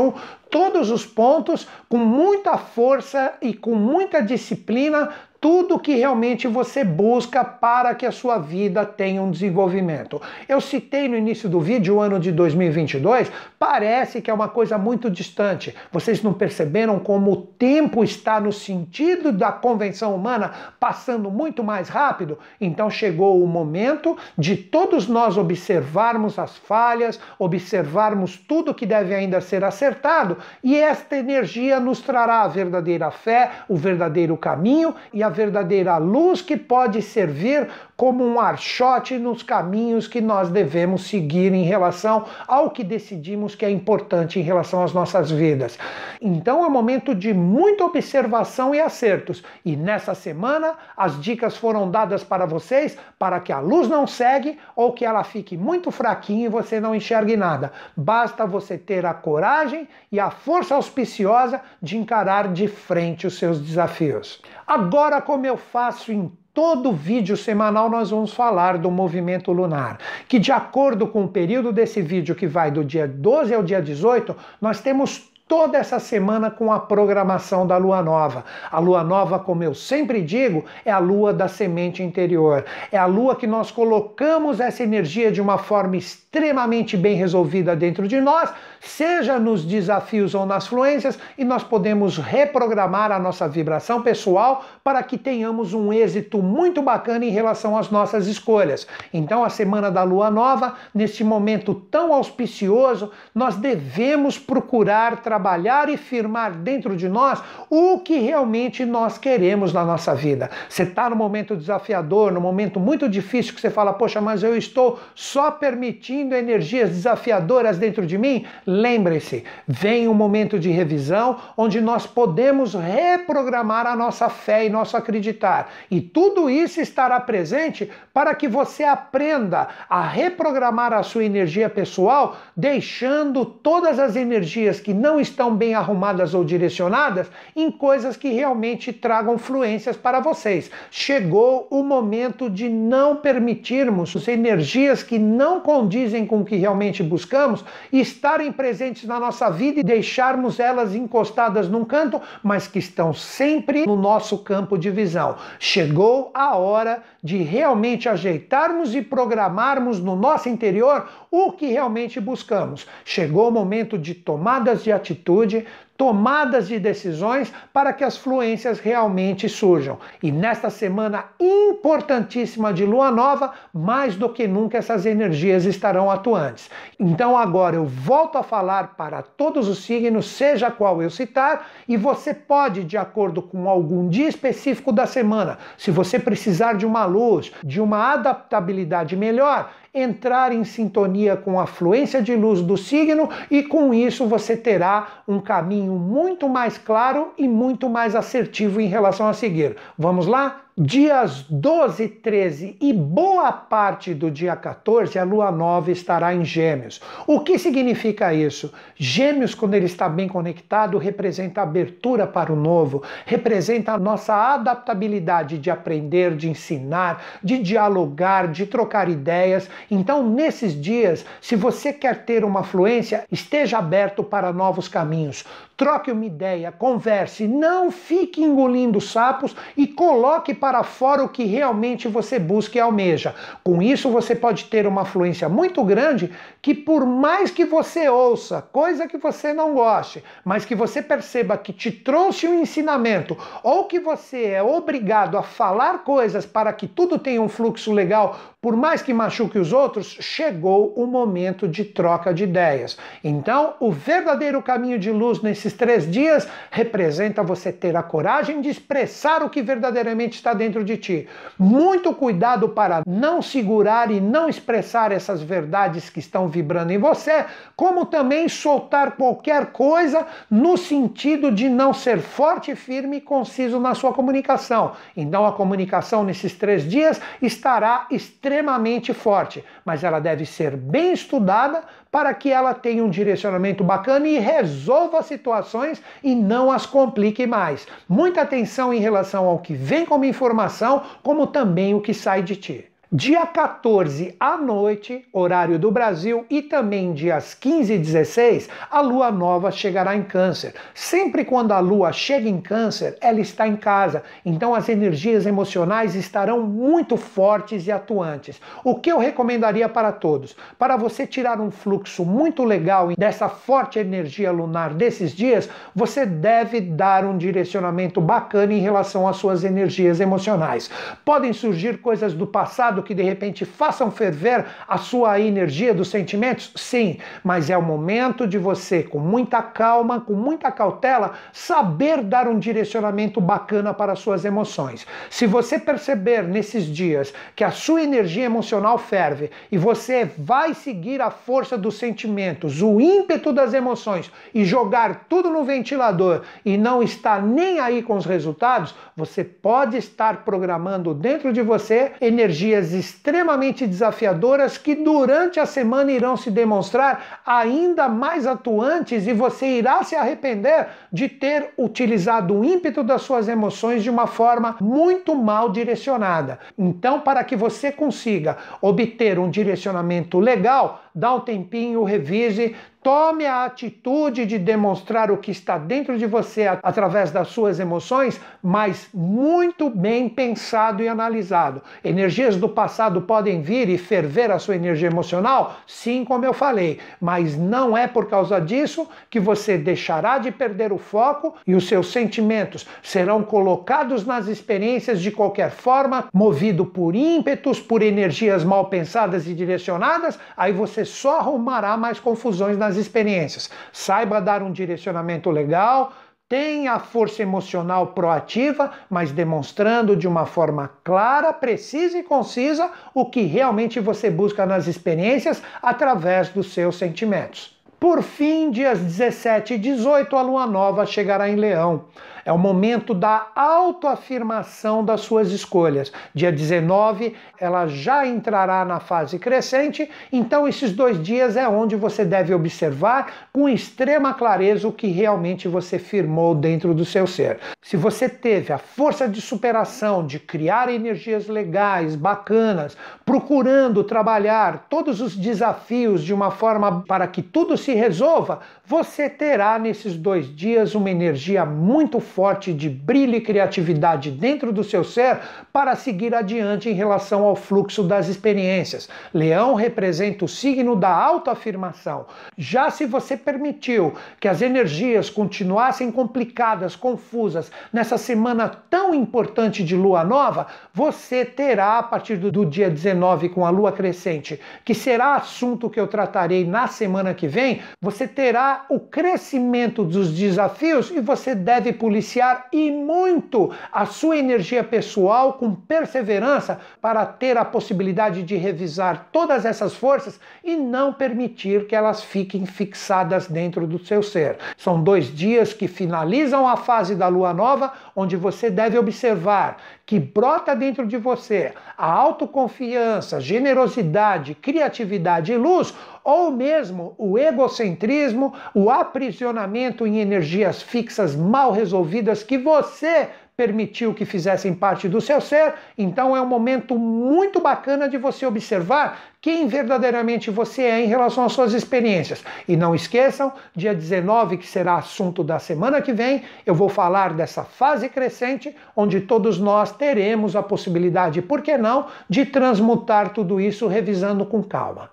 todos 0.49 0.91
os 0.91 1.05
pontos 1.05 1.67
com 1.89 1.97
muita 1.97 2.57
força 2.57 3.33
e 3.41 3.53
com 3.53 3.75
muita 3.75 4.21
disciplina 4.21 5.13
tudo 5.41 5.79
que 5.79 5.95
realmente 5.95 6.47
você 6.47 6.83
busca 6.83 7.43
para 7.43 7.95
que 7.95 8.05
a 8.05 8.11
sua 8.11 8.37
vida 8.37 8.85
tenha 8.85 9.23
um 9.23 9.31
desenvolvimento. 9.31 10.21
Eu 10.47 10.61
citei 10.61 11.07
no 11.07 11.17
início 11.17 11.49
do 11.49 11.59
vídeo 11.59 11.95
o 11.95 11.99
ano 11.99 12.19
de 12.19 12.31
2022, 12.31 13.31
parece 13.57 14.21
que 14.21 14.29
é 14.29 14.33
uma 14.33 14.47
coisa 14.47 14.77
muito 14.77 15.09
distante. 15.09 15.75
Vocês 15.91 16.21
não 16.21 16.31
perceberam 16.31 16.99
como 16.99 17.31
o 17.31 17.35
tempo 17.35 18.03
está 18.03 18.39
no 18.39 18.53
sentido 18.53 19.31
da 19.31 19.51
convenção 19.51 20.13
humana 20.13 20.51
passando 20.79 21.31
muito 21.31 21.63
mais 21.63 21.89
rápido? 21.89 22.37
Então 22.59 22.87
chegou 22.91 23.43
o 23.43 23.47
momento 23.47 24.15
de 24.37 24.55
todos 24.55 25.07
nós 25.07 25.37
observarmos 25.37 26.37
as 26.37 26.55
falhas, 26.55 27.19
observarmos 27.39 28.37
tudo 28.37 28.75
que 28.75 28.85
deve 28.85 29.15
ainda 29.15 29.41
ser 29.41 29.63
acertado 29.63 30.37
e 30.63 30.77
esta 30.77 31.17
energia 31.17 31.79
nos 31.79 31.99
trará 31.99 32.43
a 32.43 32.47
verdadeira 32.47 33.09
fé, 33.09 33.49
o 33.67 33.75
verdadeiro 33.75 34.37
caminho 34.37 34.93
e 35.11 35.23
a 35.23 35.30
verdadeira 35.31 35.97
luz 35.97 36.41
que 36.41 36.55
pode 36.55 37.01
servir 37.01 37.67
como 38.01 38.25
um 38.25 38.39
archote 38.39 39.17
nos 39.19 39.43
caminhos 39.43 40.07
que 40.07 40.19
nós 40.19 40.49
devemos 40.49 41.03
seguir 41.07 41.53
em 41.53 41.63
relação 41.63 42.25
ao 42.47 42.71
que 42.71 42.83
decidimos 42.83 43.53
que 43.53 43.63
é 43.63 43.69
importante 43.69 44.39
em 44.39 44.41
relação 44.41 44.83
às 44.83 44.91
nossas 44.91 45.29
vidas. 45.29 45.77
Então 46.19 46.63
é 46.63 46.67
um 46.67 46.71
momento 46.71 47.13
de 47.13 47.31
muita 47.31 47.85
observação 47.85 48.73
e 48.73 48.81
acertos. 48.81 49.43
E 49.63 49.75
nessa 49.75 50.15
semana 50.15 50.73
as 50.97 51.21
dicas 51.21 51.55
foram 51.55 51.91
dadas 51.91 52.23
para 52.23 52.47
vocês 52.47 52.97
para 53.19 53.39
que 53.39 53.51
a 53.51 53.59
luz 53.59 53.87
não 53.87 54.07
segue 54.07 54.57
ou 54.75 54.93
que 54.93 55.05
ela 55.05 55.23
fique 55.23 55.55
muito 55.55 55.91
fraquinha 55.91 56.45
e 56.45 56.49
você 56.49 56.79
não 56.79 56.95
enxergue 56.95 57.37
nada. 57.37 57.71
Basta 57.95 58.47
você 58.47 58.79
ter 58.79 59.05
a 59.05 59.13
coragem 59.13 59.87
e 60.11 60.19
a 60.19 60.31
força 60.31 60.73
auspiciosa 60.73 61.61
de 61.79 61.97
encarar 61.97 62.51
de 62.51 62.67
frente 62.67 63.27
os 63.27 63.37
seus 63.37 63.59
desafios. 63.59 64.41
Agora 64.73 65.21
como 65.21 65.45
eu 65.45 65.57
faço 65.57 66.13
em 66.13 66.31
todo 66.53 66.93
vídeo 66.93 67.35
semanal 67.35 67.89
nós 67.89 68.09
vamos 68.09 68.33
falar 68.33 68.77
do 68.77 68.89
movimento 68.89 69.51
lunar, 69.51 69.97
que 70.29 70.39
de 70.39 70.49
acordo 70.49 71.05
com 71.07 71.25
o 71.25 71.27
período 71.27 71.73
desse 71.73 72.01
vídeo 72.01 72.33
que 72.33 72.47
vai 72.47 72.71
do 72.71 72.81
dia 72.81 73.05
12 73.05 73.53
ao 73.53 73.63
dia 73.63 73.81
18, 73.81 74.33
nós 74.61 74.79
temos 74.79 75.29
toda 75.45 75.77
essa 75.77 75.99
semana 75.99 76.49
com 76.49 76.71
a 76.71 76.79
programação 76.79 77.67
da 77.67 77.75
lua 77.75 78.01
nova. 78.01 78.45
A 78.71 78.79
lua 78.79 79.03
nova, 79.03 79.37
como 79.37 79.61
eu 79.61 79.75
sempre 79.75 80.21
digo, 80.21 80.63
é 80.85 80.91
a 80.91 80.99
lua 80.99 81.33
da 81.33 81.49
semente 81.49 82.01
interior. 82.01 82.63
É 82.89 82.97
a 82.97 83.05
lua 83.05 83.35
que 83.35 83.45
nós 83.45 83.71
colocamos 83.71 84.61
essa 84.61 84.81
energia 84.81 85.29
de 85.29 85.41
uma 85.41 85.57
forma 85.57 85.97
extremamente 86.33 86.95
bem 86.95 87.17
resolvida 87.17 87.75
dentro 87.75 88.07
de 88.07 88.21
nós, 88.21 88.49
seja 88.79 89.37
nos 89.37 89.65
desafios 89.65 90.33
ou 90.33 90.45
nas 90.45 90.65
fluências, 90.65 91.19
e 91.37 91.43
nós 91.43 91.61
podemos 91.61 92.17
reprogramar 92.17 93.11
a 93.11 93.19
nossa 93.19 93.49
vibração 93.49 94.01
pessoal 94.01 94.63
para 94.81 95.03
que 95.03 95.17
tenhamos 95.17 95.73
um 95.73 95.91
êxito 95.91 96.41
muito 96.41 96.81
bacana 96.81 97.25
em 97.25 97.31
relação 97.31 97.77
às 97.77 97.91
nossas 97.91 98.27
escolhas. 98.27 98.87
Então, 99.13 99.43
a 99.43 99.49
semana 99.49 99.91
da 99.91 100.03
lua 100.03 100.31
nova, 100.31 100.75
neste 100.95 101.21
momento 101.21 101.75
tão 101.75 102.13
auspicioso, 102.13 103.11
nós 103.35 103.57
devemos 103.57 104.39
procurar 104.39 105.21
trabalhar 105.21 105.89
e 105.89 105.97
firmar 105.97 106.53
dentro 106.53 106.95
de 106.95 107.09
nós 107.09 107.43
o 107.69 107.99
que 107.99 108.19
realmente 108.19 108.85
nós 108.85 109.17
queremos 109.17 109.73
na 109.73 109.83
nossa 109.83 110.15
vida. 110.15 110.49
Você 110.69 110.83
está 110.83 111.09
no 111.09 111.15
momento 111.17 111.57
desafiador, 111.57 112.31
no 112.31 112.39
momento 112.39 112.79
muito 112.79 113.09
difícil 113.09 113.53
que 113.53 113.59
você 113.59 113.69
fala, 113.69 113.91
poxa, 113.91 114.21
mas 114.21 114.43
eu 114.43 114.55
estou 114.55 114.97
só 115.13 115.51
permitindo 115.51 116.20
energias 116.29 116.89
desafiadoras 116.89 117.77
dentro 117.77 118.05
de 118.05 118.17
mim? 118.17 118.45
Lembre-se, 118.65 119.43
vem 119.67 120.07
um 120.07 120.13
momento 120.13 120.59
de 120.59 120.69
revisão 120.69 121.37
onde 121.57 121.81
nós 121.81 122.05
podemos 122.05 122.73
reprogramar 122.73 123.87
a 123.87 123.95
nossa 123.95 124.29
fé 124.29 124.65
e 124.65 124.69
nosso 124.69 124.97
acreditar. 124.97 125.71
E 125.89 126.01
tudo 126.01 126.49
isso 126.49 126.79
estará 126.81 127.19
presente 127.19 127.89
para 128.13 128.35
que 128.35 128.47
você 128.47 128.83
aprenda 128.83 129.67
a 129.89 130.01
reprogramar 130.01 130.93
a 130.93 131.03
sua 131.03 131.23
energia 131.23 131.69
pessoal, 131.69 132.37
deixando 132.55 133.45
todas 133.45 133.97
as 133.97 134.15
energias 134.15 134.79
que 134.79 134.93
não 134.93 135.19
estão 135.19 135.55
bem 135.55 135.73
arrumadas 135.73 136.33
ou 136.33 136.43
direcionadas 136.43 137.31
em 137.55 137.71
coisas 137.71 138.17
que 138.17 138.29
realmente 138.29 138.91
tragam 138.91 139.37
fluências 139.37 139.95
para 139.95 140.19
vocês. 140.19 140.69
Chegou 140.89 141.67
o 141.69 141.83
momento 141.83 142.49
de 142.49 142.67
não 142.67 143.15
permitirmos 143.15 144.15
as 144.15 144.27
energias 144.27 145.03
que 145.03 145.17
não 145.17 145.61
condizem 145.61 146.10
com 146.25 146.41
o 146.41 146.45
que 146.45 146.55
realmente 146.55 147.01
buscamos 147.01 147.63
estarem 147.91 148.51
presentes 148.51 149.05
na 149.05 149.19
nossa 149.19 149.49
vida 149.49 149.79
e 149.79 149.83
deixarmos 149.83 150.59
elas 150.59 150.93
encostadas 150.93 151.69
num 151.69 151.85
canto, 151.85 152.21
mas 152.43 152.67
que 152.67 152.79
estão 152.79 153.13
sempre 153.13 153.85
no 153.85 153.95
nosso 153.95 154.37
campo 154.39 154.77
de 154.77 154.89
visão. 154.89 155.37
Chegou 155.59 156.31
a 156.33 156.55
hora 156.57 157.03
de 157.23 157.37
realmente 157.37 158.09
ajeitarmos 158.09 158.93
e 158.93 159.01
programarmos 159.01 159.99
no 159.99 160.15
nosso 160.15 160.49
interior 160.49 161.07
o 161.29 161.51
que 161.51 161.67
realmente 161.67 162.19
buscamos. 162.19 162.85
Chegou 163.05 163.47
o 163.47 163.51
momento 163.51 163.97
de 163.97 164.13
tomadas 164.13 164.83
de 164.83 164.91
atitude, 164.91 165.65
tomadas 166.01 166.67
de 166.67 166.79
decisões 166.79 167.53
para 167.71 167.93
que 167.93 168.03
as 168.03 168.17
fluências 168.17 168.79
realmente 168.79 169.47
surjam. 169.47 169.99
E 170.23 170.31
nesta 170.31 170.71
semana 170.71 171.25
importantíssima 171.39 172.73
de 172.73 172.83
lua 172.83 173.11
nova, 173.11 173.51
mais 173.71 174.15
do 174.15 174.27
que 174.27 174.47
nunca 174.47 174.79
essas 174.79 175.05
energias 175.05 175.63
estarão 175.63 176.09
atuantes. 176.09 176.71
Então 176.99 177.37
agora 177.37 177.75
eu 177.75 177.85
volto 177.85 178.39
a 178.39 178.41
falar 178.41 178.95
para 178.95 179.21
todos 179.21 179.67
os 179.67 179.83
signos, 179.85 180.25
seja 180.25 180.71
qual 180.71 181.03
eu 181.03 181.09
citar, 181.11 181.67
e 181.87 181.95
você 181.95 182.33
pode, 182.33 182.83
de 182.83 182.97
acordo 182.97 183.39
com 183.39 183.69
algum 183.69 184.09
dia 184.09 184.27
específico 184.27 184.91
da 184.91 185.05
semana, 185.05 185.59
se 185.77 185.91
você 185.91 186.17
precisar 186.17 186.73
de 186.73 186.85
uma 186.87 187.05
luz, 187.05 187.51
de 187.63 187.79
uma 187.79 188.13
adaptabilidade 188.13 189.15
melhor, 189.15 189.69
entrar 189.93 190.53
em 190.53 190.63
sintonia 190.63 191.35
com 191.35 191.59
a 191.59 191.65
fluência 191.65 192.21
de 192.21 192.35
luz 192.35 192.61
do 192.61 192.77
signo 192.77 193.29
e 193.49 193.61
com 193.63 193.93
isso 193.93 194.25
você 194.25 194.55
terá 194.55 195.23
um 195.27 195.39
caminho 195.39 195.93
muito 195.93 196.47
mais 196.47 196.77
claro 196.77 197.33
e 197.37 197.47
muito 197.47 197.89
mais 197.89 198.15
assertivo 198.15 198.79
em 198.79 198.87
relação 198.87 199.27
a 199.27 199.33
seguir. 199.33 199.75
Vamos 199.97 200.27
lá? 200.27 200.61
Dias 200.77 201.45
12, 201.49 202.07
13 202.07 202.77
e 202.79 202.93
boa 202.93 203.51
parte 203.51 204.13
do 204.13 204.31
dia 204.31 204.55
14, 204.55 205.19
a 205.19 205.23
lua 205.25 205.51
nova 205.51 205.91
estará 205.91 206.33
em 206.33 206.45
Gêmeos. 206.45 207.01
O 207.27 207.41
que 207.41 207.59
significa 207.59 208.33
isso? 208.33 208.71
Gêmeos, 208.95 209.53
quando 209.53 209.73
ele 209.73 209.87
está 209.87 210.07
bem 210.07 210.29
conectado, 210.29 210.97
representa 210.97 211.61
abertura 211.61 212.25
para 212.25 212.53
o 212.53 212.55
novo, 212.55 213.03
representa 213.25 213.91
a 213.91 213.97
nossa 213.97 214.33
adaptabilidade 214.33 215.57
de 215.57 215.69
aprender, 215.69 216.37
de 216.37 216.49
ensinar, 216.49 217.21
de 217.43 217.57
dialogar, 217.57 218.47
de 218.47 218.65
trocar 218.65 219.09
ideias. 219.09 219.69
Então, 219.89 220.25
nesses 220.25 220.73
dias, 220.73 221.25
se 221.41 221.57
você 221.57 221.91
quer 221.91 222.23
ter 222.23 222.45
uma 222.45 222.63
fluência, 222.63 223.25
esteja 223.29 223.77
aberto 223.77 224.23
para 224.23 224.53
novos 224.53 224.87
caminhos. 224.87 225.43
Troque 225.81 226.11
uma 226.11 226.25
ideia, 226.25 226.71
converse, 226.71 227.47
não 227.47 227.89
fique 227.89 228.39
engolindo 228.39 229.01
sapos 229.01 229.55
e 229.75 229.87
coloque 229.87 230.53
para 230.53 230.83
fora 230.83 231.23
o 231.23 231.27
que 231.27 231.43
realmente 231.43 232.07
você 232.07 232.37
busca 232.37 232.77
e 232.77 232.79
almeja. 232.79 233.33
Com 233.63 233.81
isso, 233.81 234.07
você 234.11 234.35
pode 234.35 234.65
ter 234.65 234.85
uma 234.85 235.05
fluência 235.05 235.49
muito 235.49 235.83
grande 235.83 236.31
que, 236.61 236.75
por 236.75 237.05
mais 237.05 237.49
que 237.49 237.65
você 237.65 238.07
ouça 238.07 238.61
coisa 238.61 239.07
que 239.07 239.17
você 239.17 239.53
não 239.53 239.73
goste, 239.73 240.23
mas 240.45 240.63
que 240.63 240.75
você 240.75 241.01
perceba 241.01 241.57
que 241.57 241.73
te 241.73 241.91
trouxe 241.91 242.47
um 242.47 242.61
ensinamento, 242.61 243.37
ou 243.63 243.85
que 243.85 243.99
você 243.99 244.45
é 244.45 244.63
obrigado 244.63 245.37
a 245.37 245.43
falar 245.43 246.03
coisas 246.03 246.45
para 246.45 246.71
que 246.71 246.87
tudo 246.87 247.17
tenha 247.17 247.41
um 247.41 247.49
fluxo 247.49 247.91
legal, 247.91 248.39
por 248.61 248.75
mais 248.75 249.01
que 249.01 249.11
machuque 249.11 249.57
os 249.57 249.73
outros, 249.73 250.17
chegou 250.19 250.93
o 250.95 251.07
momento 251.07 251.67
de 251.67 251.83
troca 251.83 252.31
de 252.31 252.43
ideias. 252.43 252.95
Então, 253.23 253.73
o 253.79 253.91
verdadeiro 253.91 254.61
caminho 254.61 254.99
de 254.99 255.09
luz 255.09 255.41
nesses 255.41 255.73
três 255.73 256.09
dias 256.09 256.47
representa 256.69 257.41
você 257.41 257.71
ter 257.71 257.95
a 257.95 258.03
coragem 258.03 258.61
de 258.61 258.69
expressar 258.69 259.41
o 259.41 259.49
que 259.49 259.63
verdadeiramente 259.63 260.35
está 260.35 260.53
dentro 260.53 260.83
de 260.83 260.95
ti. 260.95 261.27
Muito 261.57 262.13
cuidado 262.13 262.69
para 262.69 263.01
não 263.07 263.41
segurar 263.41 264.11
e 264.11 264.21
não 264.21 264.47
expressar 264.47 265.11
essas 265.11 265.41
verdades 265.41 266.07
que 266.11 266.19
estão 266.19 266.47
vibrando 266.51 266.91
em 266.91 266.99
você, 266.99 267.45
como 267.75 268.05
também 268.05 268.47
soltar 268.47 269.13
qualquer 269.13 269.67
coisa 269.67 270.27
no 270.49 270.77
sentido 270.77 271.51
de 271.51 271.69
não 271.69 271.93
ser 271.93 272.19
forte, 272.19 272.75
firme 272.75 273.17
e 273.17 273.21
conciso 273.21 273.79
na 273.79 273.95
sua 273.95 274.13
comunicação. 274.13 274.91
Então, 275.17 275.45
a 275.45 275.53
comunicação 275.53 276.23
nesses 276.23 276.53
três 276.53 276.87
dias 276.87 277.19
estará 277.41 278.05
extremamente 278.11 279.13
forte, 279.13 279.63
mas 279.83 280.03
ela 280.03 280.19
deve 280.19 280.45
ser 280.45 280.75
bem 280.75 281.13
estudada 281.13 281.83
para 282.11 282.33
que 282.33 282.51
ela 282.51 282.73
tenha 282.73 283.03
um 283.03 283.09
direcionamento 283.09 283.83
bacana 283.83 284.27
e 284.27 284.37
resolva 284.37 285.23
situações 285.23 286.01
e 286.21 286.35
não 286.35 286.69
as 286.69 286.85
complique 286.85 287.47
mais. 287.47 287.87
Muita 288.07 288.41
atenção 288.41 288.93
em 288.93 288.99
relação 288.99 289.45
ao 289.45 289.59
que 289.59 289.73
vem 289.73 290.05
como 290.05 290.25
informação, 290.25 291.03
como 291.23 291.47
também 291.47 291.95
o 291.95 292.01
que 292.01 292.13
sai 292.13 292.43
de 292.43 292.57
ti. 292.57 292.90
Dia 293.13 293.45
14 293.45 294.37
à 294.39 294.55
noite, 294.55 295.25
horário 295.33 295.77
do 295.77 295.91
Brasil, 295.91 296.45
e 296.49 296.61
também 296.61 297.11
dias 297.11 297.53
15 297.53 297.93
e 297.93 297.97
16, 297.97 298.69
a 298.89 299.01
lua 299.01 299.29
nova 299.29 299.69
chegará 299.69 300.15
em 300.15 300.23
Câncer. 300.23 300.73
Sempre 300.95 301.43
quando 301.43 301.73
a 301.73 301.79
lua 301.79 302.13
chega 302.13 302.47
em 302.47 302.61
Câncer, 302.61 303.17
ela 303.19 303.41
está 303.41 303.67
em 303.67 303.75
casa, 303.75 304.23
então 304.45 304.73
as 304.73 304.87
energias 304.87 305.45
emocionais 305.45 306.15
estarão 306.15 306.61
muito 306.61 307.17
fortes 307.17 307.85
e 307.85 307.91
atuantes. 307.91 308.61
O 308.81 308.95
que 308.95 309.11
eu 309.11 309.17
recomendaria 309.17 309.89
para 309.89 310.13
todos? 310.13 310.55
Para 310.79 310.95
você 310.95 311.27
tirar 311.27 311.59
um 311.59 311.69
fluxo 311.69 312.23
muito 312.23 312.63
legal 312.63 313.09
dessa 313.17 313.49
forte 313.49 313.99
energia 313.99 314.53
lunar 314.53 314.93
desses 314.93 315.35
dias, 315.35 315.67
você 315.93 316.25
deve 316.25 316.79
dar 316.79 317.25
um 317.25 317.37
direcionamento 317.37 318.21
bacana 318.21 318.73
em 318.73 318.79
relação 318.79 319.27
às 319.27 319.35
suas 319.35 319.65
energias 319.65 320.21
emocionais. 320.21 320.89
Podem 321.25 321.51
surgir 321.51 321.97
coisas 321.99 322.33
do 322.33 322.47
passado 322.47 323.00
que 323.01 323.13
de 323.13 323.23
repente 323.23 323.65
façam 323.65 324.11
ferver 324.11 324.65
a 324.87 324.97
sua 324.97 325.39
energia 325.39 325.93
dos 325.93 326.09
sentimentos? 326.09 326.71
Sim, 326.75 327.17
mas 327.43 327.69
é 327.69 327.77
o 327.77 327.81
momento 327.81 328.47
de 328.47 328.57
você, 328.57 329.03
com 329.03 329.19
muita 329.19 329.61
calma, 329.61 330.21
com 330.21 330.33
muita 330.33 330.71
cautela, 330.71 331.33
saber 331.51 332.21
dar 332.21 332.47
um 332.47 332.59
direcionamento 332.59 333.41
bacana 333.41 333.93
para 333.93 334.13
as 334.13 334.19
suas 334.19 334.45
emoções. 334.45 335.05
Se 335.29 335.45
você 335.45 335.79
perceber 335.79 336.43
nesses 336.43 336.85
dias 336.85 337.33
que 337.55 337.63
a 337.63 337.71
sua 337.71 338.03
energia 338.03 338.45
emocional 338.45 338.97
ferve 338.97 339.51
e 339.71 339.77
você 339.77 340.29
vai 340.37 340.73
seguir 340.73 341.21
a 341.21 341.29
força 341.29 341.77
dos 341.77 341.97
sentimentos, 341.97 342.81
o 342.81 342.99
ímpeto 342.99 343.51
das 343.51 343.73
emoções 343.73 344.31
e 344.53 344.63
jogar 344.65 345.25
tudo 345.27 345.49
no 345.49 345.63
ventilador 345.63 346.41
e 346.65 346.77
não 346.77 347.01
está 347.01 347.39
nem 347.41 347.79
aí 347.79 348.01
com 348.03 348.15
os 348.15 348.25
resultados, 348.25 348.93
você 349.15 349.43
pode 349.43 349.97
estar 349.97 350.43
programando 350.43 351.13
dentro 351.13 351.51
de 351.53 351.61
você 351.61 352.13
energias 352.19 352.90
extremamente 352.93 353.85
desafiadoras 353.87 354.77
que 354.77 354.95
durante 354.95 355.59
a 355.59 355.65
semana 355.65 356.11
irão 356.11 356.35
se 356.35 356.49
demonstrar 356.49 357.41
ainda 357.45 358.07
mais 358.07 358.45
atuantes 358.45 359.27
e 359.27 359.33
você 359.33 359.65
irá 359.65 360.03
se 360.03 360.15
arrepender 360.15 360.87
de 361.11 361.27
ter 361.27 361.71
utilizado 361.77 362.55
o 362.55 362.65
ímpeto 362.65 363.03
das 363.03 363.21
suas 363.21 363.47
emoções 363.47 364.03
de 364.03 364.09
uma 364.09 364.27
forma 364.27 364.77
muito 364.79 365.35
mal 365.35 365.71
direcionada. 365.71 366.59
Então, 366.77 367.19
para 367.19 367.43
que 367.43 367.55
você 367.55 367.91
consiga 367.91 368.57
obter 368.81 369.39
um 369.39 369.49
direcionamento 369.49 370.39
legal, 370.39 371.03
dá 371.13 371.33
um 371.33 371.39
tempinho, 371.39 372.03
revise, 372.03 372.75
Tome 373.03 373.47
a 373.47 373.65
atitude 373.65 374.45
de 374.45 374.59
demonstrar 374.59 375.31
o 375.31 375.37
que 375.37 375.49
está 375.49 375.75
dentro 375.75 376.19
de 376.19 376.27
você 376.27 376.67
através 376.67 377.31
das 377.31 377.47
suas 377.47 377.79
emoções, 377.79 378.39
mas 378.61 379.09
muito 379.11 379.89
bem 379.89 380.29
pensado 380.29 381.01
e 381.01 381.07
analisado. 381.07 381.81
Energias 382.03 382.57
do 382.57 382.69
passado 382.69 383.23
podem 383.23 383.59
vir 383.59 383.89
e 383.89 383.97
ferver 383.97 384.51
a 384.51 384.59
sua 384.59 384.75
energia 384.75 385.07
emocional? 385.07 385.77
Sim, 385.87 386.23
como 386.23 386.45
eu 386.45 386.53
falei, 386.53 386.99
mas 387.19 387.57
não 387.57 387.97
é 387.97 388.07
por 388.07 388.29
causa 388.29 388.61
disso 388.61 389.09
que 389.31 389.39
você 389.39 389.79
deixará 389.79 390.37
de 390.37 390.51
perder 390.51 390.93
o 390.93 390.99
foco 390.99 391.55
e 391.65 391.73
os 391.73 391.87
seus 391.87 392.11
sentimentos 392.11 392.85
serão 393.01 393.41
colocados 393.41 394.27
nas 394.27 394.45
experiências 394.45 395.19
de 395.19 395.31
qualquer 395.31 395.71
forma, 395.71 396.25
movido 396.31 396.85
por 396.85 397.15
ímpetos, 397.15 397.79
por 397.79 398.03
energias 398.03 398.63
mal 398.63 398.89
pensadas 398.89 399.47
e 399.47 399.55
direcionadas, 399.55 400.37
aí 400.55 400.71
você 400.71 401.03
só 401.03 401.39
arrumará 401.39 401.97
mais 401.97 402.19
confusões 402.19 402.77
nas 402.77 402.90
experiências. 402.97 403.69
Saiba 403.91 404.41
dar 404.41 404.61
um 404.61 404.71
direcionamento 404.71 405.49
legal, 405.49 406.13
tenha 406.49 406.93
a 406.93 406.99
força 406.99 407.41
emocional 407.41 408.07
proativa, 408.07 408.91
mas 409.09 409.31
demonstrando 409.31 410.17
de 410.17 410.27
uma 410.27 410.45
forma 410.45 410.91
clara, 411.03 411.53
precisa 411.53 412.17
e 412.17 412.23
concisa 412.23 412.91
o 413.13 413.25
que 413.25 413.43
realmente 413.43 413.99
você 414.01 414.29
busca 414.29 414.65
nas 414.65 414.85
experiências 414.85 415.63
através 415.81 416.49
dos 416.49 416.73
seus 416.73 416.97
sentimentos. 416.97 417.79
Por 417.97 418.21
fim, 418.21 418.69
dias 418.69 418.99
17 418.99 419.75
e 419.75 419.77
18, 419.77 420.35
a 420.35 420.41
lua 420.41 420.67
nova 420.67 421.05
chegará 421.05 421.47
em 421.47 421.55
Leão. 421.55 422.05
É 422.43 422.51
o 422.51 422.57
momento 422.57 423.13
da 423.13 423.47
autoafirmação 423.55 425.03
das 425.03 425.21
suas 425.21 425.51
escolhas. 425.51 426.11
Dia 426.33 426.51
19, 426.51 427.35
ela 427.59 427.87
já 427.87 428.25
entrará 428.25 428.83
na 428.83 428.99
fase 428.99 429.37
crescente, 429.37 430.09
então 430.31 430.67
esses 430.67 430.91
dois 430.91 431.21
dias 431.21 431.55
é 431.55 431.67
onde 431.67 431.95
você 431.95 432.25
deve 432.25 432.53
observar 432.53 433.47
com 433.53 433.69
extrema 433.69 434.33
clareza 434.33 434.87
o 434.87 434.93
que 434.93 435.07
realmente 435.07 435.67
você 435.67 435.99
firmou 435.99 436.55
dentro 436.55 436.93
do 436.93 437.05
seu 437.05 437.27
ser. 437.27 437.59
Se 437.81 437.95
você 437.95 438.27
teve 438.27 438.73
a 438.73 438.77
força 438.77 439.27
de 439.27 439.41
superação, 439.41 440.25
de 440.25 440.39
criar 440.39 440.89
energias 440.89 441.47
legais, 441.47 442.15
bacanas, 442.15 442.97
procurando 443.25 444.03
trabalhar 444.03 444.87
todos 444.89 445.21
os 445.21 445.35
desafios 445.35 446.23
de 446.23 446.33
uma 446.33 446.51
forma 446.51 447.03
para 447.07 447.27
que 447.27 447.41
tudo 447.41 447.77
se 447.77 447.93
resolva, 447.93 448.59
você 448.85 449.29
terá 449.29 449.77
nesses 449.77 450.15
dois 450.15 450.53
dias 450.53 450.95
uma 450.95 451.09
energia 451.09 451.65
muito 451.65 452.19
forte 452.19 452.30
de 452.73 452.89
brilho 452.89 453.35
e 453.35 453.41
criatividade 453.41 454.31
dentro 454.31 454.71
do 454.71 454.83
seu 454.83 455.03
ser 455.03 455.39
para 455.71 455.95
seguir 455.95 456.33
adiante 456.33 456.89
em 456.89 456.93
relação 456.93 457.43
ao 457.43 457.55
fluxo 457.55 458.03
das 458.03 458.27
experiências. 458.27 459.09
Leão 459.33 459.75
representa 459.75 460.45
o 460.45 460.47
signo 460.47 460.95
da 460.95 461.09
autoafirmação. 461.09 462.25
Já 462.57 462.89
se 462.89 463.05
você 463.05 463.35
permitiu 463.35 464.13
que 464.39 464.47
as 464.47 464.61
energias 464.61 465.29
continuassem 465.29 466.11
complicadas, 466.11 466.95
confusas 466.95 467.71
nessa 467.91 468.17
semana 468.17 468.69
tão 468.89 469.13
importante 469.13 469.83
de 469.83 469.95
lua 469.95 470.23
nova, 470.23 470.67
você 470.93 471.43
terá 471.43 471.99
a 471.99 472.03
partir 472.03 472.37
do 472.37 472.65
dia 472.65 472.89
19 472.89 473.49
com 473.49 473.65
a 473.65 473.69
lua 473.69 473.91
crescente, 473.91 474.59
que 474.85 474.93
será 474.93 475.35
assunto 475.35 475.89
que 475.89 475.99
eu 475.99 476.07
tratarei 476.07 476.65
na 476.65 476.87
semana 476.87 477.33
que 477.33 477.47
vem, 477.47 477.81
você 478.01 478.27
terá 478.27 478.85
o 478.89 478.99
crescimento 478.99 480.03
dos 480.03 480.33
desafios 480.33 481.11
e 481.11 481.19
você 481.19 481.53
deve 481.53 481.93
policiar 481.93 482.20
policiar 482.21 482.67
e 482.71 482.91
muito 482.91 483.73
a 483.91 484.05
sua 484.05 484.37
energia 484.37 484.83
pessoal 484.83 485.53
com 485.53 485.73
perseverança 485.73 486.79
para 487.01 487.25
ter 487.25 487.57
a 487.57 487.65
possibilidade 487.65 488.43
de 488.43 488.55
revisar 488.55 489.29
todas 489.31 489.65
essas 489.65 489.95
forças 489.95 490.39
e 490.63 490.75
não 490.75 491.11
permitir 491.11 491.87
que 491.87 491.95
elas 491.95 492.23
fiquem 492.23 492.65
fixadas 492.65 493.47
dentro 493.47 493.87
do 493.87 493.97
seu 493.97 494.21
ser. 494.21 494.57
São 494.77 495.03
dois 495.03 495.35
dias 495.35 495.73
que 495.73 495.87
finalizam 495.87 496.67
a 496.67 496.77
fase 496.77 497.15
da 497.15 497.27
lua 497.27 497.53
nova, 497.53 497.91
onde 498.15 498.37
você 498.37 498.69
deve 498.69 498.97
observar 498.99 499.77
que 500.05 500.19
brota 500.19 500.75
dentro 500.75 501.05
de 501.05 501.17
você 501.17 501.73
a 501.97 502.11
autoconfiança, 502.11 503.39
generosidade, 503.39 504.55
criatividade 504.55 505.53
e 505.53 505.57
luz, 505.57 505.93
ou 506.23 506.51
mesmo 506.51 507.15
o 507.17 507.37
egocentrismo, 507.37 508.53
o 508.73 508.89
aprisionamento 508.89 510.05
em 510.05 510.19
energias 510.19 510.81
fixas 510.81 511.35
mal 511.35 511.71
resolvidas 511.71 512.43
que 512.43 512.57
você 512.57 513.29
permitiu 513.61 514.11
que 514.11 514.25
fizessem 514.25 514.73
parte 514.73 515.07
do 515.07 515.21
seu 515.21 515.39
ser, 515.39 515.75
então 515.95 516.35
é 516.35 516.41
um 516.41 516.47
momento 516.47 516.97
muito 516.97 517.61
bacana 517.61 518.09
de 518.09 518.17
você 518.17 518.43
observar 518.43 519.19
quem 519.39 519.67
verdadeiramente 519.67 520.49
você 520.49 520.81
é 520.81 520.99
em 520.99 521.05
relação 521.05 521.45
às 521.45 521.53
suas 521.53 521.71
experiências. 521.73 522.43
E 522.67 522.75
não 522.75 522.95
esqueçam, 522.95 523.53
dia 523.75 523.93
19, 523.93 524.57
que 524.57 524.65
será 524.65 524.95
assunto 524.95 525.43
da 525.43 525.59
semana 525.59 526.01
que 526.01 526.11
vem, 526.11 526.41
eu 526.65 526.73
vou 526.73 526.89
falar 526.89 527.33
dessa 527.33 527.63
fase 527.63 528.09
crescente, 528.09 528.75
onde 528.95 529.21
todos 529.21 529.59
nós 529.59 529.91
teremos 529.91 530.55
a 530.55 530.63
possibilidade, 530.63 531.39
por 531.39 531.61
que 531.61 531.77
não, 531.77 532.07
de 532.27 532.43
transmutar 532.47 533.29
tudo 533.31 533.61
isso 533.61 533.85
revisando 533.85 534.43
com 534.43 534.63
calma. 534.63 535.10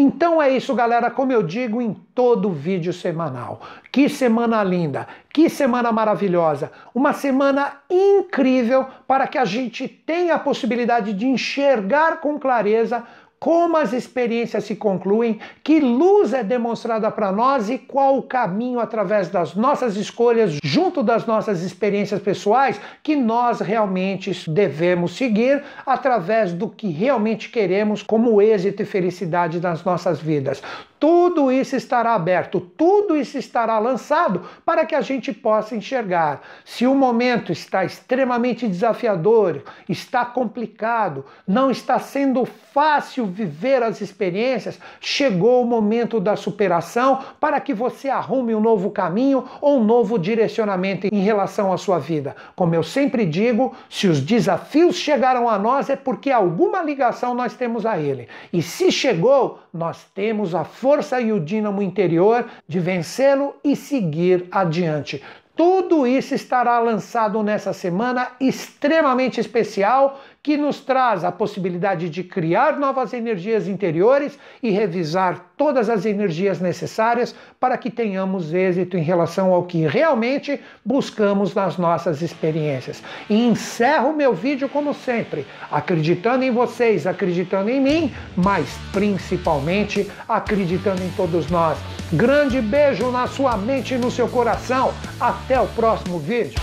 Então 0.00 0.40
é 0.40 0.48
isso, 0.48 0.76
galera, 0.76 1.10
como 1.10 1.32
eu 1.32 1.42
digo 1.42 1.82
em 1.82 1.92
todo 1.92 2.52
vídeo 2.52 2.92
semanal. 2.92 3.60
Que 3.90 4.08
semana 4.08 4.62
linda, 4.62 5.08
que 5.28 5.50
semana 5.50 5.90
maravilhosa, 5.90 6.70
uma 6.94 7.12
semana 7.12 7.78
incrível 7.90 8.86
para 9.08 9.26
que 9.26 9.36
a 9.36 9.44
gente 9.44 9.88
tenha 9.88 10.36
a 10.36 10.38
possibilidade 10.38 11.12
de 11.12 11.26
enxergar 11.26 12.20
com 12.20 12.38
clareza 12.38 13.02
como 13.40 13.76
as 13.76 13.92
experiências 13.92 14.64
se 14.64 14.74
concluem, 14.74 15.38
que 15.62 15.78
luz 15.80 16.32
é 16.32 16.42
demonstrada 16.42 17.10
para 17.10 17.30
nós 17.30 17.70
e 17.70 17.78
qual 17.78 18.18
o 18.18 18.22
caminho 18.22 18.80
através 18.80 19.28
das 19.28 19.54
nossas 19.54 19.96
escolhas, 19.96 20.58
junto 20.62 21.02
das 21.02 21.26
nossas 21.26 21.62
experiências 21.62 22.20
pessoais, 22.20 22.80
que 23.02 23.14
nós 23.14 23.60
realmente 23.60 24.32
devemos 24.50 25.16
seguir 25.16 25.62
através 25.86 26.52
do 26.52 26.68
que 26.68 26.88
realmente 26.88 27.48
queremos 27.48 28.02
como 28.02 28.42
êxito 28.42 28.82
e 28.82 28.86
felicidade 28.86 29.60
nas 29.60 29.84
nossas 29.84 30.20
vidas. 30.20 30.62
Tudo 30.98 31.52
isso 31.52 31.76
estará 31.76 32.14
aberto, 32.14 32.60
tudo 32.60 33.16
isso 33.16 33.38
estará 33.38 33.78
lançado 33.78 34.42
para 34.64 34.84
que 34.84 34.94
a 34.94 35.00
gente 35.00 35.32
possa 35.32 35.76
enxergar. 35.76 36.40
Se 36.64 36.86
o 36.86 36.94
momento 36.94 37.52
está 37.52 37.84
extremamente 37.84 38.66
desafiador, 38.66 39.62
está 39.88 40.24
complicado, 40.24 41.24
não 41.46 41.70
está 41.70 41.98
sendo 41.98 42.44
fácil 42.44 43.26
viver 43.26 43.82
as 43.82 44.00
experiências, 44.00 44.78
chegou 45.00 45.62
o 45.62 45.66
momento 45.66 46.18
da 46.18 46.36
superação 46.36 47.20
para 47.38 47.60
que 47.60 47.72
você 47.72 48.08
arrume 48.08 48.54
um 48.54 48.60
novo 48.60 48.90
caminho 48.90 49.44
ou 49.60 49.78
um 49.78 49.84
novo 49.84 50.18
direcionamento 50.18 51.06
em 51.06 51.20
relação 51.20 51.72
à 51.72 51.78
sua 51.78 51.98
vida. 51.98 52.34
Como 52.56 52.74
eu 52.74 52.82
sempre 52.82 53.24
digo, 53.24 53.74
se 53.88 54.08
os 54.08 54.20
desafios 54.20 54.96
chegaram 54.96 55.48
a 55.48 55.58
nós 55.58 55.88
é 55.90 55.96
porque 55.96 56.30
alguma 56.30 56.82
ligação 56.82 57.34
nós 57.34 57.54
temos 57.54 57.86
a 57.86 57.98
ele. 57.98 58.28
E 58.52 58.62
se 58.62 58.90
chegou, 58.90 59.60
nós 59.72 60.04
temos 60.14 60.54
a 60.54 60.64
força 60.88 61.20
e 61.20 61.30
o 61.34 61.38
dínamo 61.38 61.82
interior 61.82 62.48
de 62.66 62.80
vencê-lo 62.80 63.54
e 63.62 63.76
seguir 63.76 64.46
adiante. 64.50 65.22
Tudo 65.54 66.06
isso 66.06 66.34
estará 66.34 66.78
lançado 66.78 67.42
nessa 67.42 67.74
semana 67.74 68.28
extremamente 68.40 69.38
especial 69.38 70.18
que 70.48 70.56
nos 70.56 70.80
traz 70.80 71.24
a 71.24 71.30
possibilidade 71.30 72.08
de 72.08 72.24
criar 72.24 72.78
novas 72.78 73.12
energias 73.12 73.68
interiores 73.68 74.38
e 74.62 74.70
revisar 74.70 75.52
todas 75.58 75.90
as 75.90 76.06
energias 76.06 76.58
necessárias 76.58 77.34
para 77.60 77.76
que 77.76 77.90
tenhamos 77.90 78.54
êxito 78.54 78.96
em 78.96 79.02
relação 79.02 79.52
ao 79.52 79.64
que 79.64 79.86
realmente 79.86 80.58
buscamos 80.82 81.54
nas 81.54 81.76
nossas 81.76 82.22
experiências. 82.22 83.02
E 83.28 83.46
encerro 83.46 84.16
meu 84.16 84.32
vídeo 84.32 84.70
como 84.70 84.94
sempre, 84.94 85.46
acreditando 85.70 86.42
em 86.42 86.50
vocês, 86.50 87.06
acreditando 87.06 87.68
em 87.68 87.78
mim, 87.78 88.14
mas 88.34 88.74
principalmente 88.90 90.10
acreditando 90.26 91.02
em 91.02 91.10
todos 91.10 91.50
nós. 91.50 91.76
Grande 92.10 92.62
beijo 92.62 93.10
na 93.10 93.26
sua 93.26 93.54
mente 93.58 93.92
e 93.92 93.98
no 93.98 94.10
seu 94.10 94.26
coração. 94.26 94.94
Até 95.20 95.60
o 95.60 95.66
próximo 95.66 96.18
vídeo. 96.18 96.58